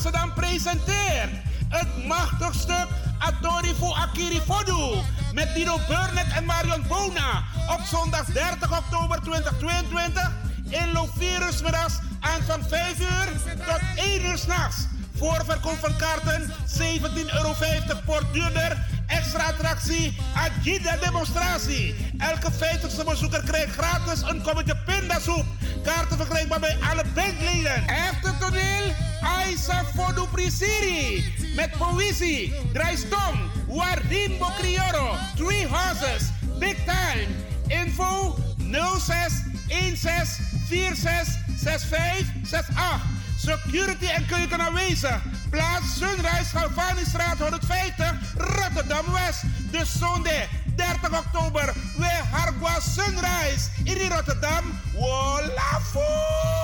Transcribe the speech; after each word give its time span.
Amsterdam 0.00 0.32
presenteert 0.34 1.30
het 1.68 2.06
machtigstuk 2.06 2.88
Adorifu 3.18 3.92
Akiri 3.92 4.40
Fodu 4.46 5.02
met 5.32 5.54
Dino 5.54 5.78
Burnett 5.88 6.32
en 6.36 6.44
Marion 6.44 6.84
Bona 6.88 7.42
op 7.68 7.80
zondag 7.84 8.24
30 8.24 8.78
oktober 8.78 9.20
2022 9.22 10.30
in 10.68 10.92
Lovirus 10.92 11.62
middags 11.62 11.94
aan 12.20 12.42
van 12.46 12.62
5 12.68 13.00
uur 13.00 13.28
tot 13.66 13.80
1 13.96 14.24
uur 14.24 14.38
s'nachts. 14.38 14.86
Voorverkoop 15.16 15.78
van 15.80 15.96
kaarten 15.96 16.48
17,50 16.48 17.34
euro 17.34 17.54
voor 18.06 18.24
duurder. 18.32 18.78
Extra 19.06 19.44
attractie, 19.44 20.16
Agida 20.34 20.96
demonstratie. 20.96 22.12
Elke 22.18 22.52
50ste 22.52 23.04
bezoeker 23.04 23.42
krijgt 23.42 23.72
gratis 23.72 24.22
een 24.22 24.42
kommetje 24.42 24.76
pindasoep. 24.86 25.44
Kaarten 25.84 26.16
verkrijgbaar 26.16 26.60
bij 26.60 26.76
alle 26.90 27.04
bandleden. 27.14 27.86
Echte 27.86 28.32
toneel, 28.40 28.94
Aisa 29.22 29.84
Fodu 29.94 30.26
Prisiri. 30.32 31.24
Met 31.54 31.70
poëzie, 31.78 32.52
Draaistong, 32.72 33.38
Warimbo 33.66 34.50
Crioro, 34.58 35.16
Three 35.36 35.66
Horses, 35.66 36.30
Big 36.58 36.76
Time. 36.84 37.28
Info 37.68 38.36
06 38.98 39.42
16 39.94 39.96
46 40.68 41.38
65 41.56 42.26
68. 42.44 43.00
Security 43.36 44.06
en 44.06 44.26
keuken 44.26 44.60
aanwezig. 44.60 45.22
Plaats 45.50 45.98
Sunrise 45.98 46.50
Galvanistraat 46.52 47.38
150, 47.38 48.18
Rotterdam 48.36 49.12
West. 49.12 49.42
De 49.70 49.84
zondag 49.84 50.48
30 50.76 51.18
oktober. 51.18 51.74
We 51.96 52.20
Hargwa 52.30 52.80
Sunrise 52.80 53.68
in 53.84 54.08
Rotterdam. 54.08 54.64
Wolafo! 54.94 56.59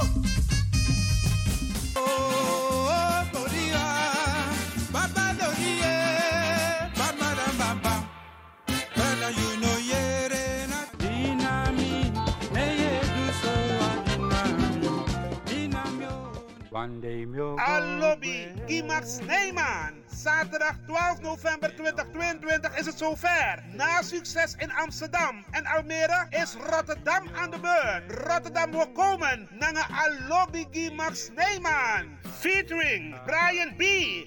Alobby, 17.58 18.52
Gimax 18.66 19.18
Neyman. 19.20 20.04
Zaterdag 20.06 20.76
12 20.86 21.20
november 21.20 21.74
2022 21.74 22.78
is 22.78 22.86
het 22.86 22.98
zover. 22.98 23.62
Na 23.72 24.02
succes 24.02 24.54
in 24.58 24.72
Amsterdam 24.72 25.44
en 25.50 25.66
Almere 25.66 26.26
is 26.30 26.54
Rotterdam 26.70 27.28
aan 27.36 27.50
de 27.50 27.58
beurt. 27.58 28.26
Rotterdam 28.28 28.70
wil 28.70 28.92
komen 28.92 29.48
naar 29.58 29.88
Alobby 29.90 30.66
Gimax 30.70 31.30
Neyman. 31.34 32.18
Featuring 32.38 33.22
Brian 33.24 33.76
B., 33.76 33.82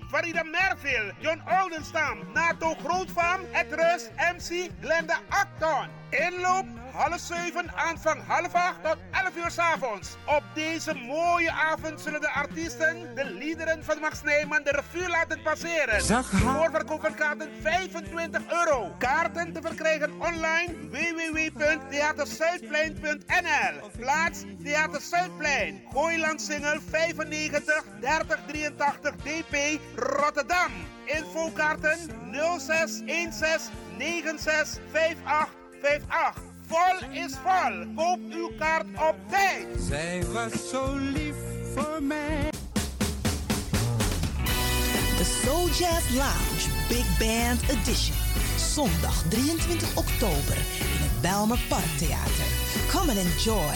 Farida 0.10 0.44
Merville, 0.44 1.14
John 1.20 1.42
Oldenstam, 1.62 2.18
Nato 2.34 2.74
Grootvam, 2.84 3.40
Etrus, 3.54 4.10
MC 4.18 4.70
Glenda 4.82 5.20
Acton. 5.30 5.88
Inloop 6.10 6.79
half 6.94 7.20
7, 7.20 7.72
aanvang 7.76 8.22
half 8.28 8.54
8 8.54 8.84
tot 8.84 8.98
11 9.12 9.36
uur 9.36 9.52
s 9.52 9.58
avonds. 9.58 10.16
Op 10.26 10.44
deze 10.54 10.94
mooie 10.94 11.52
avond 11.52 12.02
zullen 12.02 12.22
de 12.22 12.32
artiesten 12.32 13.16
de 13.16 13.26
liederen 13.26 13.84
van 13.84 14.00
Max 14.00 14.24
Neyman 14.24 14.64
de 14.64 14.72
revue 14.72 15.10
laten 15.10 15.42
passeren. 15.42 16.24
Voorverkoop 16.24 17.02
van 17.02 17.16
kaarten 17.16 17.50
25 17.62 18.42
euro. 18.52 18.96
Kaarten 18.98 19.54
te 19.54 19.62
verkrijgen 19.62 20.12
online 20.12 20.76
www.theaterzuidplein.nl 20.90 23.90
Plaats 23.98 24.44
Theater 24.64 25.02
Zuidplein. 25.02 25.82
Gooiland 25.94 26.42
Singel 26.42 26.80
95 26.90 27.84
3083 28.00 29.16
DP 29.16 29.80
Rotterdam. 29.96 30.72
Infokaarten 31.06 31.98
06 32.60 33.02
16 33.06 33.34
96 33.98 34.82
58 35.26 36.04
58. 36.08 36.49
Vol 36.70 37.10
is 37.12 37.34
vol. 37.44 37.86
Koop 37.96 38.20
uw 38.30 38.52
kaart 38.60 38.86
op 39.10 39.16
tijd. 39.30 39.68
Zij 39.88 40.24
was 40.26 40.70
zo 40.70 40.96
lief 40.96 41.36
voor 41.74 42.04
mij. 42.04 42.50
De 45.18 45.42
Soul 45.44 45.68
Jazz 45.68 46.10
Lounge 46.10 46.66
Big 46.88 47.18
Band 47.18 47.62
Edition. 47.70 48.16
Zondag 48.74 49.24
23 49.30 49.96
oktober 49.96 50.58
in 50.80 51.02
het 51.06 51.22
Belmer 51.22 51.60
Parktheater. 51.70 52.48
Come 52.92 53.12
and 53.12 53.20
enjoy 53.20 53.76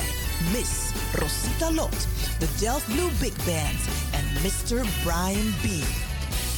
Miss 0.51 0.71
Rosita 1.13 1.71
Lot, 1.71 2.07
de 2.39 2.47
Delft 2.59 2.85
Blue 2.85 3.11
Big 3.19 3.35
Band 3.45 3.81
en 4.11 4.25
Mr. 4.41 4.85
Brian 5.03 5.53
B. 5.61 5.65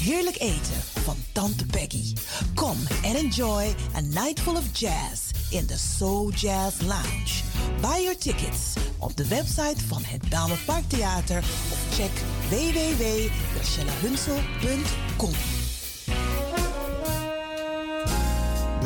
Heerlijk 0.03 0.39
eten 0.39 0.81
van 1.03 1.15
Tante 1.31 1.65
Peggy. 1.65 2.13
Come 2.53 2.81
and 3.03 3.15
enjoy 3.15 3.75
a 3.95 4.01
night 4.01 4.39
full 4.39 4.55
of 4.55 4.77
jazz 4.77 5.34
in 5.51 5.67
the 5.67 5.77
Soul 5.77 6.31
Jazz 6.31 6.81
Lounge. 6.81 7.43
Buy 7.81 8.01
your 8.01 8.17
tickets 8.17 8.73
op 8.99 9.17
de 9.17 9.27
website 9.27 9.87
van 9.87 10.03
het 10.03 10.29
Belmer 10.29 10.59
Parktheater 10.65 11.43
of 11.71 11.79
check 11.95 12.11
www.gracielahunsel.com. 12.49 15.33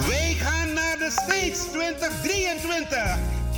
Wij 0.08 0.34
gaan 0.34 0.74
naar 0.74 0.98
de 0.98 1.12
States 1.12 1.60
2023. 1.72 3.39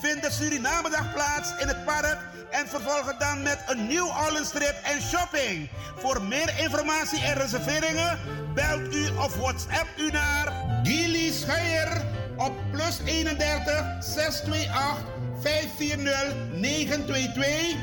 vindt 0.00 0.22
de 0.22 0.30
Surinamedag 0.30 1.12
plaats 1.12 1.52
in 1.58 1.68
het 1.68 1.84
park 1.84 2.18
en 2.50 2.68
vervolgen 2.68 3.18
dan 3.18 3.42
met 3.42 3.58
een 3.66 3.86
New 3.86 4.06
Orleans 4.06 4.50
trip 4.50 4.74
en 4.82 5.02
shopping. 5.02 5.70
Voor 5.96 6.22
meer 6.22 6.58
informatie 6.58 7.22
en 7.22 7.34
reserveringen 7.34 8.18
belt 8.54 8.94
u 8.94 9.08
of 9.08 9.36
WhatsApp 9.36 9.88
u 9.96 10.10
naar 10.10 10.52
Gilly 10.82 11.32
Scheier 11.32 12.02
op 12.36 12.52
plus 12.70 12.98
31 13.04 13.84
628 14.00 15.04
540 15.40 16.34
922. 16.52 17.76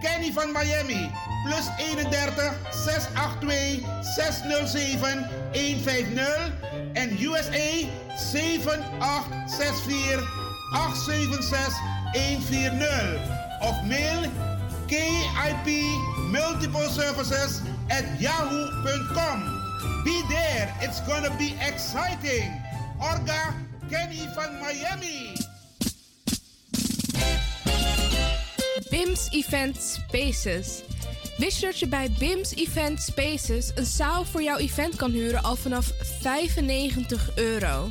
Kenny 0.00 0.32
van 0.32 0.52
Miami 0.52 1.10
plus 1.44 1.68
31 1.78 2.54
682 2.70 3.80
607 4.14 5.28
150 5.52 6.52
en 6.92 7.22
USA 7.22 7.88
7864 8.16 10.43
876 10.74 11.72
140 12.14 13.34
of 13.62 13.74
mail 13.86 14.30
KIP 14.88 15.68
Multiple 16.30 16.88
Services 16.88 17.62
at 17.90 18.20
yahoo.com. 18.20 20.02
Be 20.04 20.20
there, 20.28 20.74
it's 20.80 21.00
gonna 21.06 21.34
be 21.38 21.54
exciting. 21.60 22.50
Orga 23.00 23.54
Kenny 23.90 24.28
van 24.34 24.50
Miami. 24.60 25.36
BIMS 28.90 29.28
Event 29.30 29.76
Spaces. 29.76 30.82
Wist 31.36 31.60
je 31.60 31.66
dat 31.66 31.78
je 31.78 31.86
bij 31.86 32.10
BIMS 32.18 32.54
Event 32.54 33.02
Spaces 33.02 33.72
een 33.74 33.86
zaal 33.86 34.24
voor 34.24 34.42
jouw 34.42 34.58
event 34.58 34.96
kan 34.96 35.10
huren 35.10 35.42
al 35.42 35.56
vanaf 35.56 35.92
95 36.20 37.30
euro? 37.34 37.90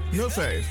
5305. 0.11 0.65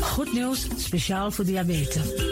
Goed 0.00 0.32
nieuws, 0.32 0.66
speciaal 0.76 1.30
voor 1.30 1.44
diabetes. 1.44 2.31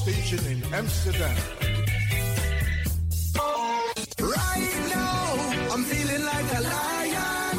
Station 0.00 0.40
in 0.46 0.62
Amsterdam. 0.72 1.36
Right 4.16 4.74
now, 4.88 5.74
I'm 5.74 5.84
feeling 5.84 6.24
like 6.24 6.48
a 6.56 6.60
lion. 6.60 7.56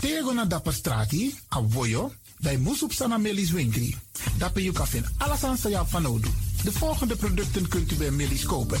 Tego 0.00 0.32
na 0.32 0.44
dapper 0.44 0.72
strati, 0.72 1.34
a 1.48 1.62
voyo, 1.68 2.12
bij 2.38 2.56
Moesop 2.56 2.92
Sana 2.92 3.18
Melis 3.18 3.50
Winkri. 3.50 3.96
Dapper 4.38 4.62
you 4.62 4.74
kan 4.74 4.86
alles 5.18 5.44
aan 5.44 5.88
van. 5.88 6.20
De 6.62 6.72
volgende 6.72 7.16
producten 7.16 7.68
kunt 7.68 7.92
u 7.92 7.94
bij 7.94 8.10
Melis 8.10 8.44
kopen. 8.44 8.80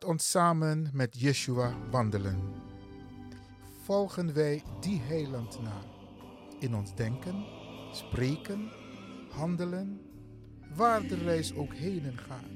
Laat 0.00 0.10
ons 0.10 0.30
samen 0.30 0.90
met 0.92 1.20
Yeshua 1.20 1.74
wandelen. 1.90 2.54
Volgen 3.82 4.34
wij 4.34 4.62
die 4.80 5.00
heiland 5.00 5.62
na 5.62 5.82
in 6.58 6.74
ons 6.74 6.94
denken, 6.94 7.44
spreken, 7.92 8.70
handelen, 9.30 10.00
waar 10.74 11.02
de 11.02 11.14
reis 11.14 11.54
ook 11.54 11.74
heen 11.74 12.18
gaat. 12.18 12.50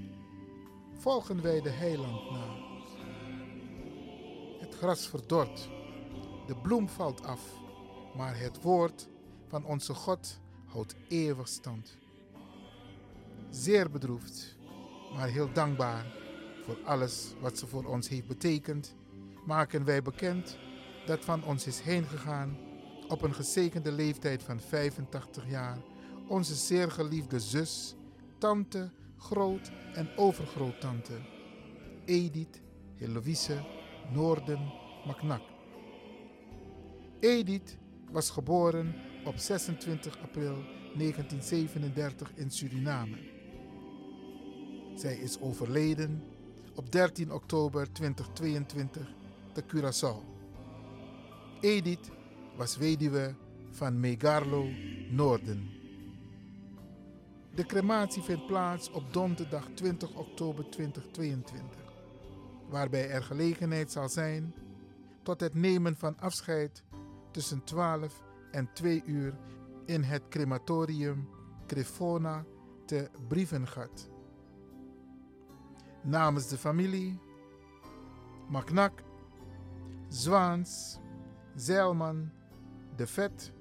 Volgen 0.99 1.43
wij 1.43 1.61
de 1.61 1.71
heiland 1.71 2.31
na. 2.31 2.47
Het 4.61 4.75
gras 4.75 5.09
verdort, 5.09 5.69
de 6.47 6.57
bloem 6.63 6.89
valt 6.89 7.25
af, 7.25 7.41
maar 8.17 8.39
het 8.39 8.63
woord 8.63 9.09
van 9.49 9.65
onze 9.65 9.95
God 9.95 10.41
houdt 10.67 10.97
eeuwig 11.09 11.49
stand. 11.49 11.97
Zeer 13.51 13.91
bedroefd, 13.91 14.57
maar 15.15 15.29
heel 15.29 15.53
dankbaar 15.53 16.23
voor 16.65 16.79
alles 16.85 17.35
wat 17.41 17.59
ze 17.59 17.67
voor 17.67 17.85
ons 17.85 18.09
heeft 18.09 18.27
betekend, 18.27 18.95
maken 19.47 19.85
wij 19.85 20.03
bekend 20.03 20.59
dat 21.07 21.25
van 21.25 21.45
ons 21.45 21.67
is 21.67 21.81
heen 21.81 22.05
gegaan 22.05 22.57
op 23.09 23.23
een 23.23 23.35
gezekende 23.35 23.93
leeftijd 23.93 24.43
van 24.43 24.61
85 24.61 25.49
jaar 25.49 25.79
onze 26.29 26.55
zeer 26.55 26.91
geliefde 26.91 27.41
zus, 27.41 27.95
tante, 28.39 28.91
groot- 29.19 29.73
en 29.95 30.09
overgroottante 30.17 31.13
Edith 32.05 32.61
Heloïse 32.95 33.65
Noorden 34.13 34.73
Macnak. 35.07 35.43
Edith 37.21 37.77
was 38.11 38.31
geboren 38.31 38.95
op 39.25 39.37
26 39.37 40.19
april 40.23 40.57
1937 40.97 42.33
in 42.35 42.51
Suriname. 42.51 43.17
Zij 44.95 45.17
is 45.17 45.41
overleden 45.41 46.23
op 46.75 46.93
13 46.93 47.33
oktober 47.33 47.93
2022 47.93 49.15
te 49.53 49.63
Curaçao. 49.63 50.23
Edith 51.61 52.11
was 52.57 52.77
weduwe 52.77 53.35
van 53.71 54.01
Megarlo 54.01 54.67
Noorden. 55.11 55.71
De 57.55 57.67
crematie 57.67 58.23
vindt 58.23 58.47
plaats 58.47 58.91
op 58.91 59.13
donderdag 59.13 59.69
20 59.75 60.15
oktober 60.15 60.71
2022, 60.71 61.79
waarbij 62.69 63.11
er 63.11 63.23
gelegenheid 63.23 63.93
zal 63.93 64.09
zijn 64.09 64.55
tot 65.23 65.41
het 65.41 65.55
nemen 65.55 65.97
van 65.97 66.19
afscheid 66.19 66.83
tussen 67.31 67.65
12 67.65 68.23
en 68.51 68.73
2 68.73 69.03
uur 69.07 69.35
in 69.87 70.03
het 70.03 70.23
crematorium 70.29 71.29
Crefona 71.67 72.45
te 72.87 73.11
Brievengat. 73.29 74.14
Namens 76.05 76.49
de 76.49 76.57
familie 76.57 77.19
Maknak, 78.49 79.03
Zwaans, 80.09 80.99
Zeilman, 81.57 82.31
De 82.97 83.07
Vet, 83.07 83.53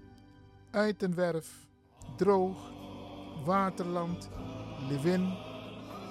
Uitenwerf, 0.72 1.68
Droog, 2.18 2.58
Waterland, 3.46 4.30
Lewin, 4.90 5.34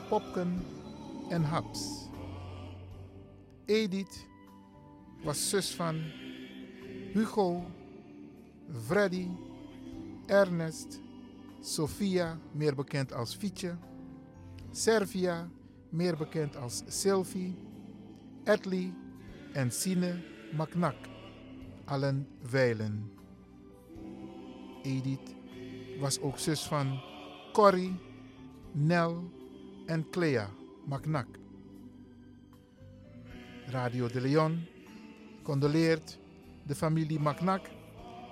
Popken 0.09 0.65
en 1.29 1.43
Haps. 1.43 2.09
Edith 3.67 4.27
was 5.23 5.49
zus 5.49 5.75
van 5.75 6.03
Hugo, 7.13 7.65
Freddy, 8.87 9.29
Ernest, 10.27 11.01
Sophia, 11.61 12.39
meer 12.53 12.75
bekend 12.75 13.13
als 13.13 13.35
Fietje, 13.35 13.77
Servia, 14.71 15.49
meer 15.93 16.17
bekend 16.17 16.57
als 16.57 16.83
Sylvie, 16.87 17.55
Edley 18.45 18.93
en 19.53 19.71
Sine 19.71 20.23
Maknak, 20.57 20.97
allen 21.85 22.29
wijlen. 22.51 23.13
Edith 24.83 25.35
was 25.99 26.21
ook 26.21 26.39
zus 26.39 26.63
van 26.63 27.01
Corrie, 27.53 27.97
Nel 28.73 29.31
en 29.87 30.11
Clea 30.11 30.51
Maknak. 30.87 31.27
Radio 33.67 34.09
de 34.09 34.21
Leon 34.21 34.67
condoleert 35.43 36.19
de 36.67 36.75
familie 36.75 37.21
Maknak 37.21 37.71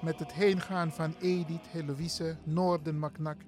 met 0.02 0.18
het 0.18 0.32
heengaan 0.32 0.92
van 0.92 1.14
Edith 1.20 1.66
Heloïse 1.70 2.36
Noorden 2.44 2.98
Maknak 2.98 3.40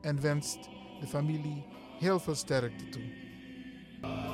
en 0.00 0.20
wenst 0.20 0.68
de 1.00 1.06
familie 1.06 1.64
heel 1.98 2.20
veel 2.20 2.34
sterkte 2.34 2.88
toe. 2.88 3.23
Uh... 4.04 4.33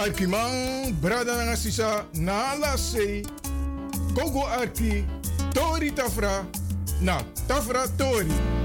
Arkimang, 0.00 0.96
brada 0.96 1.36
nga 1.36 1.52
sisa, 1.52 2.08
na 2.16 2.56
lase, 2.56 3.20
kogo 4.16 4.48
arki, 4.48 5.04
tori 5.52 5.92
tafra, 5.92 6.40
na 7.04 7.20
tafra 7.44 7.84
tori. 8.00 8.59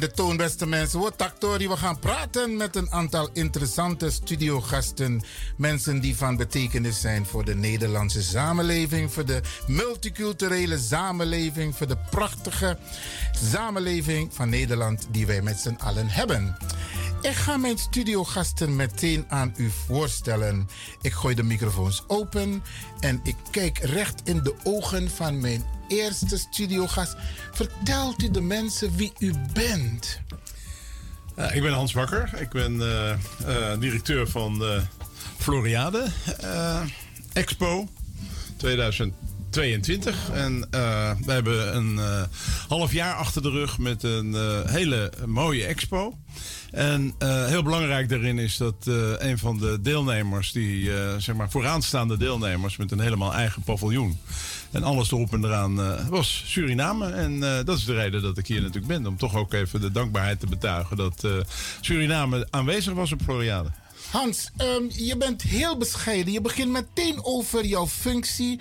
De 0.00 0.10
toon, 0.10 0.36
beste 0.36 0.66
mensen. 0.66 1.00
Wat 1.00 1.18
Taktori, 1.18 1.68
we 1.68 1.76
gaan 1.76 1.98
praten 1.98 2.56
met 2.56 2.76
een 2.76 2.92
aantal 2.92 3.28
interessante 3.32 4.10
studiogasten. 4.10 5.22
Mensen 5.56 6.00
die 6.00 6.16
van 6.16 6.36
betekenis 6.36 7.00
zijn 7.00 7.26
voor 7.26 7.44
de 7.44 7.54
Nederlandse 7.54 8.22
samenleving, 8.22 9.12
voor 9.12 9.24
de 9.24 9.40
multiculturele 9.66 10.78
samenleving, 10.78 11.76
voor 11.76 11.86
de 11.86 11.96
prachtige 12.10 12.78
samenleving 13.32 14.34
van 14.34 14.48
Nederland 14.48 15.06
die 15.10 15.26
wij 15.26 15.42
met 15.42 15.58
z'n 15.58 15.78
allen 15.78 16.08
hebben. 16.08 16.56
Ik 17.20 17.32
ga 17.32 17.56
mijn 17.56 17.78
studiogasten 17.78 18.76
meteen 18.76 19.24
aan 19.28 19.54
u 19.56 19.70
voorstellen. 19.86 20.68
Ik 21.00 21.12
gooi 21.12 21.34
de 21.34 21.42
microfoons 21.42 22.04
open 22.06 22.62
en 23.00 23.20
ik 23.22 23.36
kijk 23.50 23.78
recht 23.78 24.20
in 24.24 24.42
de 24.42 24.54
ogen 24.64 25.10
van 25.10 25.40
mijn 25.40 25.64
eerste 25.88 26.38
studiogast. 26.38 27.16
Vertelt 27.52 28.22
u 28.22 28.30
de 28.30 28.40
mensen 28.40 28.96
wie 28.96 29.12
u 29.18 29.32
bent? 29.52 30.20
ik 31.52 31.62
ben 31.62 31.72
Hans 31.72 31.92
Bakker. 31.92 32.30
Ik 32.40 32.50
ben 32.50 32.74
uh, 32.74 33.12
uh, 33.48 33.78
directeur 33.78 34.28
van 34.28 34.62
uh, 34.62 34.82
Floriade 35.36 36.06
Expo 37.32 37.88
2022. 38.56 40.30
En 40.30 40.68
we 41.24 41.32
hebben 41.32 41.76
een 41.76 42.00
half 42.68 42.92
jaar 42.92 43.14
achter 43.14 43.42
de 43.42 43.50
rug 43.50 43.78
met 43.78 44.02
een 44.02 44.34
hele 44.66 45.12
mooie 45.26 45.64
expo. 45.64 46.18
En 46.76 47.14
uh, 47.18 47.46
heel 47.46 47.62
belangrijk 47.62 48.08
daarin 48.08 48.38
is 48.38 48.56
dat 48.56 48.74
uh, 48.88 49.12
een 49.18 49.38
van 49.38 49.58
de 49.58 49.80
deelnemers, 49.80 50.52
die 50.52 50.82
uh, 50.82 51.16
zeg 51.18 51.34
maar 51.34 51.50
vooraanstaande 51.50 52.16
deelnemers 52.16 52.76
met 52.76 52.90
een 52.90 53.00
helemaal 53.00 53.34
eigen 53.34 53.62
paviljoen. 53.62 54.18
En 54.70 54.82
alles 54.82 55.10
erop 55.10 55.32
en 55.32 55.44
eraan 55.44 56.08
was 56.08 56.42
Suriname. 56.46 57.10
En 57.10 57.40
dat 57.40 57.78
is 57.78 57.84
de 57.84 57.94
reden 57.94 58.22
dat 58.22 58.38
ik 58.38 58.46
hier 58.46 58.60
natuurlijk 58.60 58.86
ben. 58.86 59.06
Om 59.06 59.16
toch 59.16 59.36
ook 59.36 59.52
even 59.52 59.80
de 59.80 59.90
dankbaarheid 59.90 60.40
te 60.40 60.46
betuigen 60.46 60.96
dat 60.96 61.26
Suriname 61.80 62.46
aanwezig 62.50 62.92
was 62.92 63.12
op 63.12 63.22
Floriade. 63.22 63.68
Hans, 64.10 64.50
um, 64.58 64.86
je 64.88 65.16
bent 65.16 65.42
heel 65.42 65.76
bescheiden. 65.76 66.32
Je 66.32 66.40
begint 66.40 66.70
meteen 66.70 67.24
over 67.24 67.66
jouw 67.66 67.86
functie 67.86 68.60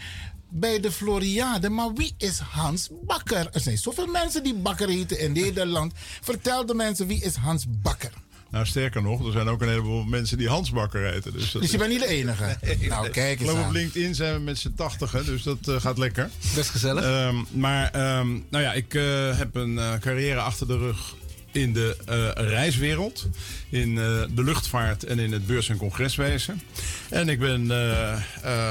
bij 0.50 0.80
de 0.80 0.92
Floriade. 0.92 1.70
Maar 1.70 1.94
wie 1.94 2.14
is 2.18 2.40
Hans 2.40 2.90
Bakker? 3.06 3.50
Er 3.52 3.60
zijn 3.60 3.78
zoveel 3.78 4.08
mensen 4.08 4.44
die 4.44 4.54
Bakker 4.54 4.90
heten 4.90 5.20
in 5.20 5.32
Nederland. 5.32 5.94
Vertel 6.22 6.66
de 6.66 6.74
mensen, 6.74 7.08
wie 7.08 7.24
is 7.24 7.36
Hans 7.36 7.66
Bakker? 7.82 8.12
Nou, 8.50 8.66
sterker 8.66 9.02
nog, 9.02 9.26
er 9.26 9.32
zijn 9.32 9.48
ook 9.48 9.62
een 9.62 9.70
heleboel 9.70 10.04
mensen 10.04 10.38
die 10.38 10.50
Hans 10.50 10.72
Bakker 10.72 11.12
heten. 11.12 11.34
Dus, 11.34 11.52
dus 11.52 11.72
je 11.72 11.78
bent 11.78 11.90
niet 11.90 12.00
de 12.00 12.08
enige? 12.08 12.58
nou, 12.88 13.10
kijk 13.10 13.40
eens 13.40 13.50
Ik 13.50 13.58
op 13.58 13.72
LinkedIn 13.72 14.16
zijn 14.16 14.34
we 14.34 14.40
met 14.40 14.58
z'n 14.58 14.74
tachtigen, 14.76 15.26
dus 15.26 15.44
dat 15.44 15.58
uh, 15.70 15.82
gaat 15.82 15.98
lekker. 15.98 16.30
Best 16.56 16.70
gezellig. 16.70 17.28
Um, 17.28 17.46
maar, 17.52 18.18
um, 18.20 18.46
nou 18.50 18.64
ja, 18.64 18.74
ik 18.74 18.94
uh, 18.94 19.38
heb 19.38 19.56
een 19.56 19.74
uh, 19.74 19.94
carrière 20.00 20.40
achter 20.40 20.68
de 20.68 20.78
rug 20.78 21.16
in 21.56 21.74
de 21.74 21.98
uh, 22.10 22.48
reiswereld, 22.50 23.28
in 23.70 23.90
uh, 23.90 24.22
de 24.30 24.44
luchtvaart 24.44 25.04
en 25.04 25.20
in 25.20 25.32
het 25.32 25.48
beurs- 25.48 25.70
en 25.70 25.78
congreswezen. 25.78 26.62
En 27.10 27.30
ik 27.30 27.40
ben 27.40 27.66
uh, 27.66 28.18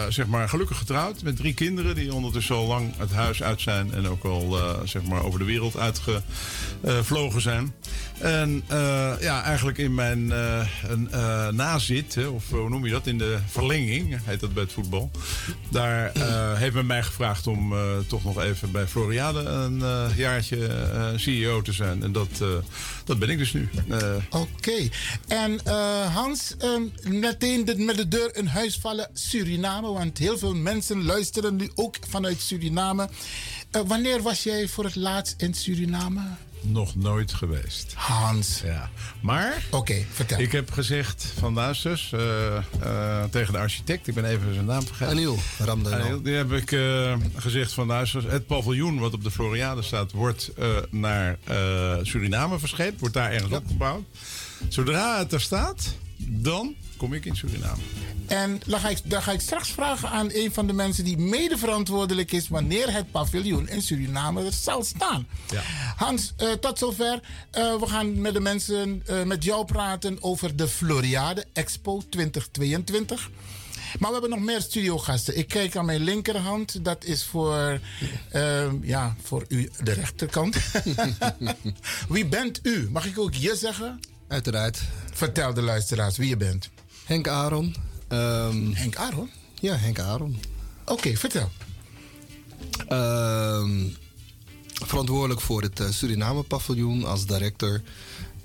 zeg 0.09 0.27
maar 0.27 0.49
gelukkig 0.49 0.79
getrouwd 0.79 1.23
met 1.23 1.37
drie 1.37 1.55
kinderen 1.55 1.95
die 1.95 2.15
ondertussen 2.15 2.55
al 2.55 2.67
lang 2.67 2.97
het 2.97 3.13
huis 3.13 3.43
uit 3.43 3.61
zijn 3.61 3.93
en 3.93 4.09
ook 4.09 4.25
al 4.25 4.59
zeg 4.85 5.03
maar 5.03 5.25
over 5.25 5.39
de 5.39 5.45
wereld 5.45 5.77
uitgevlogen 5.77 7.41
zijn. 7.41 7.73
En 8.19 8.65
ja, 9.21 9.43
eigenlijk 9.43 9.79
in 9.79 9.95
mijn 9.95 10.27
nazit, 11.57 12.15
hè, 12.15 12.27
of 12.27 12.51
hoe 12.51 12.69
noem 12.69 12.85
je 12.85 12.91
dat, 12.91 13.07
in 13.07 13.19
de 13.19 13.39
verlenging, 13.47 14.19
heet 14.25 14.41
dat 14.41 14.55
bij 14.55 14.63
het 14.63 14.73
voetbal. 14.73 15.11
Daar 15.71 16.13
heeft 16.59 16.75
men 16.75 16.87
mij 16.87 17.03
gevraagd 17.03 17.47
om 17.47 17.75
toch 18.07 18.25
nog 18.25 18.43
even 18.43 18.71
bij 18.71 18.87
Floriade 18.87 19.41
een 19.41 19.83
jaartje 20.17 20.71
CEO 21.17 21.63
te 21.63 21.73
zijn. 21.73 22.03
En 22.03 22.13
dat 22.13 22.43
dat 23.05 23.19
ben 23.19 23.29
ik 23.29 23.39
dus 23.39 23.53
nu. 23.53 23.69
Uh. 23.89 24.17
Oké. 24.31 24.47
Okay. 24.57 24.91
En 25.29 25.61
uh, 25.67 26.15
Hans, 26.15 26.55
um, 26.63 26.93
meteen 27.03 27.65
de, 27.65 27.77
met 27.77 27.97
de 27.97 28.09
deur 28.09 28.37
in 28.37 28.47
huis 28.47 28.77
vallen 28.77 29.11
Suriname. 29.13 29.93
Want 29.93 30.19
heel 30.19 30.39
veel 30.39 30.55
mensen 30.55 31.05
luisteren 31.05 31.57
nu 31.57 31.71
ook 31.75 31.97
vanuit 32.09 32.41
Suriname. 32.41 33.09
Uh, 33.77 33.83
wanneer 33.87 34.23
was 34.23 34.43
jij 34.43 34.69
voor 34.69 34.85
het 34.85 34.97
laatst 34.97 35.35
in 35.39 35.55
Suriname? 35.55 36.21
Nog 36.67 36.97
nooit 36.97 37.33
geweest. 37.33 37.93
Hans. 37.95 38.61
Ja. 38.65 38.91
Maar. 39.21 39.65
Oké, 39.71 40.05
vertel. 40.13 40.39
Ik 40.39 40.53
heb 40.53 40.71
gezegd 40.71 41.33
van 41.39 41.59
uh, 41.59 41.71
uh, 42.83 43.25
tegen 43.31 43.53
de 43.53 43.59
architect, 43.59 44.07
ik 44.07 44.15
ben 44.15 44.25
even 44.25 44.55
zijn 44.55 44.67
naam 44.67 44.87
vergeten. 44.87 45.13
Aniel 45.13 45.39
Ramdanel. 45.59 46.23
Die 46.23 46.35
heb 46.35 46.53
ik 46.53 46.71
uh, 46.71 47.15
gezegd 47.35 47.73
van 47.73 47.87
luisters, 47.87 48.25
het 48.25 48.47
paviljoen 48.47 48.99
wat 48.99 49.13
op 49.13 49.23
de 49.23 49.31
Floriade 49.31 49.83
staat, 49.83 50.13
wordt 50.13 50.51
naar 50.91 51.39
Suriname 52.03 52.59
verscheept, 52.59 53.01
wordt 53.01 53.15
daar 53.15 53.33
ergens 53.33 53.51
ja. 53.51 53.57
opgebouwd. 53.57 54.05
Zodra 54.69 55.19
het 55.19 55.33
er 55.33 55.41
staat, 55.41 55.95
dan 56.17 56.75
kom 56.97 57.13
ik 57.13 57.25
in 57.25 57.37
Suriname. 57.37 57.83
En 58.27 58.61
dan 58.67 58.81
ga, 58.81 58.89
ik, 58.89 58.99
dan 59.05 59.23
ga 59.23 59.33
ik 59.33 59.41
straks 59.41 59.71
vragen 59.71 60.09
aan 60.09 60.29
een 60.33 60.53
van 60.53 60.67
de 60.67 60.73
mensen 60.73 61.05
die 61.05 61.19
mede 61.19 61.59
verantwoordelijk 61.59 62.33
is 62.33 62.49
wanneer 62.49 62.93
het 62.93 63.11
paviljoen 63.11 63.69
in 63.69 63.83
Suriname 63.83 64.45
er 64.45 64.53
zal 64.53 64.85
staan. 64.85 65.27
Ja. 65.51 65.63
Hans, 65.97 66.35
uh, 66.43 66.53
tot 66.53 66.79
zover. 66.79 67.21
Uh, 67.59 67.81
we 67.81 67.87
gaan 67.87 68.21
met 68.21 68.35
de 68.35 68.41
mensen, 68.41 69.03
uh, 69.11 69.23
met 69.23 69.45
jou 69.45 69.65
praten 69.65 70.23
over 70.23 70.57
de 70.57 70.69
Floriade 70.69 71.45
Expo 71.53 72.03
2022. 72.09 73.31
Maar 73.99 74.09
we 74.09 74.19
hebben 74.19 74.39
nog 74.39 74.49
meer 74.49 74.61
studiogasten. 74.61 75.39
Ik 75.39 75.49
kijk 75.49 75.77
aan 75.77 75.85
mijn 75.85 76.03
linkerhand. 76.03 76.85
Dat 76.85 77.05
is 77.05 77.25
voor, 77.25 77.81
ja, 78.83 79.17
voor 79.23 79.45
u 79.49 79.71
de 79.83 79.93
rechterkant. 79.93 80.57
Wie 82.09 82.27
bent 82.27 82.61
u? 82.63 82.89
Mag 82.91 83.07
ik 83.07 83.19
ook 83.19 83.35
je 83.35 83.57
zeggen? 83.57 84.01
Uiteraard. 84.29 84.83
Vertel 85.13 85.55
de 85.55 85.63
luisteraars 85.63 86.17
wie 86.17 86.29
je 86.29 86.37
bent. 86.37 86.71
Henk 87.05 87.29
Aaron. 87.29 87.75
Um, 88.09 88.75
Henk 88.75 88.97
Aaron? 88.97 89.31
Ja, 89.61 89.77
Henk 89.77 89.99
Aaron. 89.99 90.39
Oké, 90.83 90.93
okay, 90.93 91.17
vertel. 91.17 91.51
Um, 92.89 93.97
verantwoordelijk 94.87 95.41
voor 95.41 95.63
het 95.63 95.81
uh, 95.81 95.89
Suriname-paviljoen 95.91 97.05
als 97.05 97.27
director. 97.27 97.83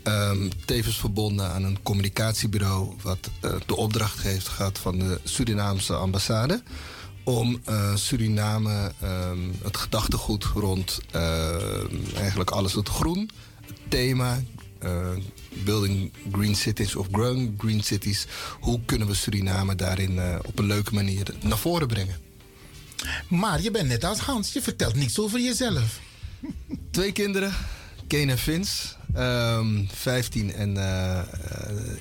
Um, 0.04 0.50
tevens 0.66 1.00
verbonden 1.00 1.52
aan 1.52 1.64
een 1.64 1.82
communicatiebureau... 1.84 2.94
wat 3.02 3.30
uh, 3.46 3.52
de 3.66 3.76
opdracht 3.76 4.22
heeft 4.22 4.48
gehad 4.48 4.78
van 4.78 5.00
de 5.00 5.20
Surinaamse 5.24 5.94
ambassade... 5.94 6.64
om 7.24 7.62
uh, 7.70 7.96
Suriname 7.96 8.92
het 9.64 9.78
gedachtegoed 9.78 10.44
rond 10.44 11.00
eigenlijk 12.16 12.50
alles 12.50 12.74
wat 12.74 12.90
groen... 12.90 13.30
het 13.66 13.78
thema 13.88 14.40
building 15.64 16.12
green 16.32 16.56
cities 16.56 16.96
of 16.96 17.08
growing 17.12 17.54
green 17.58 17.84
cities. 17.84 18.26
Hoe 18.60 18.80
kunnen 18.86 19.08
we 19.08 19.14
Suriname 19.14 19.76
daarin 19.76 20.12
uh, 20.12 20.36
op 20.46 20.60
een 20.60 20.66
leuke 20.66 20.94
manier 20.94 21.28
naar 21.42 21.58
voren 21.58 21.88
brengen? 21.88 22.16
Maar 23.28 23.62
je 23.62 23.72
bent 23.72 23.88
net 23.88 24.04
als 24.04 24.20
Hans, 24.20 24.54
je 24.54 24.62
vertelt 24.62 24.96
niets 24.96 25.20
over 25.20 25.40
jezelf. 25.40 26.00
Twee 26.92 27.12
kinderen, 27.12 27.54
Kane 28.08 28.32
en 28.32 28.38
Vince. 28.38 28.98
Um, 29.18 29.88
15 29.92 30.54
en 30.54 30.76
uh, 30.76 31.20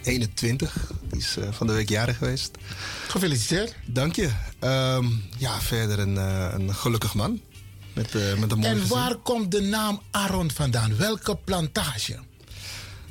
21. 0.03 0.93
Die 1.11 1.21
is 1.21 1.37
van 1.51 1.67
de 1.67 1.73
week 1.73 1.89
jarig 1.89 2.17
geweest. 2.19 2.51
Gefeliciteerd. 3.09 3.75
Dank 3.87 4.17
je. 4.17 4.31
Um, 4.61 5.23
ja, 5.37 5.61
verder 5.61 5.99
een, 5.99 6.17
een 6.61 6.75
gelukkig 6.75 7.15
man. 7.15 7.41
Met, 7.93 8.13
met 8.39 8.51
een 8.53 8.59
mooi 8.59 8.71
en 8.73 8.81
gezin. 8.81 8.97
waar 8.97 9.17
komt 9.17 9.51
de 9.51 9.61
naam 9.61 10.03
Aaron 10.11 10.51
vandaan? 10.51 10.97
Welke 10.97 11.37
plantage? 11.45 12.19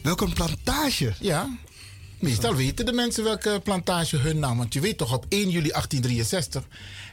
Welke 0.08 0.34
plantage? 0.34 1.14
Ja. 1.20 1.58
Meestal 2.20 2.56
weten 2.56 2.86
de 2.86 2.94
mensen 2.94 3.24
welke 3.24 3.62
plantage 3.64 4.18
hun 4.18 4.40
naam. 4.40 4.58
Want 4.58 4.74
je 4.74 4.80
weet 4.80 4.98
toch, 4.98 5.14
op 5.14 5.26
1 5.30 5.40
juli 5.40 5.70
1863 5.70 6.64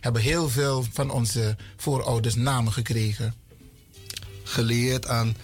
hebben 0.01 0.23
heel 0.23 0.49
veel 0.49 0.87
van 0.93 1.11
onze 1.11 1.57
voorouders 1.77 2.35
namen 2.35 2.73
gekregen. 2.73 3.35
Geleerd 4.43 5.07
aan. 5.07 5.37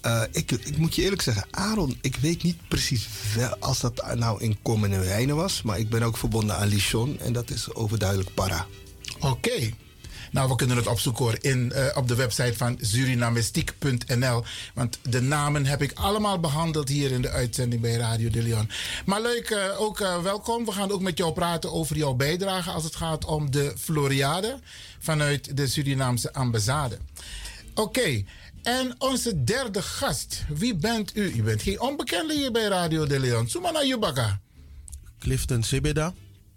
eh, 0.00 0.22
ik, 0.32 0.50
ik 0.50 0.76
moet 0.76 0.94
je 0.94 1.02
eerlijk 1.02 1.22
zeggen, 1.22 1.46
Aaron, 1.50 1.98
ik 2.00 2.16
weet 2.16 2.42
niet 2.42 2.68
precies 2.68 3.06
wel 3.34 3.56
als 3.58 3.80
dat 3.80 4.14
nou 4.14 4.42
in 4.42 4.58
Kommenwijnen 4.62 5.36
was. 5.36 5.62
Maar 5.62 5.78
ik 5.78 5.88
ben 5.88 6.02
ook 6.02 6.16
verbonden 6.16 6.56
aan 6.56 6.68
Lichon 6.68 7.18
en 7.20 7.32
dat 7.32 7.50
is 7.50 7.74
overduidelijk 7.74 8.34
para. 8.34 8.66
Oké. 9.20 9.70
Nou, 10.32 10.48
we 10.48 10.56
kunnen 10.56 10.76
het 10.76 10.86
opzoeken 10.86 11.40
in, 11.40 11.72
eh, 11.72 11.96
op 11.96 12.08
de 12.08 12.14
website 12.14 12.56
van 12.56 12.78
surinamestiek.nl. 12.80 14.44
Want 14.74 14.98
de 15.02 15.20
namen 15.20 15.66
heb 15.66 15.82
ik 15.82 15.92
allemaal 15.94 16.40
behandeld 16.40 16.88
hier 16.88 17.10
in 17.10 17.22
de 17.22 17.30
uitzending 17.30 17.82
bij 17.82 17.94
Radio 17.94 18.30
de 18.30 18.42
Leon. 18.42 18.70
Maar 19.06 19.22
leuk, 19.22 19.50
eh, 19.50 19.80
ook 19.80 20.00
eh, 20.00 20.22
welkom. 20.22 20.64
We 20.64 20.72
gaan 20.72 20.90
ook 20.90 21.00
met 21.00 21.18
jou 21.18 21.32
praten 21.32 21.72
over 21.72 21.96
jouw 21.96 22.14
bijdrage 22.14 22.70
als 22.70 22.84
het 22.84 22.96
gaat 22.96 23.24
om 23.24 23.50
de 23.50 23.72
Floriade 23.78 24.58
vanuit 24.98 25.56
de 25.56 25.66
Surinaamse 25.66 26.32
ambassade. 26.32 26.98
Oké. 27.74 28.24
En 28.62 28.94
onze 28.98 29.44
derde 29.44 29.82
gast, 29.82 30.44
wie 30.48 30.74
bent 30.74 31.16
u? 31.16 31.32
U 31.36 31.42
bent 31.42 31.62
geen 31.62 31.80
onbekende 31.80 32.34
hier 32.34 32.52
bij 32.52 32.64
Radio 32.64 33.06
de 33.06 33.20
Leon. 33.20 33.48
Sumana 33.48 33.84
Yubaka. 33.84 34.40
Clifton 35.18 35.62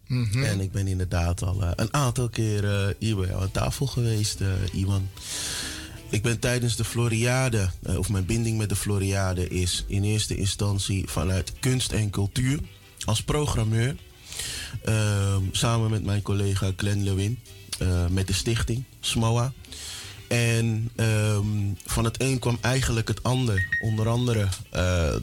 Sibeda. 0.07 0.47
En 0.47 0.59
ik 0.59 0.71
ben 0.71 0.87
inderdaad 0.87 1.43
al 1.43 1.61
eh, 1.61 1.71
een 1.75 1.93
aantal 1.93 2.29
keer 2.29 2.65
eh, 2.65 2.87
hier 2.99 3.15
bij 3.15 3.35
aan 3.35 3.51
tafel 3.51 3.87
geweest, 3.87 4.41
eh, 4.41 4.47
Iwan. 4.71 5.09
Ik 6.09 6.21
ben 6.21 6.39
tijdens 6.39 6.75
de 6.75 6.85
Floriade, 6.85 7.69
of 7.97 8.09
mijn 8.09 8.25
binding 8.25 8.57
met 8.57 8.69
de 8.69 8.75
Floriade 8.75 9.49
is 9.49 9.83
in 9.87 10.03
eerste 10.03 10.35
instantie 10.35 11.03
vanuit 11.07 11.53
kunst 11.59 11.91
en 11.91 12.09
cultuur 12.09 12.59
als 13.05 13.23
programmeur. 13.23 13.95
Ehm, 14.83 15.41
samen 15.51 15.89
met 15.89 16.03
mijn 16.03 16.21
collega 16.21 16.71
Glenn 16.75 17.03
Lewin, 17.03 17.39
met 18.09 18.27
de 18.27 18.33
stichting 18.33 18.83
SMOA. 18.99 19.53
En 20.27 20.89
ehm, 20.95 21.47
van 21.85 22.03
het 22.03 22.21
een 22.21 22.39
kwam 22.39 22.57
eigenlijk 22.61 23.07
het 23.07 23.23
ander. 23.23 23.77
Onder 23.81 24.07
andere 24.07 24.47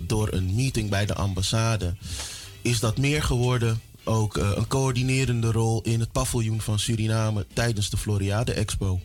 door 0.06 0.32
een 0.32 0.54
meeting 0.54 0.90
bij 0.90 1.06
de 1.06 1.14
ambassade 1.14 1.94
is 2.62 2.80
dat 2.80 2.98
meer 2.98 3.22
geworden. 3.22 3.80
Ook 4.04 4.36
eh, 4.36 4.50
een 4.54 4.66
coördinerende 4.66 5.52
rol 5.52 5.82
in 5.82 6.00
het 6.00 6.12
paviljoen 6.12 6.60
van 6.60 6.78
Suriname 6.78 7.46
tijdens 7.52 7.90
de 7.90 7.96
Floriade 7.96 8.52
Expo. 8.52 9.00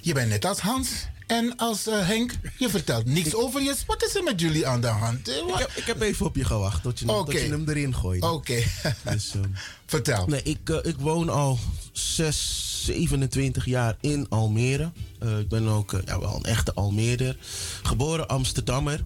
Je 0.00 0.14
bent 0.14 0.28
net 0.28 0.44
als 0.44 0.58
Hans 0.58 0.88
en 1.26 1.56
als 1.56 1.86
eh, 1.86 2.06
Henk. 2.06 2.32
Je 2.58 2.68
vertelt 2.68 3.06
niks 3.06 3.34
over 3.34 3.62
je. 3.62 3.74
Wat 3.86 4.02
is 4.04 4.14
er 4.14 4.22
met 4.22 4.40
jullie 4.40 4.66
aan 4.66 4.80
de 4.80 4.86
hand? 4.86 5.28
Eh, 5.28 5.36
Ik 5.36 5.54
heb, 5.58 5.70
ik 5.76 5.84
heb 5.84 6.00
even 6.00 6.26
op 6.26 6.36
je 6.36 6.44
gewacht 6.44 6.82
tot 6.82 6.98
je, 6.98 7.08
Oké. 7.08 7.30
tot 7.32 7.40
je 7.40 7.48
hem 7.48 7.68
erin 7.68 7.94
gooit. 7.94 8.22
Oké. 8.22 8.62
Dus, 9.10 9.34
ehm, 9.34 9.44
Vertel. 9.86 10.26
Nee, 10.26 10.42
ik, 10.42 10.68
ik 10.68 10.96
woon 10.98 11.28
al 11.28 11.58
6, 11.92 12.82
27 12.84 13.64
jaar 13.64 13.96
in 14.00 14.26
Almere. 14.28 14.92
Ik 15.38 15.48
ben 15.48 15.68
ook 15.68 16.00
ja, 16.04 16.20
wel 16.20 16.34
een 16.36 16.44
echte 16.44 16.74
Almeerder. 16.74 17.36
Geboren 17.82 18.28
Amsterdammer. 18.28 19.04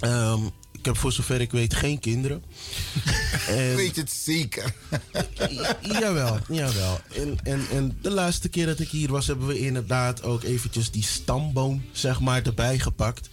Ehm, 0.00 0.40
ik 0.84 0.90
heb 0.90 0.98
voor 0.98 1.12
zover 1.12 1.40
ik 1.40 1.50
weet 1.50 1.74
geen 1.74 1.98
kinderen. 1.98 2.42
En- 3.48 3.76
Weet 3.76 3.96
het 3.96 4.10
zeker? 4.12 4.74
jawel, 5.82 6.38
jawel. 6.48 7.00
En, 7.14 7.38
en, 7.42 7.66
en 7.70 7.98
de 8.02 8.10
laatste 8.10 8.48
keer 8.48 8.66
dat 8.66 8.80
ik 8.80 8.88
hier 8.88 9.10
was, 9.10 9.26
hebben 9.26 9.46
we 9.46 9.58
inderdaad 9.58 10.22
ook 10.22 10.42
eventjes 10.42 10.90
die 10.90 11.02
stamboom, 11.02 11.84
zeg 11.92 12.20
maar, 12.20 12.42
erbij 12.42 12.78
gepakt. 12.78 13.28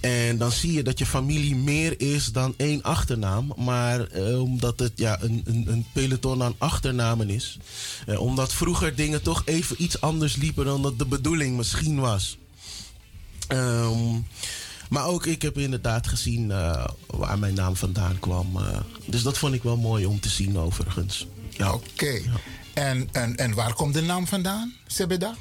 En 0.00 0.38
dan 0.38 0.52
zie 0.52 0.72
je 0.72 0.82
dat 0.82 0.98
je 0.98 1.06
familie 1.06 1.56
meer 1.56 2.00
is 2.00 2.32
dan 2.32 2.54
één 2.56 2.82
achternaam. 2.82 3.52
Maar 3.56 4.06
eh, 4.06 4.42
omdat 4.42 4.78
het 4.78 4.92
ja, 4.94 5.22
een, 5.22 5.42
een, 5.44 5.64
een 5.68 5.86
peloton 5.92 6.42
aan 6.42 6.54
achternamen 6.58 7.30
is. 7.30 7.58
Eh, 8.06 8.20
omdat 8.20 8.52
vroeger 8.52 8.94
dingen 8.94 9.22
toch 9.22 9.42
even 9.44 9.82
iets 9.82 10.00
anders 10.00 10.36
liepen 10.36 10.64
dan 10.64 10.82
dat 10.82 10.98
de 10.98 11.06
bedoeling 11.06 11.56
misschien 11.56 12.00
was. 12.00 12.38
Ehm, 13.48 14.14
maar 14.90 15.06
ook 15.06 15.26
ik 15.26 15.42
heb 15.42 15.58
inderdaad 15.58 16.06
gezien 16.06 16.50
eh, 16.50 16.84
waar 17.06 17.38
mijn 17.38 17.54
naam 17.54 17.76
vandaan 17.76 18.18
kwam. 18.18 18.56
eh. 18.56 18.80
dus 19.06 19.22
dat 19.22 19.38
vond 19.38 19.54
ik 19.54 19.62
wel 19.62 19.76
mooi 19.76 20.06
om 20.06 20.20
te 20.20 20.28
zien 20.28 20.58
overigens. 20.58 21.26
Ja. 21.50 21.72
Oké. 21.72 22.20
En, 22.74 23.08
en, 23.12 23.36
en 23.36 23.54
waar 23.54 23.74
komt 23.74 23.94
de 23.94 24.02
naam 24.02 24.26
vandaan, 24.26 24.74
Sebeda? 24.86 25.34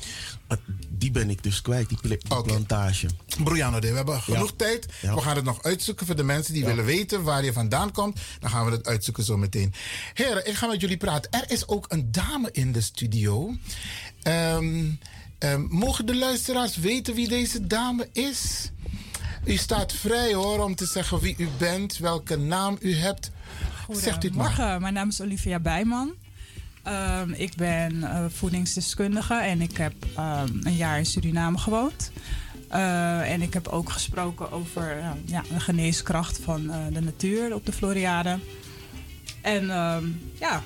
Die 0.90 1.12
ben 1.12 1.30
ik 1.30 1.44
dus 1.44 1.62
kwijt, 1.62 1.90
die, 1.90 1.98
pla- 2.02 2.16
die 2.36 2.42
plantage. 2.44 3.08
Brianna, 3.44 3.80
we 3.80 3.88
hebben 3.88 4.22
genoeg 4.22 4.50
Ja. 4.50 4.54
tijd. 4.58 4.86
We 5.02 5.22
gaan 5.22 5.36
het 5.36 5.46
nog 5.46 5.64
uitzoeken 5.64 6.06
voor 6.06 6.16
de 6.16 6.24
mensen 6.24 6.54
die 6.54 6.66
willen 6.66 6.86
weten 6.86 7.24
waar 7.24 7.44
je 7.44 7.54
vandaan 7.54 7.92
komt. 7.92 8.20
Dan 8.40 8.50
gaan 8.50 8.66
we 8.66 8.72
het 8.72 8.86
uitzoeken 8.88 9.24
zo 9.24 9.38
meteen. 9.38 9.74
Heren, 10.14 10.48
ik 10.48 10.54
ga 10.56 10.68
met 10.68 10.82
jullie 10.82 10.98
praten. 10.98 11.32
Er 11.32 11.52
is 11.52 11.68
ook 11.68 11.86
een 11.90 12.12
dame 12.12 12.50
in 12.52 12.72
de 12.72 12.82
studio. 12.82 13.56
Ehm, 14.24 14.86
ehm, 15.38 15.62
mogen 15.70 16.06
de 16.06 16.16
luisteraars 16.16 16.76
weten 16.78 17.14
wie 17.16 17.28
deze 17.28 17.68
dame 17.68 18.10
is? 18.14 18.72
U 19.46 19.58
staat 19.58 19.94
vrij 19.94 20.34
hoor 20.34 20.64
om 20.64 20.76
te 20.76 20.86
zeggen 20.86 21.20
wie 21.20 21.36
u 21.38 21.48
bent, 21.58 21.98
welke 21.98 22.38
naam 22.38 22.78
u 22.82 22.96
hebt. 22.96 23.32
Zegt 23.90 24.24
u 24.24 24.28
het 24.28 24.38
maar. 24.38 24.82
Mijn 24.82 24.94
naam 24.94 25.10
is 25.10 25.22
Olivia 25.22 25.60
Bijman. 25.60 26.14
Ehm, 26.84 27.32
ik 27.32 27.56
ben 27.56 28.04
eh, 28.04 28.26
voedingsdeskundige 28.30 29.34
en 29.34 29.62
ik 29.62 29.78
heb 29.78 29.94
ehm, 30.16 30.48
een 30.62 30.76
jaar 30.76 30.98
in 30.98 31.06
Suriname 31.06 31.58
gewoond. 31.58 32.12
Eh, 32.70 33.32
en 33.32 33.42
ik 33.42 33.54
heb 33.54 33.68
ook 33.68 33.90
gesproken 33.90 34.52
over 34.52 34.98
eh, 34.98 35.10
ja, 35.26 35.44
de 35.54 35.60
geneeskracht 35.60 36.40
van 36.44 36.72
eh, 36.72 36.78
de 36.94 37.02
natuur 37.02 37.54
op 37.54 37.66
de 37.66 37.72
Floriade. 37.72 38.40
En 39.42 39.70
ehm, 39.70 40.06
ja, 40.40 40.64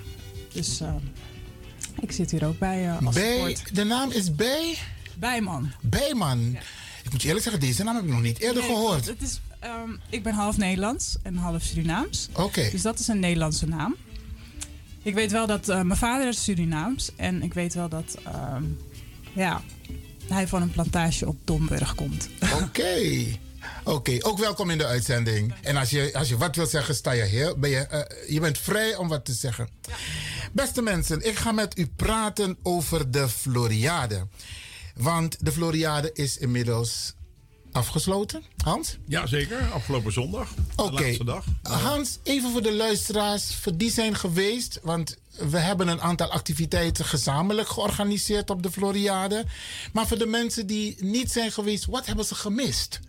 dus 0.53 0.79
ehm, 0.79 0.97
ik 1.99 2.11
zit 2.11 2.31
hier 2.31 2.45
ook 2.45 2.59
bij 2.59 2.91
als 2.91 3.15
Bij, 3.15 3.57
de 3.71 3.83
naam 3.83 4.11
is 4.11 4.35
Bij? 4.35 4.77
Bijman. 5.15 5.71
Bijman. 5.81 6.57
Ik 7.03 7.11
moet 7.11 7.21
je 7.21 7.27
eerlijk 7.27 7.43
zeggen, 7.43 7.61
deze 7.61 7.83
naam 7.83 7.95
heb 7.95 8.03
ik 8.03 8.09
nog 8.09 8.21
niet 8.21 8.39
eerder 8.39 8.63
Nee, 8.63 8.71
gehoord. 8.71 9.05
Het 9.05 9.21
is, 9.21 9.41
ehm, 9.59 9.89
ik 10.09 10.23
ben 10.23 10.33
half 10.33 10.57
Nederlands 10.57 11.15
en 11.23 11.35
half 11.35 11.63
Surinaams. 11.63 12.29
Oké. 12.33 12.69
Dus 12.71 12.81
dat 12.81 12.99
is 12.99 13.07
een 13.07 13.19
Nederlandse 13.19 13.67
naam. 13.67 13.95
Ik 15.03 15.13
weet 15.13 15.31
wel 15.31 15.47
dat 15.47 15.69
eh, 15.69 15.81
mijn 15.81 15.99
vader 15.99 16.27
is 16.27 16.43
Surinaams. 16.43 17.11
En 17.15 17.43
ik 17.43 17.53
weet 17.53 17.73
wel 17.73 17.89
dat 17.89 18.17
ehm, 18.23 18.63
ja, 19.33 19.61
hij 20.27 20.47
van 20.47 20.61
een 20.61 20.71
plantage 20.71 21.27
op 21.27 21.37
Domburg 21.43 21.95
komt. 21.95 22.29
Oké. 22.63 23.25
Oké, 23.83 24.17
ook 24.21 24.37
welkom 24.37 24.69
in 24.69 24.77
de 24.77 24.85
uitzending. 24.85 25.53
En 25.61 25.75
als 25.75 25.89
je, 25.89 26.09
als 26.13 26.29
je 26.29 26.37
wat 26.37 26.55
wilt 26.55 26.69
zeggen, 26.69 26.95
sta 26.95 27.11
je 27.11 27.23
heel. 27.23 27.57
Ben 27.57 27.69
je, 27.69 27.77
eh, 27.77 28.29
je 28.33 28.39
bent 28.39 28.57
vrij 28.57 28.95
om 28.95 29.07
wat 29.07 29.25
te 29.25 29.33
zeggen. 29.33 29.69
Beste 30.51 30.81
mensen, 30.81 31.27
ik 31.27 31.35
ga 31.37 31.51
met 31.51 31.77
u 31.77 31.87
praten 31.95 32.57
over 32.61 33.11
de 33.11 33.29
Floriade. 33.29 34.27
Want 34.93 35.45
de 35.45 35.51
Floriade 35.51 36.13
is 36.13 36.37
inmiddels 36.37 37.13
afgesloten. 37.71 38.43
Hans? 38.63 38.97
Ja, 39.07 39.27
zeker. 39.27 39.71
Afgelopen 39.71 40.11
zondag. 40.11 40.53
Oké. 40.75 40.95
De 40.95 41.03
laatste 41.03 41.23
dag. 41.23 41.45
Hans, 41.61 42.19
even 42.23 42.51
voor 42.51 42.61
de 42.61 42.73
luisteraars, 42.73 43.55
voor 43.55 43.77
die 43.77 43.91
zijn 43.91 44.15
geweest. 44.15 44.79
Want 44.83 45.17
we 45.49 45.57
hebben 45.57 45.87
een 45.87 46.01
aantal 46.01 46.27
activiteiten 46.27 47.05
gezamenlijk 47.05 47.67
georganiseerd 47.67 48.49
op 48.49 48.63
de 48.63 48.71
Floriade. 48.71 49.45
Maar 49.93 50.07
voor 50.07 50.17
de 50.17 50.25
mensen 50.25 50.67
die 50.67 50.95
niet 50.99 51.31
zijn 51.31 51.51
geweest, 51.51 51.85
wat 51.85 52.05
hebben 52.05 52.25
ze 52.25 52.35
gemist? 52.35 52.99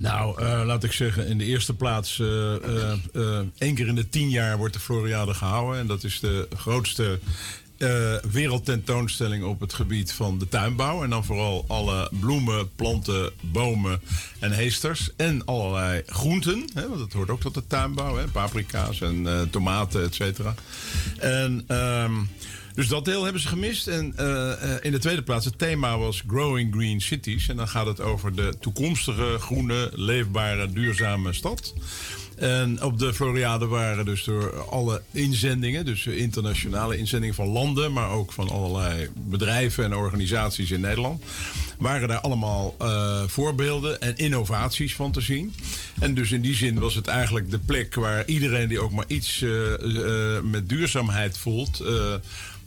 Nou, 0.00 0.42
eh, 0.42 0.62
laat 0.64 0.84
ik 0.84 0.92
zeggen, 0.92 1.26
in 1.26 1.38
de 1.38 1.44
eerste 1.44 1.74
plaats, 1.74 2.20
eh, 2.20 2.54
eh, 2.54 2.92
eh, 3.12 3.46
één 3.58 3.74
keer 3.74 3.86
in 3.86 3.94
de 3.94 4.08
tien 4.08 4.30
jaar 4.30 4.58
wordt 4.58 4.74
de 4.74 4.80
Floriade 4.80 5.34
gehouden. 5.34 5.80
En 5.80 5.86
dat 5.86 6.04
is 6.04 6.20
de 6.20 6.48
grootste 6.56 7.18
eh, 7.80 8.30
wereldtentoonstelling 8.30 9.44
op 9.44 9.60
het 9.60 9.72
gebied 9.72 10.12
van 10.12 10.38
de 10.38 10.48
tuinbouw. 10.48 11.02
En 11.02 11.10
dan 11.10 11.24
vooral 11.24 11.64
alle 11.68 12.10
bloemen, 12.20 12.74
planten, 12.76 13.32
bomen 13.40 14.00
en 14.38 14.52
heesters. 14.52 15.10
En 15.16 15.44
allerlei 15.44 16.02
groenten, 16.06 16.64
hè, 16.74 16.88
want 16.88 16.98
dat 16.98 17.12
hoort 17.12 17.30
ook 17.30 17.40
tot 17.40 17.54
de 17.54 17.66
tuinbouw. 17.66 18.16
Hè, 18.16 18.26
paprika's 18.28 19.00
en 19.00 19.26
eh, 19.26 19.40
tomaten, 19.50 20.02
et 20.02 20.14
cetera. 20.14 20.54
En... 21.18 21.64
ehm, 21.66 22.12
dus 22.74 22.88
dat 22.88 23.04
deel 23.04 23.22
hebben 23.22 23.42
ze 23.42 23.48
gemist. 23.48 23.86
En 23.86 24.16
eh, 24.16 24.74
in 24.80 24.92
de 24.92 24.98
tweede 24.98 25.22
plaats, 25.22 25.44
het 25.44 25.58
thema 25.58 25.98
was 25.98 26.22
Growing 26.26 26.74
Green 26.74 27.00
Cities. 27.00 27.48
En 27.48 27.56
dan 27.56 27.68
gaat 27.68 27.86
het 27.86 28.00
over 28.00 28.34
de 28.34 28.54
toekomstige, 28.60 29.36
groene, 29.38 29.90
leefbare, 29.94 30.72
duurzame 30.72 31.32
stad. 31.32 31.74
En 32.40 32.82
op 32.82 32.98
de 32.98 33.14
Floriade 33.14 33.66
waren 33.66 34.04
dus 34.04 34.24
door 34.24 34.60
alle 34.60 35.02
inzendingen, 35.10 35.84
dus 35.84 36.06
internationale 36.06 36.98
inzendingen 36.98 37.34
van 37.34 37.48
landen, 37.48 37.92
maar 37.92 38.10
ook 38.10 38.32
van 38.32 38.48
allerlei 38.48 39.08
bedrijven 39.14 39.84
en 39.84 39.94
organisaties 39.94 40.70
in 40.70 40.80
Nederland, 40.80 41.22
waren 41.78 42.08
daar 42.08 42.20
allemaal 42.20 42.74
eh, 42.78 43.22
voorbeelden 43.26 44.00
en 44.00 44.16
innovaties 44.16 44.94
van 44.94 45.12
te 45.12 45.20
zien. 45.20 45.54
En 45.98 46.14
dus 46.14 46.32
in 46.32 46.40
die 46.40 46.54
zin 46.54 46.78
was 46.78 46.94
het 46.94 47.06
eigenlijk 47.06 47.50
de 47.50 47.58
plek 47.58 47.94
waar 47.94 48.26
iedereen 48.26 48.68
die 48.68 48.80
ook 48.80 48.92
maar 48.92 49.04
iets 49.08 49.42
eh, 49.42 49.74
eh, 49.74 50.42
met 50.42 50.68
duurzaamheid 50.68 51.38
voelt. 51.38 51.82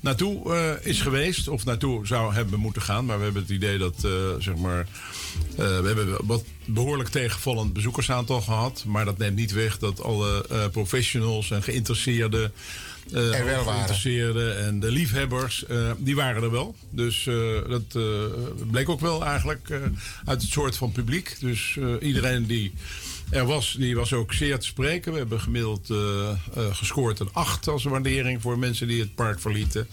Naartoe 0.03 0.53
eh, 0.55 0.85
is 0.89 1.01
geweest 1.01 1.47
of 1.47 1.65
naartoe 1.65 2.07
zou 2.07 2.33
hebben 2.33 2.59
moeten 2.59 2.81
gaan. 2.81 3.05
Maar 3.05 3.17
we 3.17 3.23
hebben 3.23 3.41
het 3.41 3.51
idee 3.51 3.77
dat, 3.77 4.03
eh, 4.03 4.11
zeg 4.39 4.55
maar, 4.55 4.79
eh, 5.49 5.55
we 5.55 5.87
hebben 5.87 6.25
wat 6.25 6.43
behoorlijk 6.65 7.09
tegenvallend 7.09 7.73
bezoekersaantal 7.73 8.41
gehad. 8.41 8.83
Maar 8.87 9.05
dat 9.05 9.17
neemt 9.17 9.35
niet 9.35 9.51
weg 9.51 9.77
dat 9.79 10.03
alle 10.03 10.45
professionals 10.71 11.51
en 11.51 11.63
geïnteresseerden. 11.63 12.51
eh, 13.13 13.39
Er 13.39 13.45
wel 13.45 13.55
waren. 13.55 13.73
geïnteresseerden 13.73 14.57
en 14.65 14.79
de 14.79 14.91
liefhebbers, 14.91 15.65
die 15.97 16.15
waren 16.15 16.43
er 16.43 16.51
wel. 16.51 16.75
Dus 16.89 17.29
dat 17.69 17.97
bleek 18.71 18.89
ook 18.89 18.99
wel 18.99 19.25
eigenlijk 19.25 19.79
uit 20.25 20.41
het 20.41 20.51
soort 20.51 20.77
van 20.77 20.91
publiek. 20.91 21.35
Dus 21.39 21.77
iedereen 21.99 22.45
die 22.45 22.73
er 23.33 23.45
was, 23.45 23.75
die 23.79 23.95
was 23.95 24.13
ook 24.13 24.33
zeer 24.33 24.59
te 24.59 24.65
spreken. 24.65 25.11
We 25.11 25.17
hebben 25.17 25.39
gemiddeld 25.39 25.89
eh, 25.89 26.29
eh, 26.29 26.35
gescoord 26.71 27.19
een 27.19 27.29
8 27.33 27.67
als 27.67 27.83
waardering 27.83 28.41
voor 28.41 28.59
mensen 28.59 28.87
die 28.87 28.99
het 28.99 29.15
park 29.15 29.39
verlieten. 29.39 29.87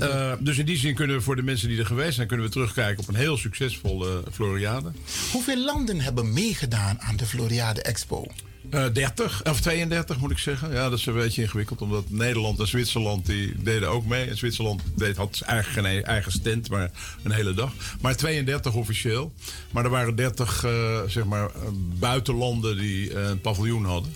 Eh, 0.00 0.32
dus 0.40 0.58
in 0.58 0.66
die 0.66 0.76
zin 0.76 0.94
kunnen 0.94 1.16
we 1.16 1.22
voor 1.22 1.36
de 1.36 1.42
mensen 1.42 1.68
die 1.68 1.78
er 1.78 1.86
geweest 1.86 2.14
zijn, 2.14 2.26
kunnen 2.26 2.46
we 2.46 2.52
terugkijken 2.52 3.02
op 3.02 3.08
een 3.08 3.14
heel 3.14 3.36
succesvolle 3.36 4.22
Floriade. 4.32 4.90
Hoeveel 5.32 5.64
landen 5.64 6.00
hebben 6.00 6.32
meegedaan 6.32 7.00
aan 7.00 7.16
de 7.16 7.26
Floriade 7.26 7.82
Expo? 7.82 8.26
Eh 8.70 8.84
30, 8.92 9.42
of 9.44 9.60
32 9.60 10.18
moet 10.18 10.30
ik 10.30 10.38
zeggen. 10.38 10.72
Ja, 10.72 10.88
dat 10.88 10.98
is 10.98 11.06
een 11.06 11.14
beetje 11.14 11.42
ingewikkeld, 11.42 11.82
omdat 11.82 12.10
Nederland 12.10 12.60
en 12.60 12.66
Zwitserland 12.66 13.26
die 13.26 13.62
deden 13.62 13.88
ook 13.88 14.06
mee. 14.06 14.26
En 14.26 14.36
Zwitserland 14.36 14.82
deed, 14.94 15.16
had 15.16 15.42
eigenlijk 15.46 15.86
geen 15.86 16.04
eigen 16.04 16.32
stand, 16.32 16.70
maar 16.70 16.90
een 17.22 17.30
hele 17.30 17.54
dag. 17.54 17.72
Maar 18.00 18.16
32 18.16 18.74
officieel. 18.74 19.32
Maar 19.70 19.84
er 19.84 19.90
waren 19.90 20.16
30 20.16 20.64
eh, 20.64 21.00
zeg 21.06 21.24
maar, 21.24 21.44
eh, 21.44 21.60
buitenlanden 21.98 22.76
die 22.76 23.14
eh, 23.14 23.28
een 23.28 23.40
paviljoen 23.40 23.84
hadden. 23.84 24.12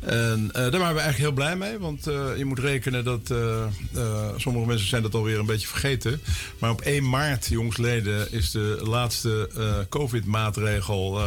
En 0.00 0.50
eh, 0.52 0.62
daar 0.62 0.80
waren 0.80 0.94
we 0.94 1.00
eigenlijk 1.00 1.18
heel 1.18 1.32
blij 1.32 1.56
mee. 1.56 1.78
Want 1.78 2.06
eh, 2.06 2.36
je 2.36 2.44
moet 2.44 2.58
rekenen 2.58 3.04
dat 3.04 3.30
eh, 3.30 3.66
sommige 4.36 4.66
mensen 4.66 4.88
zijn 4.88 5.02
dat 5.02 5.14
alweer 5.14 5.38
een 5.38 5.46
beetje 5.46 5.66
vergeten. 5.66 6.20
Maar 6.58 6.70
op 6.70 6.80
1 6.80 7.08
maart, 7.08 7.46
jongsleden, 7.46 8.32
is 8.32 8.50
de 8.50 8.80
laatste 8.82 9.50
COVID-maatregel 9.88 11.20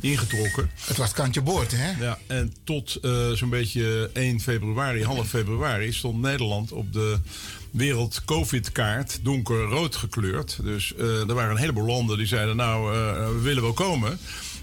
ingetrokken. 0.00 0.70
Het 0.86 0.96
was 0.96 1.12
kantje 1.12 1.42
boord, 1.42 1.72
hè? 1.76 2.04
Ja, 2.04 2.18
en 2.26 2.54
tot 2.64 2.98
zo'n 3.34 3.50
beetje 3.50 4.10
1 4.12 4.40
februari, 4.40 5.04
half 5.04 5.28
februari, 5.28 5.92
stond 5.92 6.20
Nederland 6.20 6.72
op 6.72 6.92
de 6.92 7.18
wereld 7.70 8.22
COVID-kaart 8.24 9.18
donkerrood 9.22 9.96
gekleurd. 9.96 10.58
Dus 10.62 10.94
er 10.96 11.34
waren 11.34 11.50
een 11.50 11.56
heleboel 11.56 11.86
landen 11.86 12.18
die 12.18 12.26
zeiden, 12.26 12.56
nou, 12.56 12.92
we 13.34 13.40
willen 13.40 13.62
wel 13.62 13.72
komen. 13.72 14.18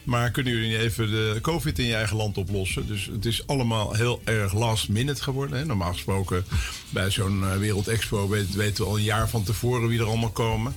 Maar 0.07 0.31
kunnen 0.31 0.53
jullie 0.53 0.69
niet 0.69 0.79
even 0.79 1.09
de 1.09 1.37
COVID 1.41 1.79
in 1.79 1.85
je 1.85 1.95
eigen 1.95 2.17
land 2.17 2.37
oplossen? 2.37 2.87
Dus 2.87 3.09
het 3.11 3.25
is 3.25 3.47
allemaal 3.47 3.93
heel 3.93 4.21
erg 4.23 4.53
last 4.53 4.89
minute 4.89 5.23
geworden. 5.23 5.57
Hè? 5.57 5.65
Normaal 5.65 5.93
gesproken 5.93 6.45
bij 6.89 7.09
zo'n 7.09 7.43
eh, 7.43 7.57
Wereldexpo 7.57 8.27
weten 8.27 8.83
we 8.83 8.83
al 8.83 8.97
een 8.97 9.03
jaar 9.03 9.29
van 9.29 9.43
tevoren 9.43 9.87
wie 9.87 9.99
er 9.99 10.05
allemaal 10.05 10.29
komen. 10.29 10.75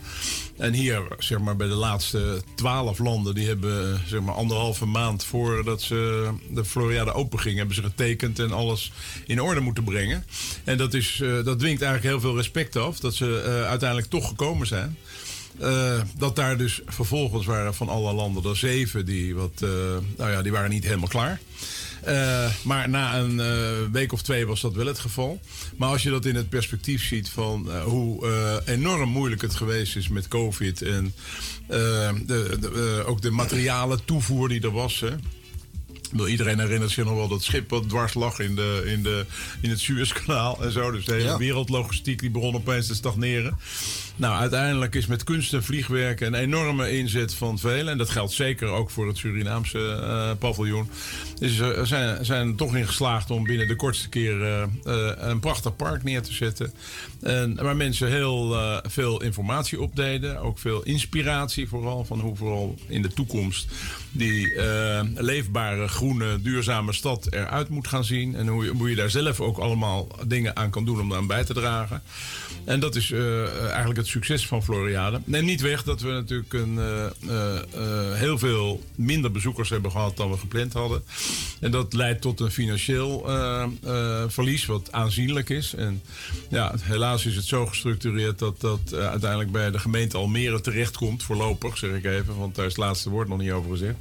En 0.56 0.72
hier, 0.72 1.02
zeg 1.18 1.38
maar, 1.38 1.56
bij 1.56 1.66
de 1.66 1.74
laatste 1.74 2.42
twaalf 2.54 2.98
landen, 2.98 3.34
die 3.34 3.46
hebben 3.46 3.92
eh, 3.92 4.00
zeg 4.06 4.20
maar 4.20 4.34
anderhalve 4.34 4.86
maand 4.86 5.24
voordat 5.24 5.82
ze 5.82 6.30
de 6.50 6.64
Floriade 6.64 7.12
open 7.12 7.40
ging, 7.40 7.56
hebben 7.56 7.74
ze 7.74 7.82
getekend 7.82 8.38
en 8.38 8.52
alles 8.52 8.92
in 9.26 9.42
orde 9.42 9.60
moeten 9.60 9.84
brengen. 9.84 10.24
En 10.64 10.76
dat, 10.76 10.94
is, 10.94 11.20
eh, 11.20 11.44
dat 11.44 11.58
dwingt 11.58 11.82
eigenlijk 11.82 12.02
heel 12.02 12.20
veel 12.20 12.36
respect 12.36 12.76
af 12.76 13.00
dat 13.00 13.14
ze 13.14 13.64
uiteindelijk 13.68 14.10
toch 14.10 14.28
gekomen 14.28 14.66
zijn. 14.66 14.96
Eh, 15.60 16.00
dat 16.18 16.36
daar 16.36 16.56
dus 16.56 16.80
vervolgens 16.86 17.46
waren 17.46 17.74
van 17.74 17.88
alle 17.88 18.12
landen 18.12 18.44
er 18.44 18.56
zeven 18.56 19.04
die, 19.04 19.34
wat, 19.34 19.52
eh, 19.62 19.68
nou 20.16 20.30
ja, 20.30 20.42
die 20.42 20.52
waren 20.52 20.70
niet 20.70 20.84
helemaal 20.84 21.08
klaar. 21.08 21.40
Eh, 22.02 22.50
maar 22.62 22.88
na 22.88 23.18
een 23.18 23.40
week 23.92 24.12
of 24.12 24.22
twee 24.22 24.46
was 24.46 24.60
dat 24.60 24.74
wel 24.74 24.86
het 24.86 24.98
geval. 24.98 25.40
Maar 25.76 25.88
als 25.88 26.02
je 26.02 26.10
dat 26.10 26.24
in 26.24 26.34
het 26.34 26.48
perspectief 26.48 27.04
ziet 27.04 27.28
van 27.28 27.70
hoe 27.82 28.62
enorm 28.66 29.08
moeilijk 29.08 29.42
het 29.42 29.54
geweest 29.54 29.96
is 29.96 30.08
met 30.08 30.28
COVID 30.28 30.82
en 30.82 31.14
de, 31.66 32.56
de, 32.60 33.02
ook 33.06 33.22
de 33.22 33.30
materialen 33.30 34.04
toevoer 34.04 34.48
die 34.48 34.60
er 34.62 34.70
was. 34.72 35.00
Hè. 35.00 35.10
Iedereen 36.26 36.58
herinnert 36.58 36.90
zich 36.90 37.04
nog 37.04 37.14
wel 37.14 37.28
dat 37.28 37.42
schip 37.42 37.70
wat 37.70 37.88
dwars 37.88 38.14
lag 38.14 38.38
in, 38.38 38.54
de, 38.54 38.82
in, 38.86 39.02
de, 39.02 39.24
in 39.60 39.70
het 39.70 39.80
Suezkanaal 39.80 40.62
en 40.62 40.72
zo. 40.72 40.90
Dus 40.90 41.04
de 41.04 41.12
hele 41.12 41.24
Ja. 41.24 41.38
wereldlogistiek 41.38 42.20
die 42.20 42.30
begon 42.30 42.54
opeens 42.54 42.86
te 42.86 42.94
stagneren. 42.94 43.58
Nou, 44.20 44.36
uiteindelijk 44.36 44.94
is 44.94 45.06
met 45.06 45.24
kunst 45.24 45.52
en 45.52 45.64
vliegwerk 45.64 46.20
een 46.20 46.34
enorme 46.34 46.90
inzet 46.90 47.34
van 47.34 47.58
velen. 47.58 47.88
En 47.88 47.98
dat 47.98 48.10
geldt 48.10 48.32
zeker 48.32 48.68
ook 48.68 48.90
voor 48.90 49.06
het 49.06 49.16
Surinaamse 49.16 49.78
eh, 49.78 50.30
paviljoen. 50.38 50.90
Dus 51.38 51.58
er 51.58 51.86
zijn, 51.86 52.24
zijn 52.24 52.56
toch 52.56 52.76
in 52.76 52.86
geslaagd 52.86 53.30
om 53.30 53.44
binnen 53.44 53.68
de 53.68 53.76
kortste 53.76 54.08
keer 54.08 54.42
eh, 54.42 54.62
eh, 54.62 54.68
een 55.16 55.40
prachtig 55.40 55.76
park 55.76 56.02
neer 56.02 56.22
te 56.22 56.32
zetten. 56.32 56.72
En, 57.20 57.54
waar 57.54 57.76
mensen 57.76 58.08
heel 58.08 58.54
eh, 58.54 58.76
veel 58.82 59.22
informatie 59.22 59.80
opdeden. 59.80 60.40
Ook 60.40 60.58
veel 60.58 60.82
inspiratie 60.82 61.68
vooral. 61.68 62.04
Van 62.04 62.20
hoe 62.20 62.36
vooral 62.36 62.74
in 62.86 63.02
de 63.02 63.12
toekomst 63.12 63.68
die 64.10 64.54
eh, 64.54 65.00
leefbare, 65.14 65.88
groene, 65.88 66.40
duurzame 66.42 66.92
stad 66.92 67.32
eruit 67.32 67.68
moet 67.68 67.88
gaan 67.88 68.04
zien. 68.04 68.34
En 68.34 68.46
hoe 68.46 68.64
je, 68.64 68.70
hoe 68.70 68.90
je 68.90 68.96
daar 68.96 69.10
zelf 69.10 69.40
ook 69.40 69.58
allemaal 69.58 70.08
dingen 70.26 70.56
aan 70.56 70.70
kan 70.70 70.84
doen 70.84 71.00
om 71.00 71.08
daaraan 71.08 71.26
bij 71.26 71.44
te 71.44 71.54
dragen. 71.54 72.02
En 72.64 72.80
dat 72.80 72.96
is 72.96 73.10
eh, 73.10 73.64
eigenlijk 73.64 73.96
het 73.96 74.08
succes 74.10 74.46
van 74.46 74.62
Floriade. 74.62 75.20
Neem 75.24 75.44
niet 75.44 75.60
weg 75.60 75.82
dat 75.82 76.00
we 76.00 76.10
natuurlijk 76.10 76.52
een, 76.52 76.78
eh, 76.78 77.04
eh, 77.04 77.56
eh, 77.56 78.18
heel 78.18 78.38
veel 78.38 78.82
minder 78.94 79.30
bezoekers 79.30 79.68
hebben 79.68 79.90
gehad 79.90 80.16
dan 80.16 80.30
we 80.30 80.38
gepland 80.38 80.72
hadden. 80.72 81.02
En 81.60 81.70
dat 81.70 81.92
leidt 81.92 82.20
tot 82.20 82.40
een 82.40 82.50
financieel 82.50 83.28
verlies, 84.28 84.66
wat 84.66 84.92
aanzienlijk 84.92 85.48
is. 85.48 85.74
En 85.74 86.02
ja, 86.48 86.74
helaas 86.80 87.26
is 87.26 87.36
het 87.36 87.44
zo 87.44 87.66
gestructureerd 87.66 88.38
dat 88.38 88.60
dat 88.60 88.94
uiteindelijk 88.94 89.52
bij 89.52 89.70
de 89.70 89.78
gemeente 89.78 90.16
Almere 90.16 90.60
terechtkomt. 90.60 91.22
Voorlopig, 91.22 91.78
zeg 91.78 91.90
ik 91.90 92.04
even, 92.04 92.36
want 92.36 92.54
daar 92.54 92.66
is 92.66 92.72
het 92.72 92.80
laatste 92.84 93.10
woord 93.10 93.28
nog 93.28 93.38
niet 93.38 93.50
over 93.50 93.70
gezegd. 93.70 93.96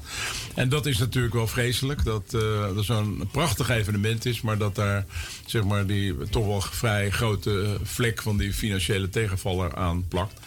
En 0.56 0.70
dat 0.70 0.86
is 0.86 0.98
natuurlijk 0.98 1.34
wel 1.34 1.48
vreselijk, 1.48 2.04
dat 2.04 2.34
er 2.34 2.84
zo'n 2.84 3.30
prachtig 3.32 3.70
evenement 3.70 4.26
is, 4.26 4.42
maar 4.42 4.58
dat 4.58 4.76
daar 4.76 5.06
zeg 5.46 5.64
maar 5.64 5.86
die 5.86 6.16
toch 6.30 6.46
wel 6.46 6.62
vrij 6.62 7.10
grote 7.10 7.78
vlek 7.84 8.22
van 8.22 8.38
die 8.38 8.54
financiële 8.54 9.10
tegenvaller 9.10 9.76
aan 9.76 9.99
plakt. 10.08 10.40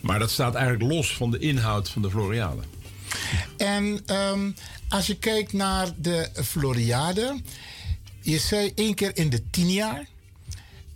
Maar 0.00 0.18
dat 0.18 0.30
staat 0.30 0.54
eigenlijk 0.54 0.92
los 0.92 1.16
van 1.16 1.30
de 1.30 1.38
inhoud 1.38 1.88
van 1.88 2.02
de 2.02 2.10
Floriade. 2.10 2.62
En 3.56 4.00
ehm, 4.06 4.50
als 4.88 5.06
je 5.06 5.18
kijkt 5.18 5.52
naar 5.52 5.88
de 5.96 6.30
Floriade, 6.44 7.40
je 8.20 8.38
zei 8.38 8.72
één 8.74 8.94
keer 8.94 9.16
in 9.16 9.30
de 9.30 9.50
tien 9.50 9.70
jaar. 9.70 10.06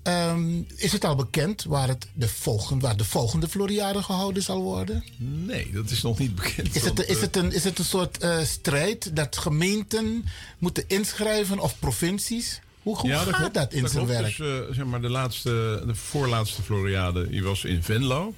Ehm, 0.02 0.62
is 0.76 0.92
het 0.92 1.04
al 1.04 1.14
bekend 1.14 1.64
waar, 1.64 1.88
het 1.88 2.06
de 2.12 2.28
volgende, 2.28 2.86
waar 2.86 2.96
de 2.96 3.04
volgende 3.04 3.48
Floriade 3.48 4.02
gehouden 4.02 4.42
zal 4.42 4.62
worden? 4.62 5.04
Nee, 5.16 5.70
dat 5.72 5.90
is 5.90 6.02
nog 6.02 6.18
niet 6.18 6.34
bekend. 6.34 6.76
Is 6.76 6.84
het, 6.84 6.98
is 7.08 7.16
eh, 7.16 7.22
het, 7.22 7.36
een, 7.36 7.52
is 7.52 7.64
het 7.64 7.78
een 7.78 7.84
soort 7.84 8.18
eh, 8.18 8.40
strijd 8.42 9.16
dat 9.16 9.38
gemeenten 9.38 10.24
moeten 10.58 10.84
inschrijven 10.86 11.58
of 11.58 11.78
provincies? 11.78 12.60
Hoe, 12.82 12.98
hoe 12.98 13.10
gaat 13.10 13.36
klopt. 13.36 13.54
dat 13.54 13.72
in 13.72 13.88
zijn 13.88 14.06
klopt. 14.06 14.20
werk? 14.20 14.36
Dus, 14.36 14.68
eh, 14.68 14.74
zeg 14.74 14.84
maar, 14.84 15.00
de, 15.00 15.08
laatste, 15.08 15.82
de 15.86 15.94
voorlaatste 15.94 16.62
Floriade 16.62 17.28
die 17.28 17.42
was 17.42 17.64
in 17.64 17.82
Venlo. 17.82 18.34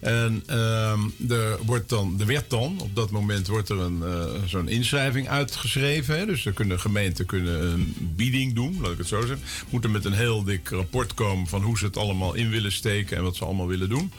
En 0.00 0.42
ehm, 0.46 1.00
er, 1.28 1.58
wordt 1.64 1.88
dan, 1.88 2.16
er 2.20 2.26
werd 2.26 2.50
dan, 2.50 2.80
op 2.80 2.94
dat 2.94 3.10
moment 3.10 3.46
wordt 3.46 3.68
er 3.68 3.80
een, 3.80 4.02
eh, 4.02 4.42
zo'n 4.46 4.68
inschrijving 4.68 5.28
uitgeschreven. 5.28 6.18
Hè? 6.18 6.26
Dus 6.26 6.42
dan 6.42 6.52
kunnen 6.52 6.80
gemeenten 6.80 7.26
kunnen 7.26 7.64
een 7.64 7.94
bieding 8.16 8.54
doen, 8.54 8.78
laat 8.80 8.92
ik 8.92 8.98
het 8.98 9.06
zo 9.06 9.20
zeggen. 9.20 9.46
Moeten 9.70 9.90
met 9.90 10.04
een 10.04 10.12
heel 10.12 10.44
dik 10.44 10.68
rapport 10.68 11.14
komen 11.14 11.46
van 11.46 11.62
hoe 11.62 11.78
ze 11.78 11.84
het 11.84 11.96
allemaal 11.96 12.34
in 12.34 12.50
willen 12.50 12.72
steken 12.72 13.16
en 13.16 13.22
wat 13.22 13.36
ze 13.36 13.44
allemaal 13.44 13.66
willen 13.66 13.88
doen. 13.88 14.12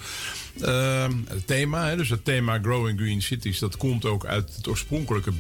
Ehm, 0.62 1.12
het 1.28 1.48
thema, 1.48 1.88
hè, 1.88 1.96
dus 1.96 2.10
het 2.10 2.26
thema 2.26 2.60
Growing 2.60 3.00
Green 3.00 3.22
Cities, 3.22 3.60
dat 3.60 3.78
komt 3.78 4.06
ook 4.06 4.26
uit 4.26 4.56
het 4.56 4.68
oorspronkelijke 4.68 5.32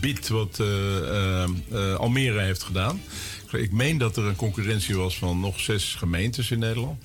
bid 0.00 0.28
wat 0.28 0.60
eh, 0.60 1.42
ehm, 1.42 1.50
eh, 1.72 1.94
Almere 1.94 2.40
heeft 2.40 2.62
gedaan. 2.62 3.00
Ik 3.52 3.72
meen 3.72 3.98
dat 3.98 4.16
er 4.16 4.24
een 4.24 4.36
concurrentie 4.36 4.96
was 4.96 5.18
van 5.18 5.40
nog 5.40 5.60
zes 5.60 5.94
gemeentes 5.94 6.50
in 6.50 6.58
Nederland. 6.58 7.04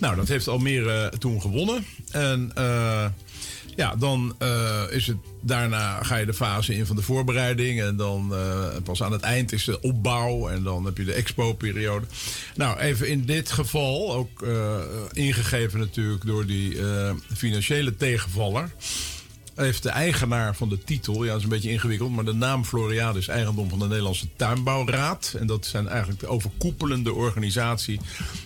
Nou, 0.00 0.16
dat 0.16 0.28
heeft 0.28 0.48
Almere 0.48 1.12
toen 1.18 1.40
gewonnen. 1.40 1.86
En 2.10 2.50
eh, 2.54 3.06
ja, 3.76 3.96
dan 3.96 4.34
eh, 4.38 4.82
is 4.90 5.06
het 5.06 5.16
daarna 5.40 6.02
ga 6.02 6.16
je 6.16 6.26
de 6.26 6.34
fase 6.34 6.74
in 6.74 6.86
van 6.86 6.96
de 6.96 7.02
voorbereiding. 7.02 7.80
En 7.80 7.96
dan 7.96 8.34
eh, 8.34 8.66
pas 8.84 9.02
aan 9.02 9.12
het 9.12 9.22
eind 9.22 9.52
is 9.52 9.64
de 9.64 9.80
opbouw. 9.80 10.48
En 10.48 10.62
dan 10.62 10.84
heb 10.84 10.96
je 10.96 11.04
de 11.04 11.12
expo-periode. 11.12 12.06
Nou, 12.54 12.78
even 12.78 13.08
in 13.08 13.24
dit 13.24 13.50
geval, 13.50 14.14
ook 14.14 14.42
eh, 14.42 14.76
ingegeven 15.12 15.78
natuurlijk 15.78 16.26
door 16.26 16.46
die 16.46 16.76
financiële 17.36 17.96
tegenvaller 17.96 18.70
heeft 19.54 19.82
de 19.82 19.88
eigenaar 19.88 20.56
van 20.56 20.68
de 20.68 20.84
titel, 20.84 21.22
ja, 21.24 21.28
dat 21.28 21.36
is 21.38 21.42
een 21.42 21.48
beetje 21.48 21.70
ingewikkeld, 21.70 22.10
maar 22.12 22.24
de 22.24 22.32
naam 22.32 22.64
Floriade 22.64 23.18
is 23.18 23.28
eigendom 23.28 23.68
van 23.68 23.78
de 23.78 23.86
Nederlandse 23.86 24.26
Tuinbouwraad. 24.36 25.34
En 25.38 25.46
dat 25.46 25.66
zijn 25.66 25.88
eigenlijk 25.88 26.20
de 26.20 26.26
overkoepelende 26.26 27.12
organisatie 27.12 28.00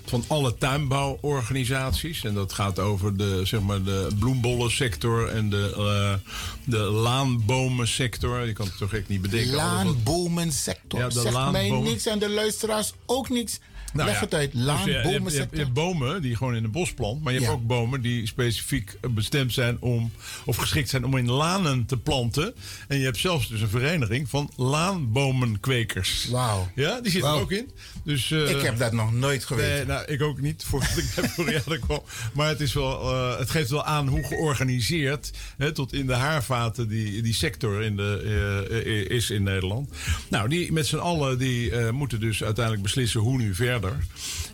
van 0.04 0.24
alle 0.26 0.54
tuinbouworganisaties. 0.58 2.24
En 2.24 2.34
dat 2.34 2.52
gaat 2.52 2.78
over 2.78 3.16
de, 3.16 3.40
zeg 3.44 3.60
maar, 3.60 3.82
de 3.82 4.08
bloembollensector 4.18 5.28
en 5.28 5.50
de, 5.50 5.74
eh, 5.76 6.32
de 6.64 6.78
laanbomensector. 6.78 8.46
Je 8.46 8.52
kan 8.52 8.66
het 8.66 8.76
toch 8.78 8.94
echt 8.94 9.08
niet 9.08 9.22
bedenken. 9.22 9.54
Laanbomensector. 9.54 11.00
Ja, 11.00 11.08
de 11.08 11.12
Zegt 11.12 11.24
mij 11.24 11.32
laanbomen. 11.32 11.90
niks 11.90 12.06
en 12.06 12.18
de 12.18 12.30
luisteraars 12.30 12.92
ook 13.06 13.28
niks. 13.28 13.58
Nou 13.92 14.08
Leg 14.08 14.14
ja, 14.20 14.26
het 14.38 14.52
dus 14.52 14.62
Laan, 14.62 14.84
je, 14.84 14.90
je 14.90 14.92
hebt- 14.92 15.04
je, 15.06 15.10
hebt, 15.10 15.18
bomensector. 15.18 15.56
je 15.58 15.62
hebt 15.62 15.72
bomen 15.74 16.22
die 16.22 16.36
gewoon 16.36 16.54
in 16.54 16.64
een 16.64 16.70
bos 16.70 16.92
plant. 16.94 17.22
Maar 17.22 17.32
je 17.32 17.38
hebt 17.38 17.50
Ja. 17.50 17.56
ook 17.56 17.66
bomen 17.66 18.00
die 18.00 18.26
specifiek 18.26 18.96
bestemd 19.10 19.52
zijn 19.52 19.76
om. 19.80 20.10
of 20.44 20.56
geschikt 20.56 20.88
zijn 20.88 21.04
om 21.04 21.16
in 21.16 21.30
lanen 21.30 21.86
te 21.86 21.96
planten. 21.96 22.54
En 22.88 22.98
je 22.98 23.04
hebt 23.04 23.16
zelfs 23.16 23.48
dus 23.48 23.60
een 23.60 23.68
vereniging 23.68 24.28
van 24.28 24.50
laanbomenkwekers. 24.56 26.26
Wauw. 26.30 26.68
Ja, 26.74 27.00
die 27.00 27.10
zit 27.12 27.22
er 27.22 27.28
ook 27.30 27.52
in. 27.52 27.70
Dus, 28.04 28.30
eh, 28.30 28.50
Ik 28.50 28.60
heb 28.62 28.78
dat 28.78 28.92
nog 28.92 29.12
nooit 29.12 29.44
geweten. 29.44 29.74
Nee, 29.76 29.84
nou, 29.86 30.04
ik 30.06 30.22
ook 30.22 30.40
niet. 30.40 30.64
Voordat 30.66 30.96
ik 30.96 31.04
Floriade 31.04 31.78
kwam. 31.86 32.02
Maar 32.32 32.48
het, 32.48 32.60
is 32.60 32.72
wel, 32.72 33.00
eh, 33.14 33.38
het 33.38 33.50
geeft 33.50 33.70
wel 33.70 33.84
aan 33.84 34.08
hoe 34.08 34.24
georganiseerd. 34.24 35.30
Hè, 35.56 35.72
tot 35.72 35.92
in 35.92 36.06
de 36.06 36.14
haarvaten 36.14 36.88
die, 36.88 37.22
die 37.22 37.34
sector 37.34 37.82
in 37.82 37.96
de, 37.96 38.22
eh, 38.70 38.78
eh, 39.00 39.10
is 39.10 39.30
in 39.30 39.42
Nederland. 39.42 39.90
Nou, 40.28 40.48
die 40.48 40.72
met 40.72 40.86
z'n 40.86 40.96
allen 40.96 41.38
die, 41.38 41.70
eh, 41.70 41.90
moeten 41.90 42.20
dus 42.20 42.42
uiteindelijk 42.44 42.84
beslissen 42.84 43.20
hoe 43.20 43.38
nu 43.38 43.54
verder. 43.54 43.76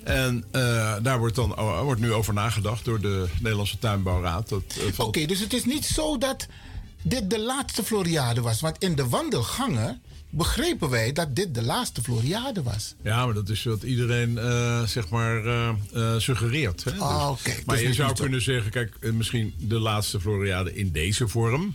En 0.05 0.45
eh, 0.51 0.97
daar 1.03 1.19
wordt, 1.19 1.35
dan, 1.37 1.59
oh, 1.59 1.81
wordt 1.83 2.01
nu 2.01 2.13
over 2.13 2.35
nagedacht 2.35 2.85
door 2.85 3.01
de 3.01 3.27
Nederlandse 3.41 3.79
Tuinbouwraad. 3.79 4.53
Eh, 4.53 4.59
Oké, 4.97 5.27
dus 5.27 5.41
het 5.41 5.53
is 5.53 5.65
niet 5.65 5.85
zo 5.85 6.19
dat 6.19 6.47
dit 7.03 7.31
de 7.31 7.41
laatste 7.41 7.85
Floriade 7.85 8.41
was. 8.41 8.61
Want 8.61 8.77
in 8.79 8.95
de 8.95 9.09
wandelgangen 9.09 10.03
begrepen 10.31 10.91
wij 10.91 11.13
dat 11.13 11.37
dit 11.37 11.55
de 11.55 11.63
laatste 11.63 12.03
Floriade 12.03 12.63
was. 12.63 12.95
Ja, 13.03 13.25
maar 13.25 13.35
dat 13.35 13.49
is 13.49 13.65
wat 13.65 13.83
iedereen 13.83 14.39
eh, 14.39 14.83
zeg 14.83 15.09
maar 15.09 15.45
eh, 15.47 15.69
eh, 15.93 16.19
suggereert. 16.19 16.85
Hè? 16.85 16.91
Ah, 16.99 17.31
Dus- 17.31 17.41
oké. 17.41 17.63
Maar 17.67 17.77
Dus 17.77 17.87
je 17.87 17.95
zou 17.95 18.15
kunnen 18.15 18.43
zeggen, 18.43 18.71
kijk, 18.71 18.97
eh, 19.01 19.13
misschien 19.13 19.55
de 19.59 19.79
laatste 19.79 20.21
Floriade 20.21 20.75
in 20.75 20.93
deze 20.93 21.29
vorm. 21.29 21.75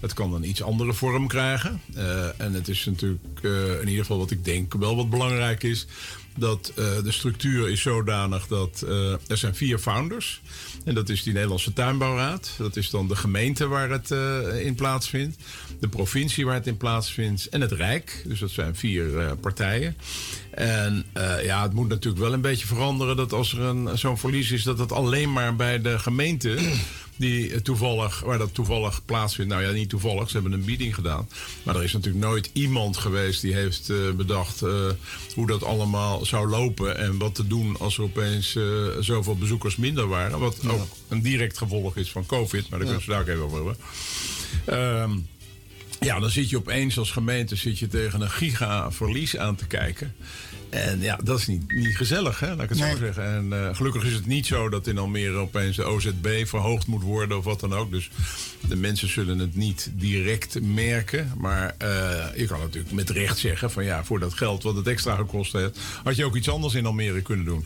Het 0.00 0.12
kan 0.12 0.34
een 0.34 0.48
iets 0.48 0.62
andere 0.62 0.94
vorm 0.94 1.26
krijgen. 1.26 1.80
Eh, 1.94 2.40
en 2.40 2.52
het 2.52 2.68
is 2.68 2.84
natuurlijk 2.84 3.24
eh, 3.42 3.72
in 3.80 3.88
ieder 3.88 4.00
geval 4.04 4.18
wat 4.18 4.30
ik 4.30 4.44
denk 4.44 4.74
wel 4.74 4.96
wat 4.96 5.10
belangrijk 5.10 5.62
is. 5.62 5.86
Dat 6.38 6.72
eh, 6.76 6.84
de 7.02 7.12
structuur 7.12 7.68
is 7.68 7.80
zodanig 7.80 8.46
dat 8.46 8.82
eh, 8.88 9.12
er 9.12 9.36
zijn 9.36 9.54
vier 9.54 9.78
founders. 9.78 10.40
En 10.84 10.94
dat 10.94 11.08
is 11.08 11.22
die 11.22 11.32
Nederlandse 11.32 11.72
Tuinbouwraad. 11.72 12.54
Dat 12.58 12.76
is 12.76 12.90
dan 12.90 13.08
de 13.08 13.16
gemeente 13.16 13.66
waar 13.66 13.90
het 13.90 14.10
eh, 14.10 14.64
in 14.66 14.74
plaatsvindt. 14.74 15.36
De 15.80 15.88
provincie 15.88 16.44
waar 16.44 16.54
het 16.54 16.66
in 16.66 16.76
plaatsvindt. 16.76 17.48
En 17.48 17.60
het 17.60 17.72
Rijk. 17.72 18.22
Dus 18.26 18.40
dat 18.40 18.50
zijn 18.50 18.76
vier 18.76 19.36
partijen. 19.40 19.96
En 20.50 21.04
ja, 21.42 21.62
het 21.62 21.72
moet 21.72 21.88
natuurlijk 21.88 22.22
wel 22.22 22.32
een 22.32 22.40
beetje 22.40 22.66
veranderen 22.66 23.16
dat 23.16 23.32
als 23.32 23.52
er 23.52 23.98
zo'n 23.98 24.18
verlies 24.18 24.50
is, 24.50 24.62
dat 24.62 24.78
het 24.78 24.92
alleen 24.92 25.32
maar 25.32 25.56
bij 25.56 25.80
de 25.80 25.98
gemeente. 25.98 26.58
Die 27.18 27.52
eh, 27.52 27.60
toevallig, 27.60 28.20
waar 28.20 28.38
dat 28.38 28.54
toevallig 28.54 29.04
plaatsvindt. 29.04 29.52
Nou 29.52 29.64
ja, 29.64 29.70
niet 29.70 29.88
toevallig, 29.88 30.28
ze 30.28 30.34
hebben 30.34 30.52
een 30.52 30.64
bieding 30.64 30.94
gedaan. 30.94 31.28
Maar 31.62 31.76
er 31.76 31.84
is 31.84 31.92
natuurlijk 31.92 32.24
nooit 32.24 32.50
iemand 32.52 32.96
geweest 32.96 33.40
die 33.40 33.54
heeft 33.54 33.90
eh, 33.90 33.96
bedacht 34.16 34.62
eh, 34.62 34.90
hoe 35.34 35.46
dat 35.46 35.64
allemaal 35.64 36.24
zou 36.24 36.48
lopen. 36.48 36.98
En 36.98 37.18
wat 37.18 37.34
te 37.34 37.46
doen 37.46 37.78
als 37.78 37.96
er 37.96 38.02
opeens 38.02 38.56
zoveel 39.00 39.36
bezoekers 39.36 39.76
minder 39.76 40.08
waren. 40.08 40.38
Wat 40.38 40.68
ook 40.68 40.86
een 41.08 41.22
direct 41.22 41.58
gevolg 41.58 41.96
is 41.96 42.10
van 42.10 42.26
COVID. 42.26 42.68
Maar 42.68 42.78
daar 42.78 42.88
kunnen 42.88 43.06
we 43.06 43.12
daar 43.12 43.20
ook 43.20 43.28
even 43.28 43.42
over 43.42 43.56
hebben. 43.56 43.76
Ehm, 44.64 45.18
ja, 46.00 46.20
dan 46.20 46.30
zit 46.30 46.50
je 46.50 46.56
opeens 46.56 46.98
als 46.98 47.10
gemeente 47.10 47.56
zit 47.56 47.78
je 47.78 47.86
tegen 47.86 48.20
een 48.20 48.30
giga 48.30 48.92
verlies 48.92 49.36
aan 49.36 49.56
te 49.56 49.66
kijken. 49.66 50.14
En 50.70 51.00
ja, 51.00 51.18
dat 51.24 51.38
is 51.38 51.46
niet, 51.46 51.72
niet 51.72 51.96
gezellig, 51.96 52.40
hè? 52.40 52.46
laat 52.54 52.62
ik 52.62 52.68
het 52.68 52.78
Nee. 52.78 52.90
zo 52.90 52.96
zeggen. 52.96 53.24
En 53.24 53.52
eh, 53.52 53.74
gelukkig 53.76 54.04
is 54.04 54.12
het 54.12 54.26
niet 54.26 54.46
zo 54.46 54.68
dat 54.68 54.86
in 54.86 54.98
Almere 54.98 55.36
opeens 55.36 55.76
de 55.76 55.84
OZB 55.84 56.46
verhoogd 56.46 56.86
moet 56.86 57.02
worden 57.02 57.38
of 57.38 57.44
wat 57.44 57.60
dan 57.60 57.74
ook. 57.74 57.90
Dus 57.90 58.10
de 58.68 58.76
mensen 58.76 59.08
zullen 59.08 59.38
het 59.38 59.56
niet 59.56 59.90
direct 59.94 60.60
merken. 60.60 61.32
Maar 61.36 61.74
eh, 61.78 62.26
je 62.36 62.46
kan 62.46 62.60
natuurlijk 62.60 62.92
met 62.92 63.10
recht 63.10 63.38
zeggen 63.38 63.70
van 63.70 63.84
ja, 63.84 64.04
voor 64.04 64.18
dat 64.20 64.34
geld 64.34 64.62
wat 64.62 64.76
het 64.76 64.86
extra 64.86 65.14
gekost 65.16 65.52
heeft, 65.52 65.78
had 66.04 66.16
je 66.16 66.24
ook 66.24 66.36
iets 66.36 66.48
anders 66.50 66.74
in 66.74 66.86
Almere 66.86 67.22
kunnen 67.22 67.44
doen. 67.44 67.64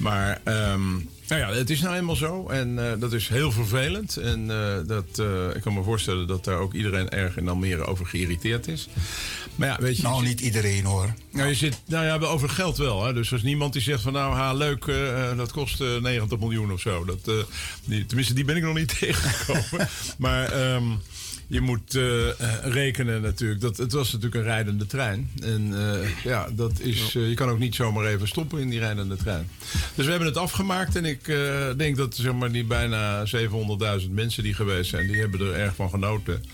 Maar 0.00 0.40
ehm, 0.44 0.92
nou 1.28 1.40
ja, 1.40 1.52
het 1.52 1.70
is 1.70 1.80
nou 1.80 1.96
eenmaal 1.96 2.16
zo. 2.16 2.48
En 2.48 2.90
eh, 2.90 3.00
dat 3.00 3.12
is 3.12 3.28
heel 3.28 3.52
vervelend. 3.52 4.16
En 4.16 4.50
eh, 4.50 4.86
dat, 4.86 5.18
eh, 5.18 5.56
ik 5.56 5.62
kan 5.62 5.74
me 5.74 5.82
voorstellen 5.82 6.26
dat 6.26 6.44
daar 6.44 6.58
ook 6.58 6.74
iedereen 6.74 7.08
erg 7.08 7.36
in 7.36 7.48
Almere 7.48 7.84
over 7.84 8.06
geïrriteerd 8.06 8.68
is. 8.68 8.88
Maar 9.54 9.68
ja, 9.68 9.76
weet 9.80 9.96
je. 9.96 10.02
Nou, 10.02 10.22
je 10.22 10.28
niet 10.28 10.40
iedereen 10.40 10.84
hoor. 10.84 11.14
nou, 11.30 11.48
je 11.48 11.54
zit, 11.54 11.80
nou 11.86 12.04
ja, 12.04 12.26
over 12.26 12.48
geld 12.48 12.76
wel. 12.76 13.04
Hè? 13.04 13.12
Dus 13.12 13.30
er 13.30 13.36
is 13.36 13.42
niemand 13.42 13.72
die 13.72 13.82
zegt 13.82 14.02
van 14.02 14.12
nou, 14.12 14.34
ha, 14.34 14.52
leuk, 14.52 14.86
dat 15.36 15.52
kost 15.52 15.80
eh, 15.80 15.96
90 15.96 16.38
miljoen 16.38 16.72
of 16.72 16.80
zo. 16.80 17.04
Dat, 17.04 17.46
die, 17.84 18.06
tenminste, 18.06 18.34
die 18.34 18.44
ben 18.44 18.56
ik 18.56 18.62
nog 18.62 18.74
niet 18.74 18.94
tegengekomen. 18.98 19.88
maar 20.18 20.52
ehm, 20.52 20.84
je 21.50 21.60
moet 21.60 21.94
eh, 21.94 22.28
eh, 22.28 22.34
rekenen 22.62 23.22
natuurlijk. 23.22 23.60
Dat, 23.60 23.76
het 23.76 23.92
was 23.92 24.12
natuurlijk 24.12 24.34
een 24.34 24.50
rijdende 24.50 24.86
trein. 24.86 25.30
En 25.42 25.72
eh, 25.74 26.24
ja, 26.24 26.48
dat 26.52 26.80
is, 26.80 27.12
je 27.12 27.34
kan 27.34 27.48
ook 27.48 27.58
niet 27.58 27.74
zomaar 27.74 28.04
even 28.04 28.28
stoppen 28.28 28.60
in 28.60 28.68
die 28.68 28.78
rijdende 28.78 29.16
trein. 29.16 29.48
Dus 29.94 30.04
we 30.04 30.10
hebben 30.10 30.28
het 30.28 30.36
afgemaakt. 30.36 30.96
En 30.96 31.04
ik 31.04 31.24
denk 31.76 31.96
dat 31.96 32.14
zeg 32.14 32.32
maar, 32.32 32.52
die 32.52 32.64
bijna 32.64 33.26
700.000 34.00 34.10
mensen 34.10 34.42
die 34.42 34.54
geweest 34.54 34.90
zijn, 34.90 35.06
die 35.06 35.20
hebben 35.20 35.40
er 35.40 35.54
erg 35.54 35.74
van 35.74 35.90
genoten. 35.90 36.44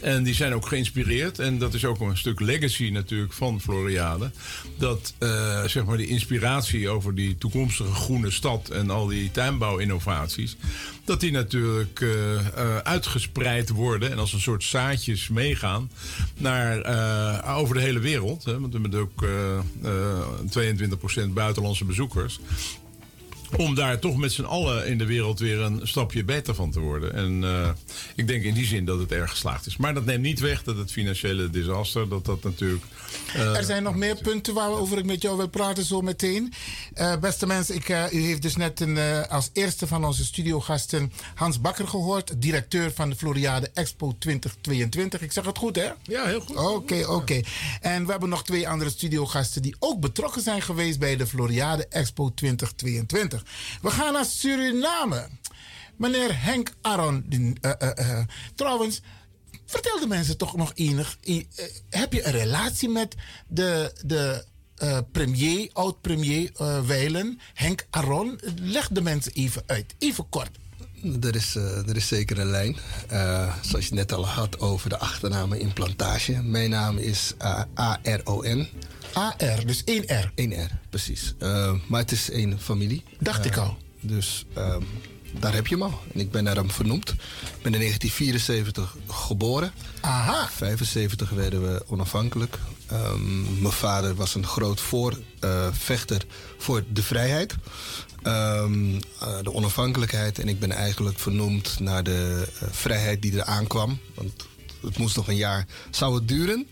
En 0.00 0.22
die 0.22 0.34
zijn 0.34 0.54
ook 0.54 0.66
geïnspireerd. 0.66 1.38
En 1.38 1.58
dat 1.58 1.74
is 1.74 1.84
ook 1.84 2.00
een 2.00 2.16
stuk 2.16 2.40
legacy 2.40 2.90
natuurlijk 2.92 3.32
van 3.32 3.60
Floriade. 3.60 4.30
Dat 4.78 5.14
zeg 5.66 5.84
maar 5.84 5.96
die 5.96 6.06
inspiratie 6.06 6.88
over 6.88 7.14
die 7.14 7.38
toekomstige 7.38 7.92
groene 7.92 8.30
stad 8.30 8.68
en 8.68 8.90
al 8.90 9.06
die 9.06 9.30
tuinbouwinnovaties. 9.30 10.56
Dat 11.08 11.20
die 11.20 11.32
natuurlijk 11.32 12.00
eh, 12.00 12.36
eh, 12.36 12.76
uitgespreid 12.76 13.68
worden 13.68 14.10
en 14.10 14.18
als 14.18 14.32
een 14.32 14.40
soort 14.40 14.64
zaadjes 14.64 15.28
meegaan 15.28 15.90
naar, 16.36 16.80
eh, 16.80 17.58
over 17.58 17.74
de 17.74 17.80
hele 17.80 17.98
wereld. 17.98 18.44
Hè, 18.44 18.60
want 18.60 18.72
we 18.72 18.80
hebben 18.80 19.00
ook 19.00 19.22
eh, 19.22 19.58
eh, 19.82 21.28
22% 21.28 21.34
buitenlandse 21.34 21.84
bezoekers. 21.84 22.40
Om 23.56 23.74
daar 23.74 23.98
toch 23.98 24.16
met 24.16 24.32
z'n 24.32 24.42
allen 24.42 24.86
in 24.86 24.98
de 24.98 25.06
wereld 25.06 25.38
weer 25.38 25.58
een 25.60 25.80
stapje 25.82 26.24
beter 26.24 26.54
van 26.54 26.70
te 26.70 26.80
worden. 26.80 27.14
En 27.14 27.44
eh, 27.44 27.68
ik 28.14 28.26
denk 28.26 28.42
in 28.42 28.54
die 28.54 28.66
zin 28.66 28.84
dat 28.84 28.98
het 28.98 29.12
erg 29.12 29.30
geslaagd 29.30 29.66
is. 29.66 29.76
Maar 29.76 29.94
dat 29.94 30.04
neemt 30.04 30.22
niet 30.22 30.40
weg 30.40 30.62
dat 30.62 30.76
het 30.76 30.92
financiële 30.92 31.50
disaster, 31.50 32.08
dat 32.08 32.24
dat 32.24 32.42
natuurlijk. 32.42 32.82
eh, 33.34 33.56
Er 33.56 33.64
zijn 33.64 33.82
nog 33.82 33.96
meer 33.96 34.16
punten 34.16 34.54
waarover 34.54 34.98
ik 34.98 35.04
met 35.04 35.22
jou 35.22 35.36
wil 35.36 35.48
praten 35.48 35.84
zo 35.84 36.00
meteen. 36.00 36.52
Eh, 36.94 37.16
beste 37.16 37.46
mensen, 37.46 37.74
ik, 37.74 37.88
eh, 37.88 38.12
u 38.12 38.20
heeft 38.20 38.42
dus 38.42 38.56
net 38.56 38.80
een, 38.80 38.96
eh, 38.98 39.22
als 39.28 39.50
eerste 39.52 39.86
van 39.86 40.04
onze 40.04 40.24
studiogasten 40.24 41.12
Hans 41.34 41.60
Bakker 41.60 41.88
gehoord. 41.88 42.32
Directeur 42.42 42.92
van 42.94 43.10
de 43.10 43.16
Floriade 43.16 43.70
Expo 43.74 44.16
2022. 44.18 45.20
Ik 45.22 45.32
zeg 45.32 45.44
het 45.44 45.58
goed 45.58 45.76
hè? 45.76 45.88
Ja, 46.02 46.24
heel 46.24 46.40
goed. 46.40 46.56
Oké, 46.56 47.06
oké. 47.08 47.40
En 47.80 48.04
we 48.04 48.10
hebben 48.10 48.28
nog 48.28 48.44
twee 48.44 48.68
andere 48.68 48.90
studiogasten 48.90 49.62
die 49.62 49.76
ook 49.78 50.00
betrokken 50.00 50.42
zijn 50.42 50.62
geweest 50.62 50.98
bij 50.98 51.16
de 51.16 51.26
Floriade 51.26 51.86
Expo 51.88 52.34
2022. 52.34 53.37
We 53.82 53.90
gaan 53.90 54.12
naar 54.12 54.24
Suriname. 54.24 55.28
Meneer 55.98 56.42
Henk 56.42 56.72
Aron. 56.80 57.26
eh, 57.60 57.70
eh, 57.78 58.18
eh, 58.18 58.24
trouwens, 58.54 59.00
vertel 59.66 60.00
de 60.00 60.06
mensen 60.06 60.36
toch 60.36 60.56
nog 60.56 60.72
enig. 60.74 61.18
heb 61.90 62.12
je 62.12 62.26
een 62.26 62.32
relatie 62.32 62.88
met 62.88 63.14
de, 63.48 63.92
de 64.04 64.44
premier, 65.12 65.70
oud-premier 65.72 66.50
eh 66.56 66.86
Weilen, 66.86 67.40
Henk 67.54 67.86
Aron? 67.90 68.40
Leg 68.60 68.88
de 68.88 69.00
mensen 69.00 69.32
even 69.32 69.62
uit, 69.66 69.94
even 69.98 70.28
kort. 70.28 70.50
Er 71.20 71.34
is, 71.34 71.54
er 71.54 71.96
is 71.96 72.08
zeker 72.08 72.38
een 72.38 72.50
lijn. 72.50 72.76
Zoals 73.62 73.88
je 73.88 73.94
net 73.94 74.12
al 74.12 74.26
had 74.26 74.60
over 74.60 74.88
de 74.88 74.98
achternamen 74.98 75.60
in 75.60 75.72
plantage. 75.72 76.42
Mijn 76.42 76.70
naam 76.70 76.98
is 76.98 77.34
A-R-O-N. 77.78 78.68
A-R, 79.16 79.66
dus 79.66 79.84
één 79.84 80.02
R. 80.06 80.32
Eén 80.34 80.52
R, 80.64 80.70
precies. 80.90 81.34
Eh, 81.38 81.72
maar 81.86 82.00
het 82.00 82.12
is 82.12 82.30
één 82.30 82.60
familie. 82.60 83.02
Dacht 83.20 83.44
ik 83.44 83.56
Eh, 83.56 83.62
al. 83.62 83.76
Dus 84.00 84.44
ehm, 84.54 84.82
daar 85.40 85.54
heb 85.54 85.66
je 85.66 85.74
hem 85.74 85.84
al. 85.84 86.00
En 86.14 86.20
ik 86.20 86.30
ben 86.30 86.44
naar 86.44 86.56
hem 86.56 86.70
vernoemd. 86.70 87.08
Ik 87.10 87.62
ben 87.62 87.72
in 87.74 87.78
1974 87.80 88.96
geboren. 89.08 89.72
Aha. 90.00 90.48
75 90.48 91.30
werden 91.30 91.62
we 91.72 91.84
onafhankelijk. 91.86 92.58
Ehm, 92.86 93.60
mijn 93.60 93.72
vader 93.72 94.14
was 94.14 94.34
een 94.34 94.46
groot 94.46 94.80
voorvechter 94.80 96.22
voor 96.58 96.84
de 96.92 97.02
vrijheid. 97.02 97.54
Ehm, 98.22 98.94
eh, 99.20 99.38
de 99.42 99.52
onafhankelijkheid. 99.52 100.38
En 100.38 100.48
ik 100.48 100.58
ben 100.60 100.72
eigenlijk 100.72 101.18
vernoemd 101.18 101.80
naar 101.80 102.02
de 102.02 102.48
eh, 102.60 102.68
vrijheid 102.70 103.22
die 103.22 103.36
er 103.36 103.44
aankwam. 103.44 103.98
Want 104.14 104.46
het 104.82 104.98
moest 104.98 105.16
nog 105.16 105.28
een 105.28 105.36
jaar, 105.36 105.66
zou 105.90 106.14
het 106.14 106.28
duren. 106.28 106.66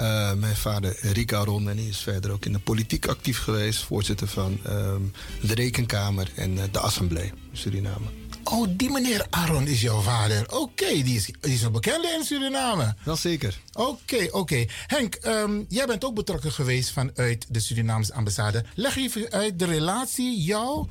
Eh, 0.00 0.32
mijn 0.32 0.56
vader 0.56 0.96
Rick 1.00 1.32
Aron, 1.32 1.68
en 1.68 1.76
die 1.76 1.88
is 1.88 1.98
verder 1.98 2.30
ook 2.30 2.44
in 2.44 2.52
de 2.52 2.58
politiek 2.58 3.06
actief 3.06 3.38
geweest. 3.38 3.82
Voorzitter 3.82 4.28
van 4.28 4.58
ehm, 4.64 5.02
de 5.40 5.54
Rekenkamer 5.54 6.30
en 6.34 6.58
eh, 6.58 6.64
de 6.70 6.78
Assemblee 6.78 7.32
Suriname. 7.52 8.06
Oh, 8.44 8.68
die 8.70 8.90
meneer 8.90 9.26
Aron 9.30 9.66
is 9.66 9.80
jouw 9.80 10.00
vader. 10.00 10.52
Oké, 10.52 11.02
die, 11.02 11.16
is, 11.16 11.30
die 11.40 11.54
is 11.54 11.62
een 11.62 11.72
bekende 11.72 12.08
in 12.18 12.24
Suriname. 12.24 12.94
Wel 13.04 13.16
zeker. 13.16 13.60
Oké, 13.72 14.28
oké. 14.30 14.64
Henk, 14.86 15.14
ehm, 15.14 15.62
jij 15.68 15.86
bent 15.86 16.04
ook 16.04 16.14
betrokken 16.14 16.52
geweest 16.52 16.90
vanuit 16.90 17.46
de 17.48 17.60
Surinaamse 17.60 18.14
ambassade. 18.14 18.64
Leg 18.74 18.96
even 18.96 19.30
uit 19.30 19.58
de 19.58 19.64
relatie, 19.64 20.42
jou 20.42 20.88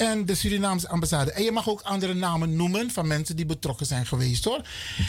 en 0.00 0.26
de 0.26 0.34
Surinaamse 0.34 0.88
ambassade. 0.88 1.32
En 1.32 1.42
je 1.42 1.52
mag 1.52 1.68
ook 1.68 1.80
andere 1.80 2.14
namen 2.14 2.56
noemen 2.56 2.90
van 2.90 3.06
mensen 3.06 3.36
die 3.36 3.46
betrokken 3.46 3.86
zijn 3.86 4.06
geweest 4.06 4.44
hoor. 4.44 4.60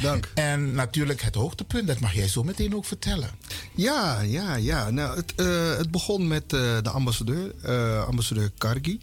Dank. 0.01 0.31
En 0.33 0.73
natuurlijk 0.73 1.21
het 1.21 1.35
hoogtepunt, 1.35 1.87
dat 1.87 1.99
mag 1.99 2.13
jij 2.13 2.27
zo 2.27 2.43
meteen 2.43 2.75
ook 2.75 2.85
vertellen. 2.85 3.29
Ja, 3.75 4.21
ja, 4.21 4.55
ja. 4.55 4.89
Nou, 4.89 5.15
het, 5.15 5.35
eh, 5.35 5.77
het 5.77 5.91
begon 5.91 6.27
met 6.27 6.53
eh, 6.53 6.59
de 6.81 6.89
ambassadeur, 6.89 7.53
eh, 7.61 8.07
ambassadeur 8.07 8.51
Kargi. 8.57 8.99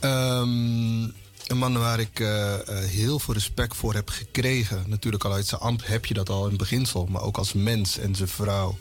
Ehm, 0.00 1.02
een 1.46 1.58
man 1.58 1.78
waar 1.78 2.00
ik 2.00 2.18
heel 2.88 3.18
veel 3.18 3.34
respect 3.34 3.76
voor 3.76 3.94
heb 3.94 4.08
gekregen. 4.08 4.84
Natuurlijk 4.86 5.24
al 5.24 5.32
uit 5.32 5.46
zijn 5.46 5.60
ambt 5.60 5.86
heb 5.86 6.06
je 6.06 6.14
dat 6.14 6.28
al 6.28 6.42
in 6.42 6.48
het 6.48 6.58
beginsel. 6.58 7.06
Maar 7.06 7.22
ook 7.22 7.36
als 7.36 7.52
mens 7.52 7.98
en 7.98 8.14
zijn 8.14 8.28
vrouw. 8.28 8.78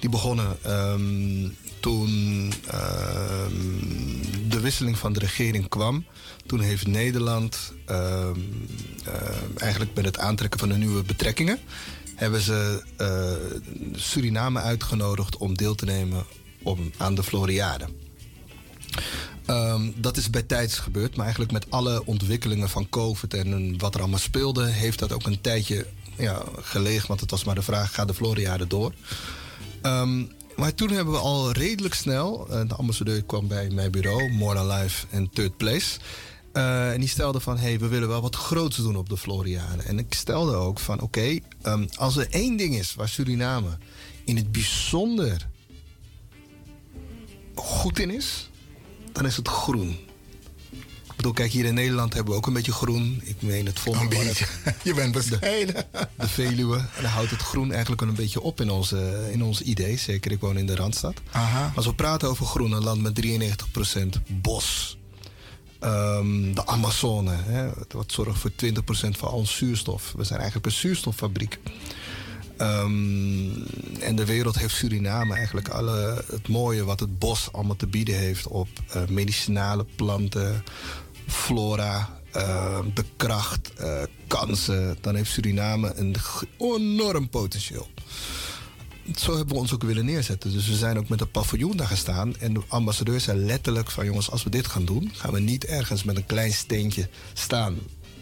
Die 0.00 0.10
begonnen 0.10 0.56
ehm, 0.62 1.48
toen 1.82 2.52
ehm, 2.66 4.48
de 4.48 4.60
wisseling 4.60 4.98
van 4.98 5.12
de 5.12 5.18
regering 5.18 5.68
kwam. 5.68 6.04
Toen 6.46 6.60
heeft 6.60 6.86
Nederland 6.86 7.72
ehm, 7.86 8.40
eh, 9.04 9.12
eigenlijk 9.56 9.94
met 9.94 10.04
het 10.04 10.18
aantrekken 10.18 10.60
van 10.60 10.68
de 10.68 10.74
nieuwe 10.74 11.02
betrekkingen... 11.02 11.58
hebben 12.14 12.40
ze 12.40 12.82
eh, 12.96 13.98
Suriname 14.00 14.60
uitgenodigd 14.60 15.36
om 15.36 15.56
deel 15.56 15.74
te 15.74 15.84
nemen 15.84 16.24
om, 16.62 16.90
aan 16.96 17.14
de 17.14 17.22
Floriade. 17.22 17.86
Ehm, 19.46 19.90
dat 19.96 20.16
is 20.16 20.30
bij 20.30 20.42
tijds 20.42 20.78
gebeurd, 20.78 21.14
maar 21.14 21.24
eigenlijk 21.24 21.52
met 21.52 21.70
alle 21.70 22.06
ontwikkelingen 22.06 22.68
van 22.68 22.88
COVID 22.88 23.34
en 23.34 23.78
wat 23.78 23.94
er 23.94 24.00
allemaal 24.00 24.18
speelde, 24.18 24.66
heeft 24.66 24.98
dat 24.98 25.12
ook 25.12 25.26
een 25.26 25.40
tijdje 25.40 25.86
ja, 26.16 26.42
gelegen. 26.60 27.08
Want 27.08 27.20
het 27.20 27.30
was 27.30 27.44
maar 27.44 27.54
de 27.54 27.62
vraag: 27.62 27.94
gaat 27.94 28.08
de 28.08 28.14
Floriade 28.14 28.66
door? 28.66 28.92
Ehm, 29.82 30.24
maar 30.56 30.74
toen 30.74 30.90
hebben 30.90 31.14
we 31.14 31.20
al 31.20 31.52
redelijk 31.52 31.94
snel, 31.94 32.48
eh, 32.48 32.68
de 32.68 32.74
ambassadeur 32.74 33.22
kwam 33.22 33.48
bij 33.48 33.70
mijn 33.70 33.90
bureau, 33.90 34.32
More 34.32 34.54
Than 34.54 34.66
Life 34.66 35.06
en 35.10 35.30
Third 35.30 35.56
Place. 35.56 35.98
Eh, 36.52 36.92
en 36.92 37.00
die 37.00 37.08
stelde 37.08 37.40
van, 37.40 37.58
hey, 37.58 37.78
we 37.78 37.88
willen 37.88 38.08
wel 38.08 38.22
wat 38.22 38.36
groots 38.36 38.76
doen 38.76 38.96
op 38.96 39.08
de 39.08 39.16
Floriade. 39.16 39.82
En 39.82 39.98
ik 39.98 40.14
stelde 40.14 40.54
ook 40.54 40.78
van, 40.78 41.00
oké, 41.00 41.38
ehm, 41.62 41.86
als 41.94 42.16
er 42.16 42.26
één 42.30 42.56
ding 42.56 42.74
is 42.74 42.94
waar 42.94 43.08
Suriname 43.08 43.78
in 44.24 44.36
het 44.36 44.52
bijzonder 44.52 45.48
goed 47.54 47.98
in 47.98 48.10
is, 48.10 48.50
dan 49.12 49.26
is 49.26 49.36
het 49.36 49.48
groen. 49.48 49.96
Bedoel, 51.22 51.36
kijk, 51.36 51.52
hier 51.52 51.64
in 51.64 51.74
Nederland 51.74 52.14
hebben 52.14 52.32
we 52.32 52.38
ook 52.38 52.46
een 52.46 52.52
beetje 52.52 52.72
groen. 52.72 53.20
Ik 53.24 53.42
meen 53.42 53.66
het 53.66 53.78
volgende. 53.78 54.16
Je 54.82 54.94
bent 54.94 55.12
bescheiden. 55.12 55.74
De, 55.74 56.08
de 56.16 56.28
Veluwe. 56.28 56.76
En 56.76 57.02
dan 57.02 57.10
houdt 57.10 57.30
het 57.30 57.40
groen 57.40 57.70
eigenlijk 57.70 58.00
wel 58.00 58.10
een 58.10 58.16
beetje 58.16 58.40
op 58.40 58.60
in 58.60 58.70
onze, 58.70 59.28
in 59.32 59.42
onze 59.42 59.64
idee. 59.64 59.96
Zeker, 59.96 60.30
ik 60.30 60.40
woon 60.40 60.58
in 60.58 60.66
de 60.66 60.74
Randstad. 60.74 61.14
Aha. 61.30 61.72
Als 61.74 61.86
we 61.86 61.94
praten 61.94 62.28
over 62.28 62.46
groen, 62.46 62.72
een 62.72 62.82
land 62.82 63.02
met 63.02 63.14
93% 63.14 64.20
bos. 64.26 64.98
Ehm, 65.80 66.54
de 66.54 66.66
Amazone, 66.66 67.34
hè, 67.36 67.70
wat 67.88 68.12
zorgt 68.12 68.38
voor 68.38 68.54
20% 68.54 69.16
van 69.16 69.28
al 69.28 69.36
ons 69.36 69.56
zuurstof. 69.56 70.12
We 70.16 70.24
zijn 70.24 70.38
eigenlijk 70.38 70.66
een 70.66 70.78
zuurstoffabriek. 70.78 71.58
Ehm, 72.56 73.50
en 74.00 74.16
de 74.16 74.24
wereld 74.24 74.58
heeft 74.58 74.74
Suriname 74.74 75.34
eigenlijk 75.34 75.68
alle, 75.68 76.24
het 76.26 76.48
mooie 76.48 76.84
wat 76.84 77.00
het 77.00 77.18
bos 77.18 77.52
allemaal 77.52 77.76
te 77.76 77.86
bieden 77.86 78.18
heeft 78.18 78.46
op 78.46 78.68
eh, 78.88 79.02
medicinale 79.08 79.86
planten, 79.96 80.64
flora, 81.26 82.20
eh, 82.32 82.78
de 82.94 83.04
kracht, 83.16 83.72
eh, 83.74 84.02
kansen. 84.26 84.96
Dan 85.00 85.14
heeft 85.14 85.30
Suriname 85.30 85.92
een 85.94 86.16
enorm 86.58 87.28
potentieel. 87.28 87.88
Zo 89.16 89.36
hebben 89.36 89.54
we 89.54 89.60
ons 89.60 89.74
ook 89.74 89.82
willen 89.82 90.04
neerzetten. 90.04 90.52
Dus 90.52 90.68
we 90.68 90.74
zijn 90.74 90.98
ook 90.98 91.08
met 91.08 91.20
een 91.20 91.30
paviljoen 91.30 91.76
daar 91.76 91.86
gestaan. 91.86 92.36
En 92.36 92.52
de 92.52 92.62
ambassadeur 92.68 93.20
zei 93.20 93.38
letterlijk 93.38 93.90
van 93.90 94.04
jongens, 94.04 94.30
als 94.30 94.42
we 94.42 94.50
dit 94.50 94.66
gaan 94.66 94.84
doen, 94.84 95.10
gaan 95.14 95.32
we 95.32 95.40
niet 95.40 95.64
ergens 95.64 96.02
met 96.02 96.16
een 96.16 96.26
klein 96.26 96.52
steentje 96.52 97.08
staan. 97.32 97.78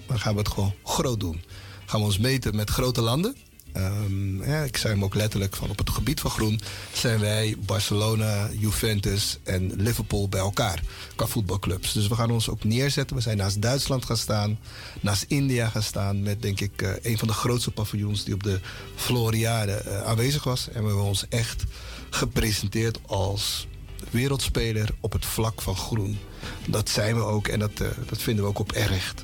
Dan 0.06 0.18
gaan 0.18 0.32
we 0.32 0.38
het 0.38 0.48
gewoon 0.48 0.74
groot 0.84 1.20
doen. 1.20 1.42
Gaan 1.86 2.00
we 2.00 2.06
ons 2.06 2.18
meten 2.18 2.56
met 2.56 2.70
grote 2.70 3.00
landen. 3.00 3.36
Ehm, 3.72 4.44
ja, 4.44 4.62
ik 4.62 4.76
zei 4.76 4.92
hem 4.92 5.04
ook 5.04 5.14
letterlijk 5.14 5.56
van 5.56 5.70
op 5.70 5.78
het 5.78 5.90
gebied 5.90 6.20
van 6.20 6.30
groen 6.30 6.60
zijn 6.92 7.20
wij 7.20 7.56
Barcelona, 7.66 8.48
Juventus 8.58 9.38
en 9.42 9.72
Liverpool 9.76 10.28
bij 10.28 10.40
elkaar 10.40 10.82
qua 11.16 11.26
voetbalclubs. 11.26 11.92
Dus 11.92 12.08
we 12.08 12.14
gaan 12.14 12.30
ons 12.30 12.48
ook 12.48 12.64
neerzetten. 12.64 13.16
We 13.16 13.22
zijn 13.22 13.36
naast 13.36 13.62
Duitsland 13.62 14.04
gaan 14.04 14.16
staan, 14.16 14.58
naast 15.00 15.24
India 15.28 15.68
gaan 15.68 15.82
staan 15.82 16.22
met 16.22 16.42
denk 16.42 16.60
ik 16.60 16.82
eh, 16.82 16.90
een 17.02 17.18
van 17.18 17.28
de 17.28 17.34
grootste 17.34 17.70
paviljoens 17.70 18.24
die 18.24 18.34
op 18.34 18.42
de 18.42 18.60
Floriade 18.94 19.72
eh, 19.72 20.02
aanwezig 20.02 20.44
was. 20.44 20.68
En 20.68 20.80
we 20.80 20.86
hebben 20.86 21.04
ons 21.04 21.28
echt 21.28 21.64
gepresenteerd 22.10 22.98
als 23.06 23.68
wereldspeler 24.10 24.88
op 25.00 25.12
het 25.12 25.26
vlak 25.26 25.62
van 25.62 25.76
groen. 25.76 26.18
Dat 26.66 26.88
zijn 26.88 27.14
we 27.14 27.22
ook 27.22 27.48
en 27.48 27.58
dat, 27.58 27.80
eh, 27.80 27.88
dat 28.08 28.22
vinden 28.22 28.44
we 28.44 28.50
ook 28.50 28.58
op 28.58 28.72
erg. 28.72 29.14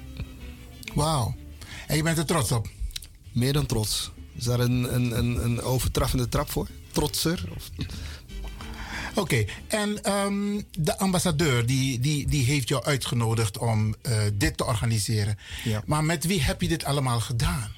Wauw. 0.94 1.34
En 1.86 1.96
je 1.96 2.02
bent 2.02 2.18
er 2.18 2.26
trots 2.26 2.52
op? 2.52 2.68
Meer 3.32 3.52
dan 3.52 3.66
trots. 3.66 4.10
Is 4.38 4.44
daar 4.44 4.60
een, 4.60 4.94
een, 4.94 5.18
een, 5.18 5.44
een 5.44 5.62
overtraffende 5.62 6.28
trap 6.28 6.50
voor? 6.50 6.66
Trotser? 6.92 7.44
Of... 7.56 7.70
Oké, 9.16 9.44
en 9.66 10.02
ehm, 10.02 10.60
de 10.78 10.98
ambassadeur 10.98 11.66
die, 11.66 11.98
die, 12.00 12.26
die 12.26 12.44
heeft 12.44 12.68
jou 12.68 12.84
uitgenodigd 12.84 13.58
om 13.58 13.94
eh, 14.02 14.18
dit 14.34 14.56
te 14.56 14.64
organiseren. 14.64 15.38
Ja. 15.64 15.82
Maar 15.86 16.04
met 16.04 16.24
wie 16.24 16.42
heb 16.42 16.60
je 16.60 16.68
dit 16.68 16.84
allemaal 16.84 17.20
gedaan? 17.20 17.70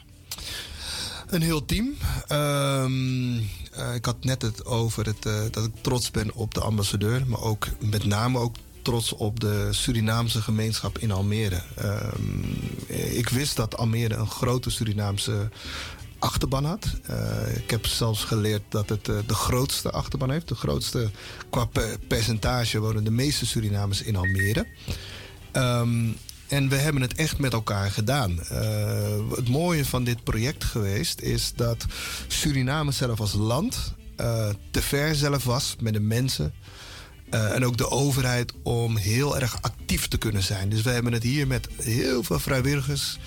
Een 1.26 1.42
heel 1.42 1.64
team. 1.64 1.94
Ehm, 2.26 3.36
eh, 3.72 3.94
ik 3.94 4.04
had 4.04 4.24
net 4.24 4.42
het 4.42 4.64
over 4.64 5.06
het, 5.06 5.26
eh, 5.26 5.40
dat 5.50 5.64
ik 5.64 5.72
trots 5.80 6.11
ben 6.11 6.34
op 6.34 6.54
de 6.54 6.61
ambassadeur, 6.61 7.26
maar 7.26 7.40
ook 7.40 7.66
met 7.80 8.04
name 8.04 8.38
ook 8.38 8.56
trots 8.82 9.12
op 9.12 9.40
de 9.40 9.68
Surinaamse 9.70 10.42
gemeenschap 10.42 10.98
in 10.98 11.11
Almere. 11.11 11.62
Ehm, 11.76 12.22
ik 13.16 13.28
wist 13.28 13.56
dat 13.56 13.76
Almere 13.76 14.14
een 14.14 14.30
grote 14.30 14.70
Surinaamse 14.70 15.48
achterban 16.18 16.64
had. 16.64 16.86
Eh, 17.02 17.56
ik 17.56 17.70
heb 17.70 17.86
zelfs 17.86 18.24
geleerd 18.24 18.62
dat 18.68 18.88
het 18.88 19.08
eh, 19.08 19.16
de 19.26 19.34
grootste 19.34 19.90
achterban 19.90 20.30
heeft. 20.30 20.48
De 20.48 20.54
grootste 20.54 21.10
qua 21.50 21.64
per- 21.64 21.98
percentage 22.08 22.78
wonen 22.78 23.04
de 23.04 23.10
meeste 23.10 23.46
Surinamers 23.46 24.02
in 24.02 24.16
Almere. 24.16 24.66
Ehm, 25.52 26.06
en 26.48 26.68
we 26.68 26.76
hebben 26.76 27.02
het 27.02 27.14
echt 27.14 27.38
met 27.38 27.52
elkaar 27.52 27.90
gedaan. 27.90 28.42
Eh, 28.42 29.18
het 29.36 29.48
mooie 29.48 29.84
van 29.84 30.04
dit 30.04 30.24
project 30.24 30.64
geweest 30.64 31.20
is 31.20 31.52
dat 31.56 31.86
Suriname 32.26 32.92
zelf 32.92 33.20
als 33.20 33.32
land 33.32 33.94
te 34.70 34.82
ver 34.82 35.14
zelf 35.14 35.44
was 35.44 35.76
met 35.80 35.92
de 35.92 36.00
mensen. 36.00 36.52
en 37.30 37.64
ook 37.64 37.76
de 37.76 37.90
overheid 37.90 38.52
om 38.62 38.96
heel 38.96 39.38
erg 39.38 39.58
actief 39.62 40.08
te 40.08 40.18
kunnen 40.18 40.42
zijn. 40.42 40.68
Dus 40.68 40.82
we 40.82 40.90
hebben 40.90 41.12
het 41.12 41.22
hier 41.22 41.46
met 41.46 41.68
heel 41.76 42.22
veel 42.22 42.38
vrijwilligers 42.38 43.18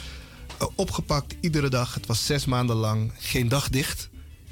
opgepakt. 0.76 1.36
Iedere 1.40 1.70
dag. 1.70 1.94
Het 1.94 2.06
was 2.06 2.26
zes 2.26 2.46
maanden 2.46 2.76
lang. 2.76 3.12
Geen 3.18 3.48
dag 3.48 3.70
dicht. 3.70 4.10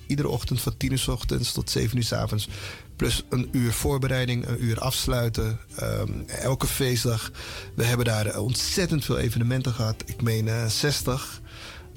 Iedere 0.08 0.28
ochtend 0.28 0.62
van 0.62 0.78
tien 0.78 0.92
uur 0.92 0.98
's 1.00 1.08
ochtends 1.08 1.52
tot 1.52 1.70
zeven 1.70 1.98
uur 1.98 2.04
's 2.04 2.12
avonds. 2.12 2.48
Plus 2.96 3.24
een 3.30 3.50
uur 3.52 3.72
voorbereiding, 3.72 4.48
een 4.48 4.64
uur 4.64 4.80
afsluiten. 4.80 5.60
ehm, 5.76 6.12
elke 6.28 6.68
feestdag. 6.68 7.32
We 7.76 7.84
hebben 7.84 8.06
daar 8.06 8.40
ontzettend 8.40 9.06
veel 9.06 9.18
evenementen 9.18 9.74
gehad. 9.74 10.04
Ik 10.06 10.22
meen 10.22 10.48
eh, 10.48 10.66
60. 10.66 11.42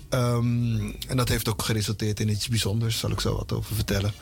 Ehm, 0.08 0.90
en 1.08 1.16
dat 1.16 1.28
heeft 1.28 1.48
ook 1.48 1.62
geresulteerd 1.62 2.20
in 2.20 2.28
iets 2.28 2.48
bijzonders. 2.48 2.98
Zal 2.98 3.10
ik 3.10 3.20
zo 3.20 3.36
wat 3.36 3.52
over 3.52 3.74
vertellen. 3.74 4.12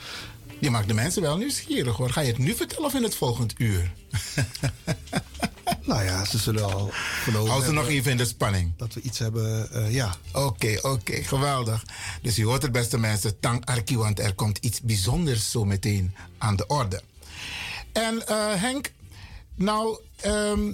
Je 0.59 0.71
maakt 0.71 0.89
de 0.89 0.95
mensen 0.95 1.23
wel 1.23 1.37
nieuwsgierig 1.37 1.97
hoor. 1.97 2.11
Ga 2.11 2.21
je 2.21 2.29
het 2.29 2.39
nu 2.39 2.55
vertellen 2.55 2.85
of 2.85 2.95
in 2.95 3.03
het 3.03 3.15
volgend 3.15 3.55
uur? 3.59 3.93
nou 5.83 6.05
ja, 6.05 6.25
ze 6.25 6.39
zullen 6.39 6.73
al 6.75 6.91
geloven. 7.23 7.51
Hou 7.51 7.65
ze 7.65 7.73
nog 7.73 7.89
even 7.89 8.11
in 8.11 8.17
de 8.17 8.25
spanning. 8.25 8.73
Dat 8.77 8.95
we 8.95 9.01
iets 9.01 9.19
hebben, 9.19 9.73
eh, 9.73 9.95
ja. 9.95 10.15
Oké, 10.33 10.79
oké, 10.83 11.23
geweldig. 11.23 11.85
Dus 12.23 12.39
u 12.39 12.45
hoort 12.45 12.63
het 12.63 12.73
beste 12.73 12.99
mensen, 12.99 13.41
tang 13.41 13.67
Arki, 13.67 13.97
want 13.97 14.21
er 14.21 14.35
komt 14.35 14.59
iets 14.59 14.81
bijzonders 14.81 15.51
zo 15.51 15.65
meteen 15.65 16.15
aan 16.39 16.57
de 16.57 16.67
orde. 16.67 17.03
En 17.93 18.27
eh, 18.27 18.55
Henk, 18.55 18.93
nou 19.55 20.01
ehm, 20.17 20.73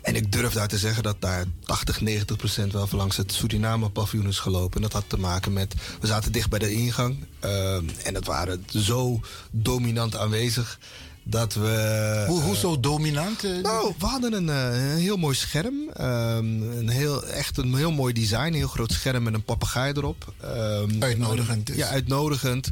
En 0.01 0.15
ik 0.15 0.31
durf 0.31 0.53
daar 0.53 0.67
te 0.67 0.77
zeggen 0.77 1.03
dat 1.03 1.15
daar 1.19 1.45
80, 1.65 2.01
90 2.01 2.37
procent 2.37 2.71
wel 2.73 2.87
langs 2.91 3.17
het 3.17 3.33
Suriname-paviljoen 3.33 4.27
is 4.29 4.39
gelopen. 4.39 4.75
En 4.75 4.81
dat 4.81 4.93
had 4.93 5.03
te 5.07 5.19
maken 5.19 5.53
met, 5.53 5.73
we 6.01 6.07
zaten 6.07 6.31
dicht 6.31 6.49
bij 6.49 6.59
de 6.59 6.71
ingang. 6.71 7.15
ehm, 7.39 7.83
en 8.03 8.15
het 8.15 8.25
waren 8.25 8.65
zo 8.67 9.19
dominant 9.51 10.15
aanwezig 10.17 10.79
dat 11.23 11.53
we... 11.53 12.23
Hoe, 12.27 12.39
eh, 12.39 12.45
hoezo 12.45 12.79
dominant? 12.79 13.43
eh? 13.43 13.57
nou, 13.61 13.93
we 13.99 14.05
hadden 14.05 14.33
een, 14.33 14.49
eh, 14.49 14.91
een 14.91 14.97
heel 14.97 15.17
mooi 15.17 15.35
scherm. 15.35 15.89
ehm, 15.93 16.61
een 16.77 16.89
heel, 16.89 17.25
echt 17.27 17.57
een 17.57 17.75
heel 17.75 17.91
mooi 17.91 18.13
design. 18.13 18.45
Een 18.45 18.53
heel 18.53 18.67
groot 18.67 18.91
scherm 18.91 19.23
met 19.23 19.33
een 19.33 19.43
papegaai 19.43 19.93
erop. 19.95 20.33
Ehm, 20.41 20.89
Uitnodigend 21.03 21.67
dus. 21.67 21.75
Ja, 21.75 21.87
uitnodigend. 21.87 22.69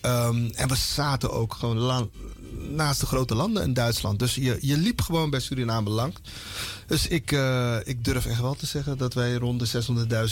Ehm, 0.00 0.50
en 0.54 0.68
we 0.68 0.76
zaten 0.76 1.30
ook 1.32 1.54
gewoon 1.54 1.78
la- 1.78 2.06
naast 2.58 3.00
de 3.00 3.06
grote 3.06 3.34
landen 3.34 3.62
in 3.62 3.74
Duitsland. 3.74 4.18
Dus 4.18 4.34
je, 4.34 4.58
je 4.60 4.76
liep 4.76 5.00
gewoon 5.00 5.30
bij 5.30 5.40
Suriname 5.40 5.90
lang. 5.90 6.14
Dus 6.86 7.06
ik, 7.06 7.32
eh, 7.32 7.76
ik 7.84 8.04
durf 8.04 8.26
echt 8.26 8.40
wel 8.40 8.54
te 8.54 8.66
zeggen 8.66 8.98
dat 8.98 9.14
wij 9.14 9.34
rond 9.34 9.60
de 9.60 9.66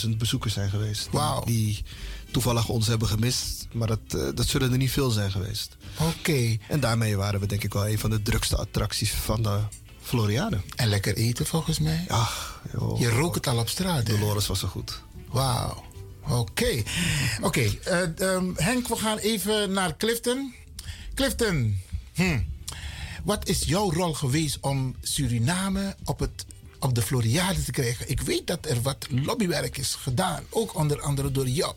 600.000 0.03 0.17
bezoekers 0.17 0.53
zijn 0.53 0.69
geweest. 0.69 1.09
Die 1.45 1.83
toevallig 2.31 2.69
ons 2.69 2.87
hebben 2.87 3.07
gemist. 3.07 3.67
Maar 3.71 3.87
dat, 3.87 3.99
eh, 4.07 4.21
dat 4.35 4.47
zullen 4.47 4.71
er 4.71 4.77
niet 4.77 4.91
veel 4.91 5.09
zijn 5.11 5.31
geweest. 5.31 5.77
Oké. 5.99 6.57
En 6.67 6.79
daarmee 6.79 7.17
waren 7.17 7.39
we 7.39 7.45
denk 7.45 7.63
ik 7.63 7.73
wel 7.73 7.87
een 7.87 7.99
van 7.99 8.09
de 8.09 8.21
drukste 8.21 8.57
attracties 8.57 9.11
van 9.11 9.41
de 9.41 9.59
Floriade. 10.01 10.61
En 10.75 10.87
lekker 10.87 11.15
eten 11.15 11.45
volgens 11.45 11.79
mij. 11.79 12.05
Ach, 12.07 12.61
joh. 12.73 12.99
Je 12.99 13.09
rook 13.09 13.35
het 13.35 13.47
al 13.47 13.57
op 13.57 13.69
straat. 13.69 14.05
Dolores 14.05 14.47
was 14.47 14.59
zo 14.59 14.67
goed. 14.67 15.01
Wauw. 15.29 15.83
Oké. 16.29 16.83
Oké. 17.41 17.59
eh, 17.83 18.19
ehm, 18.19 18.45
Henk, 18.55 18.87
we 18.87 18.95
gaan 18.95 19.17
even 19.17 19.71
naar 19.71 19.97
Clifton. 19.97 20.53
Clifton, 21.13 21.77
hm. 22.13 22.39
wat 23.23 23.47
is 23.47 23.63
jouw 23.63 23.91
rol 23.91 24.13
geweest 24.13 24.57
om 24.61 24.95
Suriname 25.01 25.95
op, 26.03 26.19
het, 26.19 26.45
op 26.79 26.95
de 26.95 27.01
Floriade 27.01 27.63
te 27.63 27.71
krijgen? 27.71 28.09
Ik 28.09 28.21
weet 28.21 28.47
dat 28.47 28.65
er 28.65 28.81
wat 28.81 29.07
lobbywerk 29.09 29.77
is 29.77 29.95
gedaan, 29.95 30.43
ook 30.49 30.75
onder 30.75 31.01
andere 31.01 31.31
door 31.31 31.47
jou. 31.47 31.73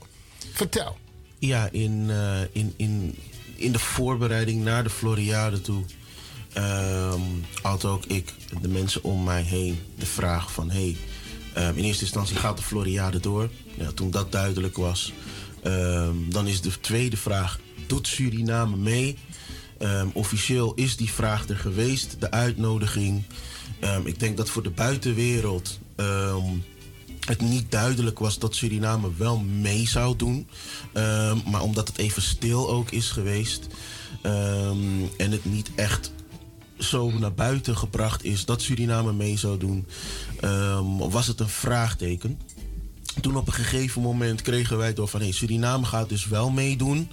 Vertel. 0.52 0.96
Ja, 1.38 1.68
in, 1.72 2.10
eh, 2.10 2.40
in, 2.52 2.74
in, 2.76 3.18
in 3.56 3.72
de 3.72 3.78
voorbereiding 3.78 4.64
naar 4.64 4.82
de 4.82 4.90
Floriade 4.90 5.60
toe 5.60 5.84
ehm, 6.52 7.20
had 7.62 7.84
ook 7.84 8.04
ik 8.04 8.32
de 8.60 8.68
mensen 8.68 9.02
om 9.02 9.24
mij 9.24 9.42
heen 9.42 9.78
de 9.98 10.06
vraag 10.06 10.52
van... 10.52 10.70
Hey, 10.70 10.96
ehm, 11.54 11.76
in 11.76 11.84
eerste 11.84 12.04
instantie 12.04 12.36
gaat 12.36 12.56
de 12.56 12.62
Floriade 12.62 13.20
door. 13.20 13.50
Ja, 13.74 13.92
toen 13.92 14.10
dat 14.10 14.32
duidelijk 14.32 14.76
was, 14.76 15.12
ehm, 15.62 16.16
dan 16.28 16.46
is 16.46 16.60
de 16.60 16.80
tweede 16.80 17.16
vraag... 17.16 17.60
Doet 17.86 18.06
Suriname 18.06 18.76
mee? 18.76 19.18
Ehm, 19.84 20.08
officieel 20.12 20.72
is 20.74 20.96
die 20.96 21.10
vraag 21.10 21.48
er 21.48 21.56
geweest, 21.56 22.16
de 22.18 22.30
uitnodiging. 22.30 23.22
Ehm, 23.80 24.06
ik 24.06 24.20
denk 24.20 24.36
dat 24.36 24.50
voor 24.50 24.62
de 24.62 24.70
buitenwereld 24.70 25.78
ehm, 25.96 26.44
het 27.20 27.40
niet 27.40 27.70
duidelijk 27.70 28.18
was 28.18 28.38
dat 28.38 28.54
Suriname 28.54 29.10
wel 29.16 29.38
mee 29.38 29.88
zou 29.88 30.16
doen. 30.16 30.48
Maar 31.50 31.62
omdat 31.62 31.88
het 31.88 31.98
even 31.98 32.22
stil 32.22 32.70
ook 32.70 32.90
is 32.90 33.10
geweest 33.10 33.66
en 35.16 35.30
het 35.30 35.44
niet 35.44 35.70
echt 35.74 36.12
zo 36.78 37.10
naar 37.10 37.34
buiten 37.34 37.76
gebracht 37.76 38.24
is 38.24 38.44
dat 38.44 38.62
Suriname 38.62 39.12
mee 39.12 39.38
zou 39.38 39.58
doen, 39.58 39.86
was 41.10 41.26
het 41.26 41.40
een 41.40 41.48
vraagteken. 41.48 42.40
Toen 43.20 43.36
op 43.36 43.46
een 43.46 43.52
gegeven 43.52 44.02
moment 44.02 44.42
kregen 44.42 44.78
wij 44.78 44.94
door 44.94 45.08
van 45.08 45.20
hey, 45.20 45.32
Suriname 45.32 45.84
gaat 45.84 46.08
dus 46.08 46.26
wel 46.26 46.50
meedoen. 46.50 47.08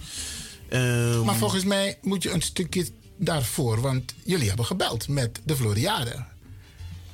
Ehm, 0.72 1.24
Maar 1.24 1.36
volgens 1.36 1.64
mij 1.64 1.98
moet 2.02 2.24
je 2.24 2.32
een 2.32 2.42
stukje 2.42 2.88
daarvoor, 3.18 3.82
want 3.82 4.14
jullie 4.24 4.48
hebben 4.48 4.66
gebeld 4.66 5.08
met 5.08 5.42
de 5.44 5.56
Floriade. 5.56 6.26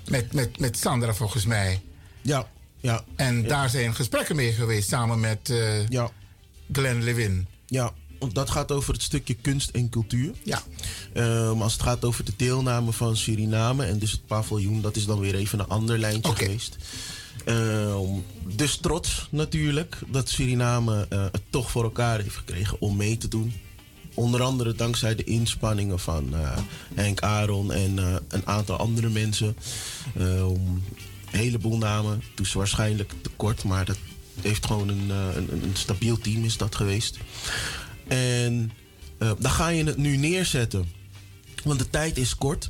Met, 0.08 0.34
met, 0.34 0.60
met 0.60 0.78
Sandra 0.78 1.14
volgens 1.14 1.46
mij. 1.46 1.82
Ja, 2.22 2.48
ja. 2.80 3.04
En 3.16 3.44
daar 3.48 3.70
zijn 3.70 3.96
gesprekken 3.96 4.36
mee 4.36 4.54
geweest 4.54 4.90
samen 4.90 5.20
met 5.20 5.50
eh 5.50 5.88
ja. 5.88 6.12
Glenn 6.72 7.04
Lewin. 7.04 7.48
Ja, 7.68 7.94
want 8.20 8.36
dat 8.36 8.50
gaat 8.50 8.72
over 8.72 8.94
het 8.94 9.02
stukje 9.02 9.34
kunst 9.34 9.70
en 9.70 9.90
cultuur. 9.90 10.34
Ja. 10.44 10.62
Ehm, 11.14 11.62
als 11.62 11.74
het 11.74 11.82
gaat 11.82 12.06
over 12.06 12.26
de 12.26 12.34
deelname 12.38 12.92
van 12.92 13.18
Suriname 13.18 13.86
en 13.86 14.00
dus 14.00 14.12
het 14.12 14.26
paviljoen, 14.26 14.82
dat 14.82 14.96
is 14.96 15.06
dan 15.06 15.20
weer 15.20 15.36
even 15.36 15.60
een 15.60 15.68
ander 15.68 15.98
lijntje 15.98 16.36
geweest. 16.36 16.78
Ehm, 17.46 18.20
dus 18.56 18.78
trots 18.78 19.28
natuurlijk 19.32 19.98
dat 20.08 20.30
Suriname 20.30 21.06
eh, 21.10 21.26
het 21.32 21.42
toch 21.50 21.72
voor 21.72 21.84
elkaar 21.84 22.22
heeft 22.22 22.36
gekregen 22.36 22.82
om 22.82 22.96
mee 22.96 23.18
te 23.18 23.28
doen. 23.28 23.54
Onder 24.14 24.42
andere 24.42 24.74
dankzij 24.74 25.16
de 25.16 25.24
inspanningen 25.24 26.00
van 26.00 26.34
eh, 26.34 26.58
Henk 26.94 27.22
Aaron 27.22 27.72
en 27.72 27.98
een 28.28 28.46
aantal 28.48 28.78
andere 28.78 29.10
mensen. 29.10 29.56
Een 30.16 30.82
heleboel 31.32 31.78
namen. 31.78 32.24
Toen 32.36 32.46
is 32.46 32.54
waarschijnlijk 32.54 33.14
tekort, 33.22 33.64
maar 33.64 33.86
dat 33.86 33.98
heeft 34.42 34.66
gewoon 34.66 34.88
een, 34.88 35.10
een, 35.10 35.64
een 35.64 35.76
stabiel 35.76 36.18
team 36.18 36.44
is 36.44 36.58
dat 36.58 36.76
geweest. 36.76 37.18
En 38.08 38.72
dan 39.18 39.52
ga 39.52 39.68
je 39.68 39.84
het 39.84 39.98
nu 39.98 40.18
neerzetten. 40.18 40.90
Want 41.64 41.80
de 41.80 41.90
tijd 41.90 42.18
is 42.18 42.36
kort. 42.36 42.70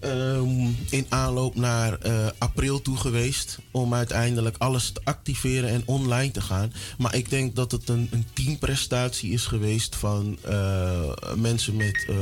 Ehm, 0.00 0.66
in 0.90 1.06
aanloop 1.08 1.54
naar 1.54 1.98
eh, 1.98 2.26
april 2.38 2.82
toe 2.82 2.96
geweest. 2.96 3.58
Om 3.70 3.94
uiteindelijk 3.94 4.56
alles 4.58 4.90
te 4.90 5.00
activeren 5.04 5.70
en 5.70 5.82
online 5.84 6.30
te 6.30 6.40
gaan. 6.40 6.72
Maar 6.98 7.14
ik 7.14 7.30
denk 7.30 7.56
dat 7.56 7.72
het 7.72 7.88
een, 7.88 8.08
een 8.10 8.26
teamprestatie 8.32 9.32
is 9.32 9.46
geweest 9.46 9.96
van 9.96 10.38
eh, 10.42 11.34
mensen 11.36 11.76
met 11.76 12.06
eh, 12.08 12.16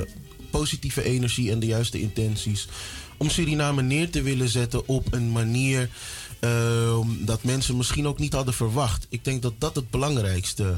positieve 0.50 1.02
energie 1.02 1.50
en 1.50 1.58
de 1.58 1.66
juiste 1.66 2.00
intenties. 2.00 2.68
Om 3.16 3.30
Suriname 3.30 3.82
neer 3.82 4.10
te 4.10 4.22
willen 4.22 4.48
zetten 4.48 4.88
op 4.88 5.12
een 5.12 5.32
manier 5.32 5.90
ehm, 6.40 7.06
dat 7.18 7.42
mensen 7.42 7.76
misschien 7.76 8.06
ook 8.06 8.18
niet 8.18 8.32
hadden 8.32 8.54
verwacht. 8.54 9.06
Ik 9.08 9.24
denk 9.24 9.42
dat 9.42 9.54
dat 9.58 9.74
het 9.74 9.90
belangrijkste 9.90 10.74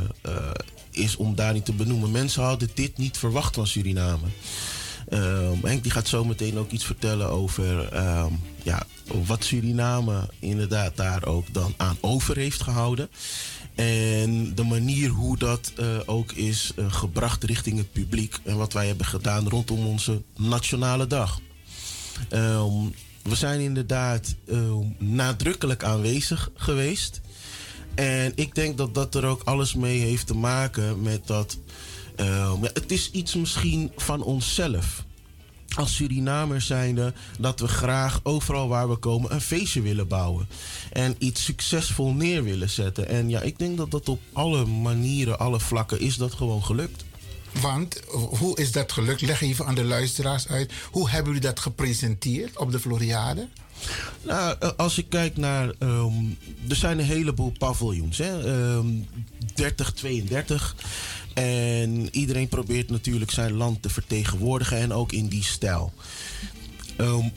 is 0.90 1.16
om 1.16 1.34
daar 1.34 1.52
niet 1.52 1.64
te 1.64 1.72
benoemen. 1.72 2.10
Mensen 2.10 2.42
hadden 2.42 2.70
dit 2.74 2.98
niet 2.98 3.18
verwacht 3.18 3.54
van 3.54 3.66
Suriname. 3.66 4.26
Ehm, 5.10 5.56
Henk 5.62 5.82
die 5.82 5.92
gaat 5.92 6.08
zo 6.08 6.24
meteen 6.24 6.58
ook 6.58 6.70
iets 6.70 6.84
vertellen 6.84 7.30
over 7.30 7.92
ehm, 7.92 8.32
ja, 8.62 8.82
wat 9.26 9.44
Suriname 9.44 10.28
inderdaad 10.38 10.96
daar 10.96 11.24
ook 11.24 11.54
dan 11.54 11.74
aan 11.76 11.96
over 12.00 12.36
heeft 12.36 12.62
gehouden. 12.62 13.08
En 13.74 14.54
de 14.54 14.62
manier 14.62 15.08
hoe 15.08 15.38
dat 15.38 15.72
eh, 15.76 15.86
ook 16.06 16.32
is 16.32 16.72
eh, 16.76 16.92
gebracht 16.92 17.44
richting 17.44 17.78
het 17.78 17.92
publiek. 17.92 18.38
En 18.42 18.56
wat 18.56 18.72
wij 18.72 18.86
hebben 18.86 19.06
gedaan 19.06 19.48
rondom 19.48 19.86
onze 19.86 20.22
nationale 20.36 21.06
dag. 21.06 21.40
Ehm, 22.28 22.72
we 23.22 23.34
zijn 23.34 23.60
inderdaad 23.60 24.34
nadrukkelijk 24.98 25.84
aanwezig 25.84 26.50
geweest. 26.54 27.20
En 27.94 28.32
ik 28.34 28.54
denk 28.54 28.78
dat 28.78 28.94
dat 28.94 29.14
er 29.14 29.24
ook 29.24 29.42
alles 29.42 29.74
mee 29.74 29.98
heeft 29.98 30.26
te 30.26 30.34
maken 30.34 31.02
met 31.02 31.26
dat. 31.26 31.58
Ehm, 32.20 32.62
het 32.62 32.92
is 32.92 33.10
iets 33.10 33.34
misschien 33.34 33.92
van 33.96 34.22
onszelf. 34.22 35.04
Als 35.76 35.94
Surinamers 35.94 36.66
zijnde 36.66 37.12
dat 37.38 37.60
we 37.60 37.68
graag 37.68 38.20
overal 38.22 38.68
waar 38.68 38.88
we 38.88 38.96
komen 38.96 39.34
een 39.34 39.40
feestje 39.40 39.82
willen 39.82 40.08
bouwen. 40.08 40.48
En 40.92 41.14
iets 41.18 41.44
succesvol 41.44 42.12
neer 42.12 42.44
willen 42.44 42.70
zetten. 42.70 43.08
En 43.08 43.28
ja, 43.28 43.40
ik 43.40 43.58
denk 43.58 43.76
dat 43.76 43.90
dat 43.90 44.08
op 44.08 44.20
alle 44.32 44.66
manieren, 44.66 45.38
alle 45.38 45.60
vlakken 45.60 46.00
is 46.00 46.16
dat 46.16 46.34
gewoon 46.34 46.64
gelukt. 46.64 47.04
Want 47.60 48.00
hoe 48.12 48.56
is 48.56 48.72
dat 48.72 48.92
gelukt? 48.92 49.20
Leg 49.20 49.40
even 49.40 49.66
aan 49.66 49.74
de 49.74 49.84
luisteraars 49.84 50.48
uit. 50.48 50.72
Hoe 50.90 51.10
hebben 51.10 51.32
jullie 51.32 51.48
dat 51.48 51.60
gepresenteerd 51.60 52.58
op 52.58 52.72
de 52.72 52.80
Floriade? 52.80 53.48
Nou, 54.22 54.56
eh, 54.60 54.70
als 54.76 54.98
ik 54.98 55.06
kijk 55.08 55.36
naar. 55.36 55.72
ehm, 55.78 56.24
er 56.68 56.76
zijn 56.76 56.98
een 56.98 57.04
heleboel 57.04 57.52
paviljoens. 57.58 58.18
Hè? 58.18 58.46
Ehm 58.46 58.86
30, 59.54 59.92
32. 59.92 60.74
En 61.34 62.08
iedereen 62.16 62.48
probeert 62.48 62.90
natuurlijk 62.90 63.30
zijn 63.30 63.52
land 63.52 63.82
te 63.82 63.90
vertegenwoordigen. 63.90 64.78
En 64.78 64.92
ook 64.92 65.12
in 65.12 65.28
die 65.28 65.44
stijl. 65.44 65.92
Ehm, 66.96 67.28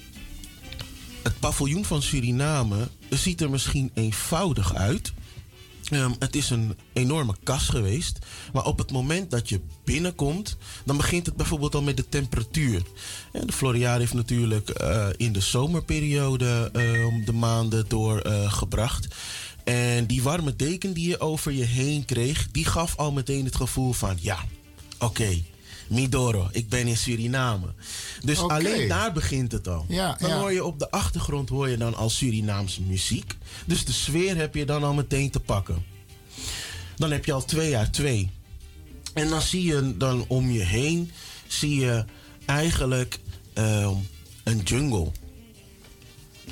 het 1.24 1.39
paviljoen 1.39 1.86
van 1.86 2.02
Suriname 2.02 2.88
ziet 3.10 3.41
er 3.41 3.50
misschien 3.50 3.91
eenvoudig 3.94 4.76
uit. 4.76 5.14
Het 6.20 6.36
is 6.36 6.50
een 6.50 6.78
enorme 6.94 7.36
kas 7.44 7.70
geweest. 7.70 8.20
Maar 8.54 8.66
op 8.66 8.78
het 8.78 8.91
moment 8.91 9.32
dat 9.32 9.50
je 9.50 9.60
binnenkomt, 9.84 10.58
dan 10.86 10.98
begint 10.98 11.26
het 11.26 11.36
bijvoorbeeld 11.36 11.76
al 11.76 11.82
met 11.82 11.98
de 11.98 12.10
temperatuur. 12.10 12.82
En 13.32 13.48
de 13.48 13.54
Floriade 13.54 14.00
heeft 14.00 14.14
natuurlijk 14.14 14.70
eh, 14.70 15.08
in 15.18 15.34
de 15.34 15.39
zomerperiode 15.41 16.70
ehm, 16.74 17.26
de 17.26 17.34
maanden 17.34 17.86
doorgebracht. 17.88 19.08
en 19.64 20.06
die 20.06 20.24
warme 20.24 20.56
deken 20.56 20.94
die 20.94 21.10
je 21.10 21.20
over 21.20 21.52
je 21.52 21.64
heen 21.64 22.06
kreeg, 22.06 22.48
die 22.52 22.66
gaf 22.66 22.98
al 22.98 23.12
meteen 23.12 23.46
het 23.46 23.56
gevoel 23.56 23.94
van 23.94 24.18
ja, 24.22 24.38
oké. 25.00 25.41
Midoro, 25.94 26.50
ik 26.52 26.70
ben 26.70 26.88
in 26.88 26.98
Suriname. 26.98 27.68
Dus 28.24 28.39
alleen 28.39 28.88
daar 28.88 29.14
begint 29.14 29.52
het 29.52 29.68
al. 29.68 29.86
Ja, 29.88 30.16
dan 30.20 30.30
ja. 30.30 30.39
hoor 30.39 30.54
je 30.54 30.64
op 30.64 30.80
de 30.80 30.91
achtergrond 30.91 31.50
hoor 31.50 31.70
je 31.70 31.78
dan 31.78 31.96
al 31.96 32.10
Surinaamse 32.10 32.82
muziek. 32.82 33.38
Dus 33.66 33.86
de 33.86 33.91
sfeer 33.91 34.36
heb 34.36 34.56
je 34.56 34.66
dan 34.66 34.84
al 34.84 34.94
meteen 34.94 35.30
te 35.32 35.39
pakken. 35.39 35.86
Dan 36.96 37.12
heb 37.12 37.26
je 37.26 37.34
al 37.34 37.46
twee 37.46 37.70
jaar 37.70 37.91
twee. 37.91 38.30
En 39.14 39.30
dan 39.30 39.41
zie 39.41 39.64
je 39.64 39.98
dan 39.98 40.26
om 40.28 40.52
je 40.52 40.64
heen, 40.64 41.12
zie 41.48 41.80
je 41.80 42.06
eigenlijk 42.46 43.20
ehm, 43.54 43.96
een 44.44 44.60
jungle. 44.60 45.12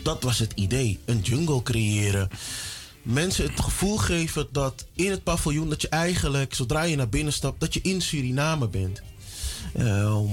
Dat 0.01 0.23
was 0.23 0.39
het 0.39 0.53
idee. 0.55 0.99
Een 1.05 1.19
jungle 1.19 1.63
creëren. 1.63 2.29
Mensen 3.01 3.45
het 3.45 3.59
gevoel 3.59 3.97
geven 3.97 4.47
dat 4.51 4.85
in 4.93 5.11
het 5.11 5.23
paviljoen, 5.23 5.69
dat 5.69 5.81
je 5.81 5.89
eigenlijk, 5.89 6.53
zodra 6.53 6.83
je 6.83 6.95
naar 6.95 7.09
binnen 7.09 7.33
stapt, 7.33 7.59
dat 7.59 7.73
je 7.73 7.81
in 7.81 8.01
Suriname 8.01 8.67
bent. 8.67 9.01
Ehm, 9.73 10.25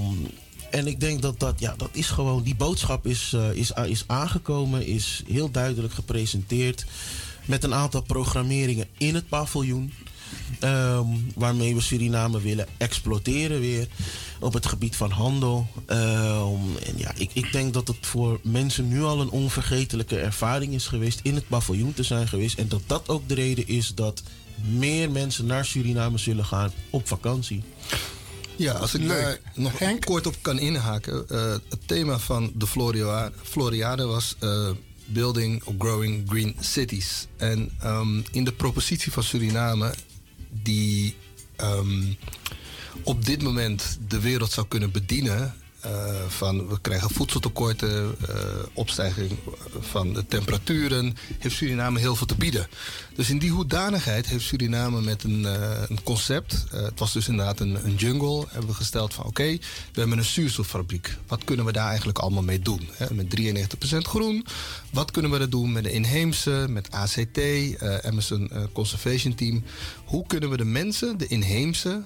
en 0.70 0.86
ik 0.86 1.01
denk 1.01 1.22
dat 1.22 1.41
dat, 1.41 1.61
ja, 1.61 1.74
dat 1.76 1.91
is 1.93 2.07
gewoon, 2.07 2.43
die 2.43 2.57
boodschap 2.57 3.07
is, 3.07 3.32
eh, 3.34 3.53
is, 3.53 3.72
is 3.86 4.05
aangekomen, 4.07 4.86
is 4.86 5.22
heel 5.26 5.51
duidelijk 5.51 5.95
gepresenteerd. 5.95 6.84
Met 7.45 7.64
een 7.64 7.74
aantal 7.74 8.03
programmeringen 8.03 8.86
in 8.99 9.14
het 9.14 9.28
paviljoen. 9.28 9.93
Ehm, 10.59 11.07
waarmee 11.34 11.74
we 11.74 11.80
Suriname 11.80 12.41
willen 12.41 12.66
exploiteren 12.76 13.61
weer 13.61 13.89
op 14.41 14.53
het 14.53 14.66
gebied 14.66 14.97
van 14.97 15.11
handel. 15.11 15.66
Ehm, 15.86 16.76
en 16.86 16.95
ja, 16.97 17.12
ik, 17.16 17.30
ik 17.32 17.53
denk 17.53 17.74
dat 17.74 17.89
het 17.89 18.07
voor 18.07 18.41
mensen 18.43 18.89
nu 18.89 19.03
al 19.03 19.20
een 19.20 19.30
onvergetelijke 19.30 20.18
ervaring 20.18 20.74
is 20.74 20.86
geweest 20.86 21.20
in 21.22 21.34
het 21.34 21.49
paviljoen 21.49 21.95
te 21.95 22.03
zijn 22.03 22.28
geweest. 22.28 22.59
En 22.59 22.68
dat 22.68 22.82
dat 22.86 23.09
ook 23.09 23.28
de 23.28 23.34
reden 23.34 23.68
is 23.68 23.95
dat 23.95 24.22
meer 24.62 25.11
mensen 25.11 25.47
naar 25.47 25.64
Suriname 25.64 26.18
zullen 26.18 26.45
gaan 26.45 26.72
op 26.91 27.09
vakantie. 27.09 27.62
Ja, 28.59 28.73
als 28.73 28.95
ik 28.95 29.09
daar 29.09 29.39
nog 29.55 29.73
kort 30.05 30.27
op 30.27 30.35
kan 30.41 30.59
inhaken. 30.59 31.29
eh, 31.29 31.51
het 31.51 31.79
thema 31.89 32.19
van 32.19 32.53
de 32.55 32.67
Floria- 32.67 33.31
Floriade 33.43 34.05
was 34.07 34.35
eh, 34.39 34.71
Building 35.07 35.63
or 35.65 35.75
Growing 35.79 36.29
Green 36.29 36.57
Cities. 36.61 37.27
En 37.37 37.71
ehm, 37.81 38.21
in 38.33 38.45
de 38.45 38.53
propositie 38.53 39.13
van 39.13 39.23
Suriname, 39.23 39.95
die 40.63 41.17
ehm, 41.57 42.03
op 43.03 43.25
dit 43.25 43.43
moment 43.43 43.99
de 44.09 44.21
wereld 44.21 44.53
zou 44.53 44.67
kunnen 44.69 44.91
bedienen. 44.91 45.55
Eh, 45.81 45.91
van 46.29 46.68
we 46.68 46.81
krijgen 46.81 47.11
voedseltekorten, 47.11 48.16
eh, 48.29 48.35
opstijging 48.72 49.31
van 49.81 50.12
de 50.12 50.26
temperaturen, 50.26 51.16
heeft 51.39 51.55
Suriname 51.55 51.99
heel 51.99 52.16
veel 52.16 52.26
te 52.26 52.35
bieden. 52.35 52.66
Dus 53.14 53.31
in 53.31 53.39
die 53.39 53.51
hoedanigheid 53.51 54.26
heeft 54.26 54.45
Suriname 54.45 55.01
met 55.01 55.24
een, 55.24 55.47
eh, 55.47 55.83
een 55.89 56.03
concept, 56.03 56.64
het 56.70 56.99
was 56.99 57.12
dus 57.12 57.29
inderdaad 57.29 57.61
een, 57.61 57.85
een 57.85 57.95
jungle, 57.95 58.45
hebben 58.49 58.70
we 58.70 58.76
gesteld 58.76 59.14
van 59.14 59.24
oké, 59.24 59.59
we 59.93 60.01
hebben 60.01 60.18
een 60.18 60.24
zuurstoffabriek. 60.24 61.16
Wat 61.26 61.45
kunnen 61.45 61.64
we 61.64 61.72
daar 61.72 61.89
eigenlijk 61.89 62.18
allemaal 62.18 62.43
mee 62.43 62.61
doen? 62.61 62.89
Met 63.12 63.31
93% 63.31 64.07
groen. 64.07 64.47
Wat 64.91 65.11
kunnen 65.11 65.31
we 65.31 65.39
er 65.39 65.51
doen 65.51 65.72
met 65.72 65.85
de 65.85 65.93
inheemse, 65.93 66.66
met 66.68 66.91
ACT, 66.91 67.41
Amazon 68.05 68.51
Conservation 68.72 69.35
Team? 69.35 69.62
Hoe 70.05 70.26
kunnen 70.26 70.51
we 70.51 70.57
de 70.57 70.64
mensen, 70.64 71.18
de 71.18 71.26
inheemse, 71.26 72.03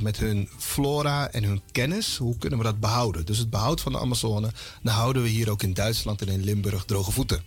met 0.00 0.16
hun 0.16 0.48
flora 0.58 1.30
en 1.30 1.44
hun 1.44 1.60
kennis, 1.72 2.16
hoe 2.16 2.38
kunnen 2.38 2.58
we 2.58 2.64
dat 2.64 2.80
behouden? 2.80 3.07
Dus 3.12 3.38
het 3.38 3.50
behoud 3.50 3.80
van 3.80 3.92
de 3.92 3.98
Amazone, 3.98 4.52
dan 4.82 4.94
houden 4.94 5.22
we 5.22 5.28
hier 5.28 5.50
ook 5.50 5.62
in 5.62 5.74
Duitsland 5.74 6.22
en 6.22 6.28
in 6.28 6.44
Limburg 6.44 6.84
droge 6.84 7.12
voeten. 7.12 7.42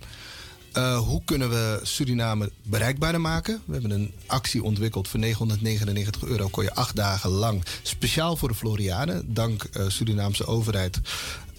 Uh, 0.78 0.98
hoe 0.98 1.22
kunnen 1.26 1.50
we 1.50 1.80
Suriname 1.84 2.52
bereikbaarder 2.64 3.22
maken? 3.22 3.62
We 3.66 3.74
hebben 3.74 3.92
een 3.92 4.14
actie 4.26 4.64
ontwikkeld 4.64 5.08
voor 5.08 5.20
999 5.20 6.24
euro. 6.24 6.48
Kon 6.48 6.64
je 6.64 6.74
acht 6.74 6.96
dagen 6.96 7.30
lang, 7.30 7.64
speciaal 7.82 8.36
voor 8.36 8.48
de 8.48 8.56
Floriade, 8.56 9.24
dank 9.26 9.68
uh, 9.78 9.84
Surinaamse 9.88 10.46
overheid, 10.46 11.00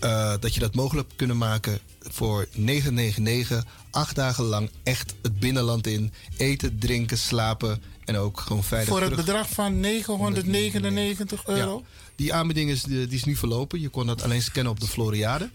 uh, 0.05 0.35
dat 0.41 0.55
je 0.55 0.61
dat 0.61 0.75
mogelijk 0.75 1.09
kunnen 1.17 1.39
maken 1.39 1.79
voor 2.01 2.49
999. 2.53 3.65
Acht 3.91 4.15
dagen 4.15 4.45
lang 4.45 4.71
echt 4.83 5.15
het 5.23 5.39
binnenland 5.39 5.87
in. 5.87 6.13
Eten, 6.37 6.79
drinken, 6.79 7.19
slapen 7.19 7.83
en 8.05 8.17
ook 8.17 8.41
gewoon 8.41 8.65
veilig 8.65 8.89
Voor 8.89 9.01
het 9.01 9.11
terug. 9.11 9.25
bedrag 9.25 9.49
van 9.51 9.81
999 9.81 11.47
euro? 11.47 11.83
Ja. 11.85 12.02
Die 12.15 12.35
aanbieding 12.35 12.71
is, 12.71 12.83
die 12.83 13.09
is 13.09 13.25
nu 13.25 13.37
verlopen. 13.37 13.81
Je 13.81 13.89
kon 13.89 14.07
dat 14.07 14.23
alleen 14.23 14.43
scannen 14.43 14.73
op 14.73 14.81
de 14.81 14.87
Floriade. 14.87 15.51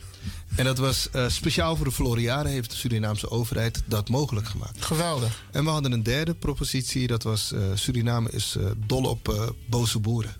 En 0.55 0.65
dat 0.65 0.77
was 0.77 1.07
uh, 1.15 1.29
speciaal 1.29 1.75
voor 1.75 1.85
de 1.85 1.91
Floriade 1.91 2.49
heeft 2.49 2.69
de 2.69 2.75
Surinaamse 2.75 3.29
overheid 3.29 3.83
dat 3.85 4.09
mogelijk 4.09 4.47
gemaakt. 4.47 4.85
Geweldig. 4.85 5.43
En 5.51 5.63
we 5.63 5.69
hadden 5.69 5.91
een 5.91 6.03
derde 6.03 6.33
propositie. 6.33 7.07
Dat 7.07 7.23
was 7.23 7.51
uh, 7.53 7.61
Suriname 7.73 8.31
is 8.31 8.55
uh, 8.57 8.65
dol 8.85 9.03
op 9.03 9.53
boze 9.69 9.99
boeren. 9.99 10.35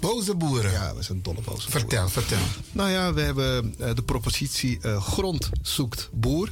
Boze 0.00 0.34
boeren? 0.34 0.72
Ja, 0.72 0.94
we 0.94 1.02
zijn 1.02 1.22
dol 1.22 1.34
op 1.36 1.44
boze 1.44 1.70
vertel, 1.70 1.88
boeren. 1.88 2.10
Vertel, 2.10 2.38
Nou 2.72 2.90
ja, 2.90 3.12
we 3.12 3.20
hebben 3.20 3.74
de 3.94 4.02
propositie 4.02 4.78
grond 4.98 5.50
zoekt 5.62 6.08
boer. 6.12 6.48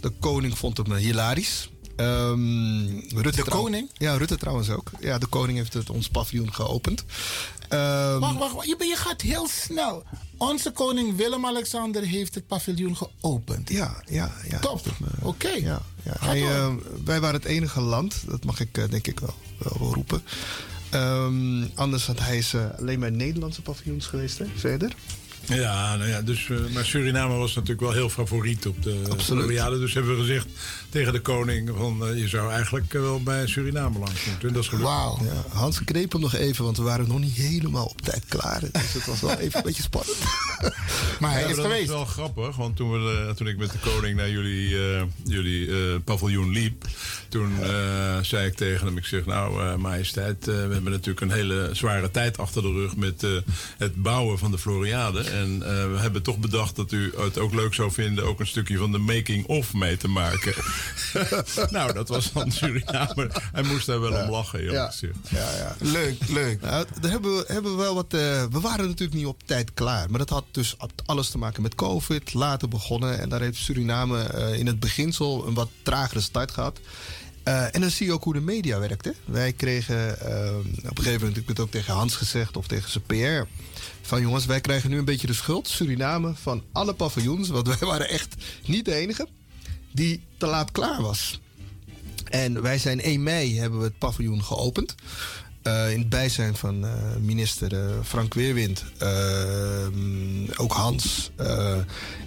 De 0.00 0.10
koning 0.20 0.58
vond 0.58 0.76
hem 0.76 0.94
hilarisch. 0.94 1.70
Um, 1.96 3.02
Rutte 3.08 3.44
de 3.44 3.50
koning? 3.50 3.90
Ja, 3.98 4.16
Rutte 4.16 4.36
trouwens 4.36 4.70
ook. 4.70 4.90
Ja, 5.00 5.18
de 5.18 5.26
koning 5.26 5.58
heeft 5.58 5.72
het 5.72 5.90
ons 5.90 6.08
paviljoen 6.08 6.54
geopend. 6.54 7.04
Um, 7.72 8.20
wacht, 8.20 8.38
wacht, 8.38 8.52
wacht. 8.54 8.66
Je, 8.66 8.76
je, 8.78 8.96
gaat 8.96 9.20
heel 9.20 9.48
snel. 9.48 10.04
Onze 10.36 10.70
koning 10.70 11.16
Willem-Alexander 11.16 12.02
heeft 12.02 12.34
het 12.34 12.46
paviljoen 12.46 12.96
geopend. 12.96 13.70
Ja, 13.70 14.02
ja, 14.06 14.32
ja. 14.48 14.58
Top. 14.58 14.80
Oké. 15.18 15.26
Okay. 15.26 15.60
Ja, 15.60 15.82
ja. 16.02 16.12
Hij, 16.18 16.40
uh, 16.40 16.74
wij 17.04 17.20
waren 17.20 17.40
het 17.40 17.48
enige 17.48 17.80
land, 17.80 18.22
dat 18.26 18.44
mag 18.44 18.60
ik 18.60 18.78
uh, 18.78 18.84
denk 18.90 19.06
ik 19.06 19.20
wel, 19.20 19.34
wel 19.58 19.92
roepen. 19.92 20.22
Um, 20.94 21.70
anders 21.74 22.06
had 22.06 22.18
hij 22.18 22.38
is, 22.38 22.52
uh, 22.52 22.64
alleen 22.78 22.98
maar 22.98 23.12
Nederlandse 23.12 23.62
paviljoens 23.62 24.06
geweest, 24.06 24.38
hè? 24.38 24.46
Verder. 24.56 24.94
Ja, 25.46 25.96
nou 25.96 26.10
ja, 26.10 26.22
dus, 26.22 26.48
uh, 26.48 26.58
maar 26.74 26.84
Suriname 26.84 27.34
was 27.34 27.54
natuurlijk 27.54 27.80
wel 27.80 27.92
heel 27.92 28.08
favoriet 28.08 28.66
op 28.66 28.82
de 28.82 29.02
Floriade. 29.16 29.78
Dus 29.78 29.94
hebben 29.94 30.12
we 30.14 30.20
gezegd 30.20 30.46
tegen 30.88 31.12
de 31.12 31.20
koning 31.20 31.70
van 31.76 32.08
uh, 32.08 32.18
je 32.18 32.28
zou 32.28 32.52
eigenlijk 32.52 32.94
uh, 32.94 33.00
wel 33.00 33.22
bij 33.22 33.46
Suriname 33.46 33.98
langs 33.98 34.24
moeten. 34.26 34.48
En 34.48 34.54
dat 34.54 34.62
is 34.62 34.68
gelukt. 34.68 34.86
Wauw. 34.86 35.18
Ja, 35.22 35.58
Hans 35.58 35.84
kneep 35.84 36.12
hem 36.12 36.20
nog 36.20 36.34
even, 36.34 36.64
want 36.64 36.76
we 36.76 36.82
waren 36.82 37.08
nog 37.08 37.20
niet 37.20 37.34
helemaal 37.34 37.86
op 37.86 38.00
tijd 38.00 38.24
klaar. 38.28 38.60
Dus 38.60 38.92
het 38.92 39.06
was 39.06 39.20
wel 39.20 39.38
even 39.38 39.58
een 39.58 39.64
beetje 39.64 39.82
spannend. 39.82 40.16
maar 41.20 41.32
hij 41.32 41.42
ja, 41.42 41.48
is 41.48 41.56
dat 41.56 41.64
geweest. 41.64 41.82
is 41.82 41.88
wel 41.88 42.04
grappig, 42.04 42.56
want 42.56 42.76
toen, 42.76 42.92
we, 42.92 43.32
toen 43.36 43.46
ik 43.46 43.56
met 43.56 43.72
de 43.72 43.78
koning 43.78 44.16
naar 44.16 44.30
jullie, 44.30 44.76
jullie 45.24 46.00
paviljoen 46.00 46.50
liep, 46.50 46.84
toen 47.28 47.52
zei 48.22 48.46
ik 48.46 48.54
tegen 48.54 48.86
hem, 48.86 48.96
ik 48.96 49.04
zeg 49.04 49.26
nou 49.26 49.78
majesteit, 49.78 50.44
we 50.44 50.52
hebben 50.52 50.92
natuurlijk 50.92 51.20
een 51.20 51.30
hele 51.30 51.68
zware 51.72 52.10
tijd 52.10 52.38
achter 52.38 52.62
de 52.62 52.72
rug 52.72 52.96
met 52.96 53.26
het 53.78 54.02
bouwen 54.02 54.38
van 54.38 54.50
de 54.50 54.58
Floriade. 54.58 55.24
En 55.32 55.54
uh, 55.54 55.62
we 55.62 55.96
hebben 55.98 56.22
toch 56.22 56.38
bedacht 56.38 56.76
dat 56.76 56.92
u 56.92 57.12
het 57.16 57.38
ook 57.38 57.54
leuk 57.54 57.74
zou 57.74 57.92
vinden... 57.92 58.24
ook 58.24 58.40
een 58.40 58.46
stukje 58.46 58.76
van 58.76 58.92
de 58.92 58.98
making-of 58.98 59.74
mee 59.74 59.96
te 59.96 60.08
maken. 60.08 60.54
nou, 61.70 61.92
dat 61.92 62.08
was 62.08 62.26
van 62.26 62.50
Suriname. 62.50 63.30
Hij 63.52 63.62
moest 63.62 63.86
daar 63.86 64.00
wel 64.00 64.12
ja. 64.12 64.24
om 64.24 64.30
lachen, 64.30 64.62
ja. 64.64 64.92
Ja, 65.28 65.56
ja. 65.56 65.76
Leuk, 65.78 66.28
leuk. 66.28 66.60
Nou, 66.60 66.86
daar 67.00 67.10
hebben 67.10 67.36
we, 67.36 67.44
hebben 67.46 67.76
we 67.76 67.82
wel 67.82 67.94
wat... 67.94 68.14
Uh, 68.14 68.20
we 68.50 68.60
waren 68.60 68.86
natuurlijk 68.86 69.18
niet 69.18 69.26
op 69.26 69.42
tijd 69.46 69.74
klaar. 69.74 70.10
Maar 70.10 70.18
dat 70.18 70.28
had 70.28 70.44
dus 70.50 70.76
alles 71.04 71.30
te 71.30 71.38
maken 71.38 71.62
met 71.62 71.74
COVID. 71.74 72.34
Later 72.34 72.68
begonnen. 72.68 73.18
En 73.18 73.28
daar 73.28 73.40
heeft 73.40 73.56
Suriname 73.56 74.30
uh, 74.34 74.58
in 74.58 74.66
het 74.66 74.80
beginsel 74.80 75.46
een 75.46 75.54
wat 75.54 75.70
tragere 75.82 76.20
start 76.20 76.50
gehad. 76.50 76.80
Uh, 77.44 77.74
en 77.74 77.80
dan 77.80 77.90
zie 77.90 78.06
je 78.06 78.12
ook 78.12 78.24
hoe 78.24 78.32
de 78.32 78.40
media 78.40 78.78
werkt. 78.78 79.04
Hè? 79.04 79.10
Wij 79.24 79.52
kregen 79.52 80.16
uh, 80.22 80.56
op 80.90 80.98
een 80.98 81.04
gegeven 81.04 81.18
moment, 81.18 81.36
ik 81.36 81.46
heb 81.46 81.46
het 81.46 81.60
ook 81.60 81.70
tegen 81.70 81.94
Hans 81.94 82.16
gezegd 82.16 82.56
of 82.56 82.66
tegen 82.66 82.90
zijn 82.90 83.04
PR. 83.06 83.48
Van 84.02 84.20
jongens, 84.20 84.46
wij 84.46 84.60
krijgen 84.60 84.90
nu 84.90 84.98
een 84.98 85.04
beetje 85.04 85.26
de 85.26 85.32
schuld, 85.32 85.68
Suriname, 85.68 86.34
van 86.34 86.64
alle 86.72 86.94
paviljoens. 86.94 87.48
Want 87.48 87.66
wij 87.66 87.88
waren 87.88 88.08
echt 88.08 88.34
niet 88.66 88.84
de 88.84 88.94
enige 88.94 89.28
die 89.92 90.24
te 90.36 90.46
laat 90.46 90.70
klaar 90.70 91.02
was. 91.02 91.40
En 92.28 92.62
wij 92.62 92.78
zijn 92.78 93.00
1 93.00 93.22
mei 93.22 93.58
hebben 93.58 93.78
we 93.78 93.84
het 93.84 93.98
paviljoen 93.98 94.44
geopend. 94.44 94.94
Uh, 95.62 95.92
in 95.92 95.98
het 95.98 96.08
bijzijn 96.08 96.56
van 96.56 96.84
uh, 96.84 96.92
minister 97.20 97.72
uh, 97.72 98.00
Frank 98.04 98.34
Weerwind, 98.34 98.84
ook 100.56 100.72
Hans 100.72 101.30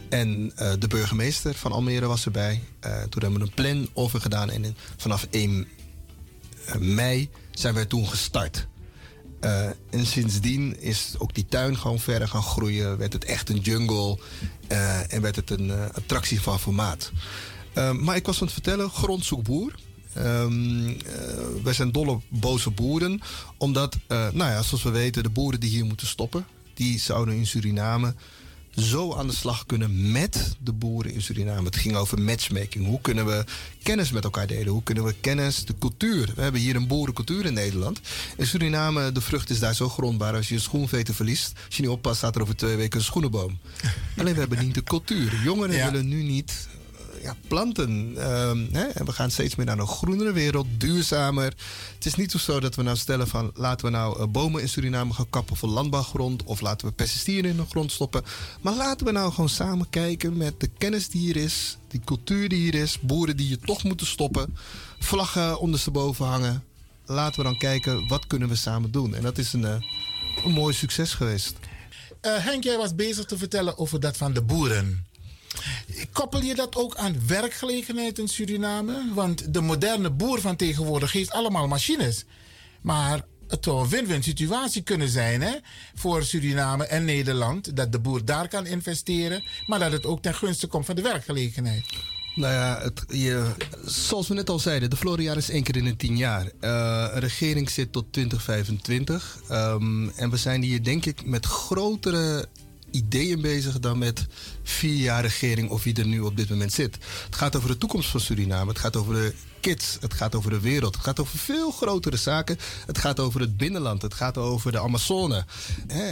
en 0.10 0.54
de 0.80 0.88
burgemeester 0.88 1.54
van 1.54 1.72
Almere 1.72 2.08
was 2.08 2.26
erbij. 2.26 2.62
toen 3.10 3.22
hebben 3.22 3.40
we 3.40 3.46
een 3.46 3.54
plan 3.54 3.90
over 3.94 4.22
gedaan 4.22 4.50
en 4.50 4.78
vanaf 4.98 5.28
1 5.30 5.68
mei 6.80 7.30
zijn 7.52 7.74
wij 7.74 7.86
toen 7.86 8.08
gestart. 8.08 8.68
En 9.90 10.06
sindsdien 10.06 10.82
is 10.82 11.14
ook 11.18 11.34
die 11.34 11.46
tuin 11.50 11.78
gewoon 11.78 12.00
verder 12.00 12.28
gaan 12.28 12.44
groeien, 12.44 12.98
werd 12.98 13.14
het 13.14 13.26
echt 13.26 13.50
een 13.50 13.60
jungle 13.60 14.18
en 15.08 15.22
werd 15.22 15.36
het 15.36 15.50
een 15.50 15.72
attractie 15.72 16.42
van 16.42 16.60
formaat. 16.60 17.12
maar 18.00 18.16
ik 18.16 18.26
was 18.26 18.36
aan 18.36 18.44
het 18.44 18.54
vertellen, 18.54 18.90
grondzoekboer. 18.90 19.76
Um, 20.18 20.98
wij 21.64 21.74
zijn 21.74 21.92
dol 21.92 22.08
op 22.08 22.24
boze 22.28 22.70
boeren. 22.70 23.22
Omdat, 23.58 23.98
nou 24.08 24.36
ja, 24.38 24.62
zoals 24.62 24.84
we 24.84 24.90
weten, 24.90 25.24
de 25.24 25.30
boeren 25.30 25.60
die 25.60 25.70
hier 25.70 25.86
moeten 25.86 26.08
stoppen, 26.08 26.46
die 26.74 27.00
zouden 27.00 27.36
in 27.36 27.48
Suriname 27.48 28.16
zo 28.76 29.14
aan 29.14 29.28
de 29.28 29.34
slag 29.34 29.66
kunnen 29.66 30.12
met 30.12 30.56
de 30.60 30.74
boeren 30.74 31.14
in 31.14 31.22
Suriname. 31.22 31.66
Het 31.66 31.76
ging 31.76 31.96
over 31.96 32.22
matchmaking. 32.22 32.86
Hoe 32.86 33.02
kunnen 33.02 33.26
we 33.26 33.46
kennis 33.84 34.12
met 34.12 34.24
elkaar 34.24 34.48
delen? 34.48 34.68
Hoe 34.68 34.84
kunnen 34.84 35.04
we 35.04 35.16
kennis, 35.22 35.66
de 35.66 35.76
cultuur? 35.80 36.32
We 36.36 36.42
hebben 36.42 36.62
hier 36.62 36.76
een 36.76 36.88
boerencultuur 36.88 37.46
in 37.46 37.54
Nederland. 37.54 38.00
In 38.38 38.48
Suriname, 38.48 39.12
de 39.12 39.22
vrucht 39.22 39.50
is 39.50 39.60
daar 39.60 39.76
zo 39.76 39.90
grondbaar. 39.90 40.36
Als 40.36 40.50
je 40.50 40.56
een 40.56 40.62
schoenveter 40.62 41.14
verliest, 41.14 41.54
als 41.66 41.76
je 41.76 41.82
niet 41.82 41.92
oppast, 41.92 42.18
staat 42.18 42.36
er 42.36 42.42
over 42.42 42.56
twee 42.56 42.76
weken 42.76 43.00
een 43.00 43.06
schoenenboom. 43.06 43.58
Alleen 44.18 44.34
we 44.34 44.40
hebben 44.40 44.66
niet 44.66 44.74
de 44.74 44.84
cultuur. 44.84 45.42
Jongeren 45.44 45.76
ja. 45.76 45.92
willen 45.92 46.08
nu 46.08 46.24
niet 46.24 46.68
planten. 47.48 48.14
Ehm, 48.18 48.66
hè? 48.72 49.04
We 49.06 49.12
gaan 49.12 49.32
steeds 49.32 49.56
meer 49.56 49.66
naar 49.66 49.80
een 49.80 49.88
groenere 49.88 50.32
wereld, 50.32 50.68
duurzamer. 50.78 51.54
Het 51.96 52.06
is 52.06 52.16
niet 52.16 52.32
zo 52.32 52.60
dat 52.60 52.76
we 52.76 52.84
nou 52.84 52.98
stellen 52.98 53.28
van 53.28 53.52
laten 53.54 53.86
we 53.86 53.92
nou 53.92 54.20
eh, 54.20 54.28
bomen 54.28 54.62
in 54.62 54.70
Suriname 54.70 55.14
gaan 55.14 55.30
kappen 55.30 55.56
voor 55.56 55.70
landbouwgrond 55.70 56.44
of 56.44 56.62
laten 56.62 56.88
we 56.88 56.94
pesticiden 56.94 57.52
in 57.52 57.58
de 57.58 57.66
grond 57.66 57.92
stoppen. 57.92 58.24
Maar 58.62 58.76
laten 58.76 59.06
we 59.06 59.12
nou 59.12 59.32
gewoon 59.32 59.50
samen 59.50 59.90
kijken 59.90 60.38
met 60.38 60.60
de 60.60 60.70
kennis 60.78 61.10
die 61.10 61.22
hier 61.22 61.36
is, 61.36 61.78
die 61.88 62.02
cultuur 62.06 62.50
die 62.50 62.60
hier 62.60 62.76
is, 62.76 63.00
boeren 63.00 63.38
die 63.38 63.50
je 63.50 63.60
toch 63.60 63.84
moeten 63.84 64.08
stoppen, 64.08 64.58
vlaggen 65.00 65.60
ondersteboven 65.60 66.26
hangen. 66.26 66.64
Laten 67.06 67.38
we 67.38 67.44
dan 67.44 67.58
kijken 67.58 68.08
wat 68.08 68.28
kunnen 68.28 68.48
we 68.50 68.56
samen 68.56 68.92
doen. 68.92 69.16
En 69.16 69.22
dat 69.22 69.38
is 69.38 69.54
een, 69.54 69.66
eh, 69.66 69.76
een 70.46 70.52
mooi 70.52 70.74
succes 70.74 71.14
geweest. 71.14 71.54
Eh, 72.22 72.32
Henk, 72.38 72.64
jij 72.64 72.78
was 72.78 72.96
bezig 72.96 73.26
te 73.26 73.38
vertellen 73.38 73.78
over 73.78 74.00
dat 74.00 74.18
van 74.18 74.34
de 74.34 74.42
boeren. 74.42 75.06
Koppel 76.12 76.42
je 76.42 76.56
dat 76.56 76.76
ook 76.76 76.96
aan 76.96 77.28
werkgelegenheid 77.28 78.20
in 78.20 78.28
Suriname? 78.28 79.14
Want 79.14 79.54
de 79.54 79.62
moderne 79.62 80.12
boer 80.12 80.42
van 80.42 80.56
tegenwoordig 80.56 81.12
heeft 81.12 81.32
allemaal 81.32 81.68
machines. 81.68 82.26
Maar 82.82 83.22
het 83.48 83.64
zou 83.64 83.82
een 83.82 83.90
win-win 83.90 84.24
situatie 84.24 84.82
kunnen 84.82 85.10
zijn 85.10 85.42
hè, 85.42 85.54
voor 85.96 86.24
Suriname 86.24 86.86
en 86.86 87.06
Nederland. 87.06 87.76
Dat 87.76 87.92
de 87.92 88.00
boer 88.00 88.26
daar 88.26 88.48
kan 88.48 88.66
investeren, 88.66 89.44
maar 89.66 89.80
dat 89.80 89.92
het 89.92 90.06
ook 90.06 90.22
ten 90.22 90.36
gunste 90.36 90.68
komt 90.68 90.86
van 90.86 90.96
de 90.96 91.02
werkgelegenheid. 91.02 91.86
Nou 92.36 92.54
ja, 92.54 92.80
het, 92.82 93.04
je, 93.08 93.52
zoals 93.86 94.28
we 94.28 94.34
net 94.34 94.50
al 94.50 94.60
zeiden, 94.60 94.90
de 94.90 94.96
Floriade 94.96 95.40
is 95.40 95.50
één 95.50 95.64
keer 95.64 95.78
in 95.78 95.86
een 95.86 95.98
tien 95.98 96.18
jaar. 96.18 96.46
Uh, 96.46 97.08
een 97.12 97.20
regering 97.20 97.70
zit 97.70 97.92
tot 97.92 98.06
2025. 98.12 99.40
Um, 99.52 100.10
en 100.10 100.30
we 100.30 100.38
zijn 100.38 100.62
hier 100.62 100.84
denk 100.84 101.06
ik 101.06 101.26
met 101.26 101.46
grotere 101.46 102.48
ideeën 102.96 103.42
bezig 103.42 103.80
dan 103.80 103.98
met 103.98 104.26
vier 104.64 104.96
jaar 104.96 105.22
regering 105.22 105.70
of 105.70 105.84
wie 105.84 105.96
er 105.96 106.06
nu 106.06 106.20
op 106.20 106.38
dit 106.38 106.50
moment 106.50 106.74
zit. 106.74 106.98
Het 107.26 107.36
gaat 107.36 107.56
over 107.56 107.70
de 107.70 107.78
toekomst 107.78 108.10
van 108.10 108.20
Suriname. 108.20 108.70
Het 108.70 108.80
gaat 108.80 108.96
over 108.96 109.14
de 109.14 109.34
kids. 109.60 109.98
Het 110.00 110.14
gaat 110.14 110.36
over 110.36 110.50
de 110.50 110.60
wereld. 110.60 110.96
Het 110.96 111.04
gaat 111.04 111.20
over 111.20 111.38
veel 111.40 111.72
grotere 111.72 112.18
zaken. 112.18 112.58
Het 112.86 112.98
gaat 112.98 113.20
over 113.20 113.40
het 113.40 113.58
binnenland. 113.58 114.02
Het 114.02 114.14
gaat 114.14 114.38
over 114.38 114.72
de 114.72 114.80
Amazone. 114.80 115.46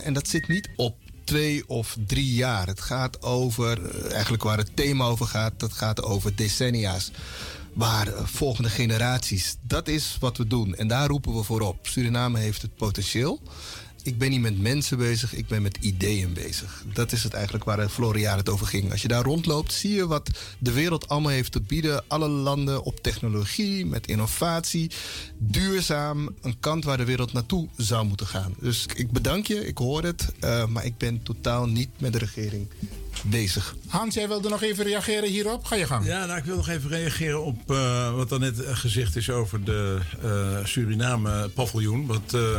En 0.03 0.13
dat 0.13 0.27
zit 0.27 0.47
niet 0.47 0.69
op 0.75 0.95
twee 1.23 1.63
of 1.67 1.97
drie 2.07 2.33
jaar. 2.33 2.67
Het 2.67 2.81
gaat 2.81 3.21
over, 3.21 3.85
eh, 3.85 4.11
eigenlijk 4.11 4.43
waar 4.43 4.57
het 4.57 4.75
thema 4.75 5.05
over 5.05 5.25
gaat, 5.25 5.53
dat 5.57 5.73
gaat 5.73 6.03
over 6.03 6.35
decennia's. 6.35 7.11
Waar 7.73 8.07
eh, 8.07 8.25
volgende 8.25 8.69
generaties, 8.69 9.55
dat 9.61 9.87
is 9.87 10.17
wat 10.19 10.37
we 10.37 10.47
doen. 10.47 10.75
En 10.75 10.87
daar 10.87 11.07
roepen 11.07 11.35
we 11.35 11.43
voor 11.43 11.61
op. 11.61 11.87
Suriname 11.87 12.39
heeft 12.39 12.61
het 12.61 12.75
potentieel 12.75 13.41
ik 14.03 14.17
ben 14.17 14.29
niet 14.29 14.41
met 14.41 14.59
mensen 14.59 14.97
bezig, 14.97 15.33
ik 15.33 15.47
ben 15.47 15.61
met 15.61 15.77
ideeën 15.81 16.33
bezig. 16.33 16.83
Dat 16.93 17.11
is 17.11 17.23
het 17.23 17.33
eigenlijk 17.33 17.63
waar 17.63 17.79
het 17.79 17.91
Floriade 17.91 18.37
het 18.37 18.49
over 18.49 18.67
ging. 18.67 18.91
Als 18.91 19.01
je 19.01 19.07
daar 19.07 19.23
rondloopt, 19.23 19.73
zie 19.73 19.93
je 19.93 20.07
wat 20.07 20.29
de 20.59 20.71
wereld 20.71 21.07
allemaal 21.07 21.31
heeft 21.31 21.51
te 21.51 21.61
bieden. 21.61 22.03
Alle 22.07 22.27
landen 22.27 22.83
op 22.83 23.01
technologie, 23.01 23.85
met 23.85 24.07
innovatie, 24.07 24.91
duurzaam. 25.37 26.35
Een 26.41 26.59
kant 26.59 26.83
waar 26.83 26.97
de 26.97 27.05
wereld 27.05 27.33
naartoe 27.33 27.67
zou 27.77 28.05
moeten 28.05 28.27
gaan. 28.27 28.53
Dus 28.59 28.85
ik 28.95 29.11
bedank 29.11 29.47
je, 29.47 29.67
ik 29.67 29.77
hoor 29.77 30.03
het. 30.03 30.31
Uh, 30.43 30.65
maar 30.65 30.85
ik 30.85 30.97
ben 30.97 31.23
totaal 31.23 31.65
niet 31.65 31.89
met 31.97 32.13
de 32.13 32.19
regering 32.19 32.67
bezig. 33.21 33.75
Hans, 33.87 34.15
jij 34.15 34.27
wilde 34.27 34.49
nog 34.49 34.61
even 34.61 34.83
reageren 34.83 35.29
hierop? 35.29 35.65
Ga 35.65 35.75
je 35.75 35.85
gang. 35.85 36.05
Ja, 36.05 36.25
nou, 36.25 36.37
ik 36.37 36.45
wil 36.45 36.55
nog 36.55 36.69
even 36.69 36.89
reageren 36.89 37.43
op 37.43 37.71
uh, 37.71 38.15
wat 38.15 38.31
er 38.31 38.39
net 38.39 38.55
gezegd 38.65 39.15
is 39.15 39.29
over 39.29 39.63
de 39.63 39.97
uh, 40.23 40.65
Suriname-paviljoen. 40.65 42.05
Want 42.05 42.33
uh, 42.33 42.55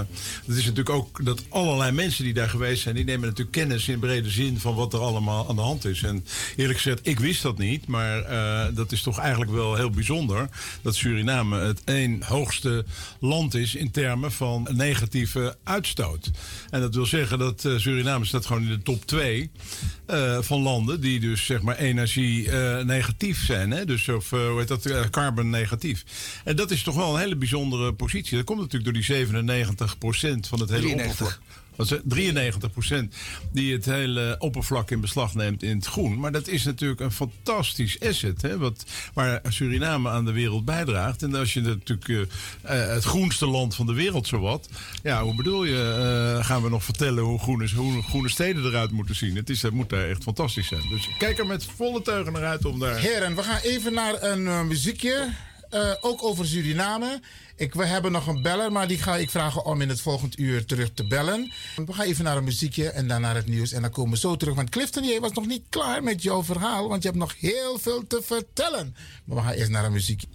het 0.47 0.57
is 0.57 0.65
natuurlijk 0.65 0.91
ook 0.91 1.25
dat 1.25 1.43
allerlei 1.49 1.93
mensen 1.93 2.25
die 2.25 2.35
daar 2.35 2.49
geweest 2.49 2.83
zijn, 2.83 2.95
die 2.95 3.05
nemen 3.05 3.29
natuurlijk 3.29 3.57
kennis 3.57 3.89
in 3.89 3.99
brede 3.99 4.31
zin 4.31 4.61
van 4.61 4.75
wat 4.75 4.93
er 4.93 5.01
allemaal 5.01 5.49
aan 5.49 5.57
de 5.57 5.63
hand 5.63 5.85
is. 5.85 6.03
En 6.03 6.27
eerlijk 6.57 6.79
gezegd, 6.79 7.01
ik 7.03 7.21
wist 7.21 7.43
dat 7.43 7.59
niet, 7.59 7.87
maar 7.87 8.23
dat 8.75 8.93
is 8.93 9.03
toch 9.03 9.19
eigenlijk 9.19 9.51
wel 9.51 9.75
heel 9.75 9.91
bijzonder 9.91 10.49
dat 10.83 10.95
Suriname 10.95 11.59
het 11.59 11.83
één 11.85 12.23
hoogste 12.23 12.85
land 13.21 13.55
is 13.55 13.75
in 13.75 13.91
termen 13.91 14.33
van 14.33 14.69
negatieve 14.71 15.57
uitstoot. 15.65 16.31
En 16.71 16.81
dat 16.81 16.95
wil 16.95 17.07
zeggen 17.07 17.39
dat 17.39 17.61
Suriname 17.77 18.25
staat 18.25 18.47
gewoon 18.47 18.63
in 18.63 18.69
de 18.69 18.83
top 18.83 19.07
2 19.07 19.51
van 20.41 20.61
landen 20.61 21.01
die 21.01 21.21
dus 21.21 21.45
zeg 21.45 21.63
maar 21.63 21.77
energie 21.77 22.47
uh, 22.47 22.81
negatief 22.81 23.45
zijn. 23.45 23.71
Hè? 23.71 23.85
Dus 23.85 24.09
of 24.09 24.33
uh, 24.33 24.49
hoe 24.49 24.59
heet 24.59 24.69
dat, 24.69 25.11
carbon 25.11 25.51
negatief. 25.51 26.05
En 26.45 26.57
dat 26.57 26.71
is 26.71 26.83
toch 26.83 26.95
wel 26.95 27.15
een 27.15 27.21
hele 27.21 27.37
bijzondere 27.37 27.93
positie. 27.93 28.37
Dat 28.37 28.47
komt 28.47 28.61
natuurlijk 28.61 29.07
door 29.07 29.17
die 29.17 29.27
97% 29.27 30.49
van 30.49 30.61
het 30.61 30.71
hele 30.71 30.83
93. 30.83 31.01
oppervlak. 31.01 31.39
Dat 31.77 31.91
is 31.91 31.99
93% 31.99 32.95
die 33.53 33.73
het 33.73 33.85
hele 33.85 34.37
oppervlak 34.39 34.91
in 34.91 35.01
beslag 35.01 35.35
neemt 35.35 35.63
in 35.63 35.77
het 35.77 35.87
groen. 35.87 36.19
Maar 36.19 36.33
dat 36.33 36.49
is 36.49 36.65
natuurlijk 36.65 37.01
een 37.01 37.13
fantastisch 37.13 38.01
asset. 38.01 38.43
Hè, 38.43 38.59
wat, 38.59 38.85
waar 39.15 39.41
Suriname 39.49 40.09
aan 40.09 40.25
de 40.25 40.33
wereld 40.33 40.65
bijdraagt. 40.65 41.23
En 41.23 41.35
als 41.35 41.53
je 41.53 41.61
natuurlijk 41.61 42.09
uh, 42.09 42.27
het 42.95 43.05
groenste 43.05 43.47
land 43.47 43.75
van 43.75 43.87
de 43.87 43.95
wereld 43.95 44.27
zowat. 44.27 44.69
Ja, 45.03 45.23
hoe 45.23 45.35
bedoel 45.35 45.65
je? 45.65 46.39
Gaan 46.43 46.63
we 46.63 46.69
nog 46.69 46.85
vertellen 46.85 47.23
hoe 47.23 47.39
groene, 47.39 47.69
hoe 47.75 48.03
groene 48.03 48.29
steden 48.29 48.65
eruit 48.65 48.91
moeten 48.91 49.15
zien? 49.15 49.37
Het, 49.37 49.51
is, 49.51 49.63
het 49.63 49.73
moet 49.73 49.91
daar 49.91 50.09
echt 50.09 50.23
fantastisch 50.23 50.67
zijn. 50.67 50.89
Dus 50.91 51.09
kijk 51.19 51.39
er 51.39 51.47
met 51.47 51.67
volle 51.77 52.03
teugen 52.03 52.33
naar 52.33 52.45
uit 52.45 52.65
om 52.65 52.79
daar. 52.79 52.99
Heren, 52.99 53.37
we 53.37 53.43
gaan 53.43 53.61
even 53.63 53.93
naar 53.93 54.23
een 54.23 54.69
muziekje. 55.75 55.97
ook 56.01 56.23
over 56.23 56.47
Suriname. 56.47 57.21
Ik, 57.57 57.75
we 57.75 57.85
hebben 57.87 58.13
nog 58.13 58.27
een 58.27 58.43
beller, 58.43 58.73
maar 58.73 58.89
die 58.89 58.99
ga 58.99 59.17
ik 59.17 59.31
vragen 59.31 59.65
om 59.65 59.81
in 59.81 59.89
het 59.89 60.01
volgende 60.01 60.37
uur 60.37 60.65
terug 60.65 60.91
te 60.95 61.07
bellen. 61.07 61.53
We 61.77 61.93
gaan 61.93 62.07
even 62.07 62.25
naar 62.25 62.37
een 62.37 62.45
muziekje 62.45 62.89
en 62.89 63.09
dan 63.09 63.21
naar 63.21 63.35
het 63.35 63.49
nieuws. 63.49 63.73
En 63.73 63.83
dan 63.83 63.91
komen 63.91 64.13
we 64.13 64.19
zo 64.19 64.37
terug. 64.37 64.55
Want 64.55 64.71
Clifton, 64.71 65.05
jij 65.05 65.21
was 65.21 65.33
nog 65.33 65.47
niet 65.47 65.63
klaar 65.69 66.03
met 66.03 66.23
jouw 66.23 66.43
verhaal. 66.43 66.89
Want 66.89 67.03
je 67.03 67.09
hebt 67.09 67.21
nog 67.21 67.35
heel 67.39 67.79
veel 67.79 68.07
te 68.07 68.21
vertellen. 68.25 68.97
Maar 69.25 69.37
we 69.37 69.43
gaan 69.43 69.53
eerst 69.53 69.71
naar 69.71 69.85
een 69.85 69.93
muziekje. 69.93 70.27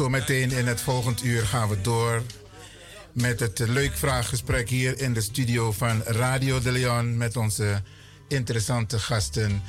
Zometeen 0.00 0.50
in 0.50 0.66
het 0.66 0.80
volgend 0.80 1.24
uur 1.24 1.46
gaan 1.46 1.68
we 1.68 1.80
door 1.80 2.22
met 3.12 3.40
het 3.40 3.58
leuk 3.58 3.96
vraaggesprek 3.96 4.68
hier 4.68 5.00
in 5.00 5.12
de 5.12 5.20
studio 5.20 5.72
van 5.72 6.02
Radio 6.02 6.60
de 6.60 6.72
Leon 6.72 7.16
met 7.16 7.36
onze 7.36 7.82
interessante 8.28 8.98
gasten. 8.98 9.62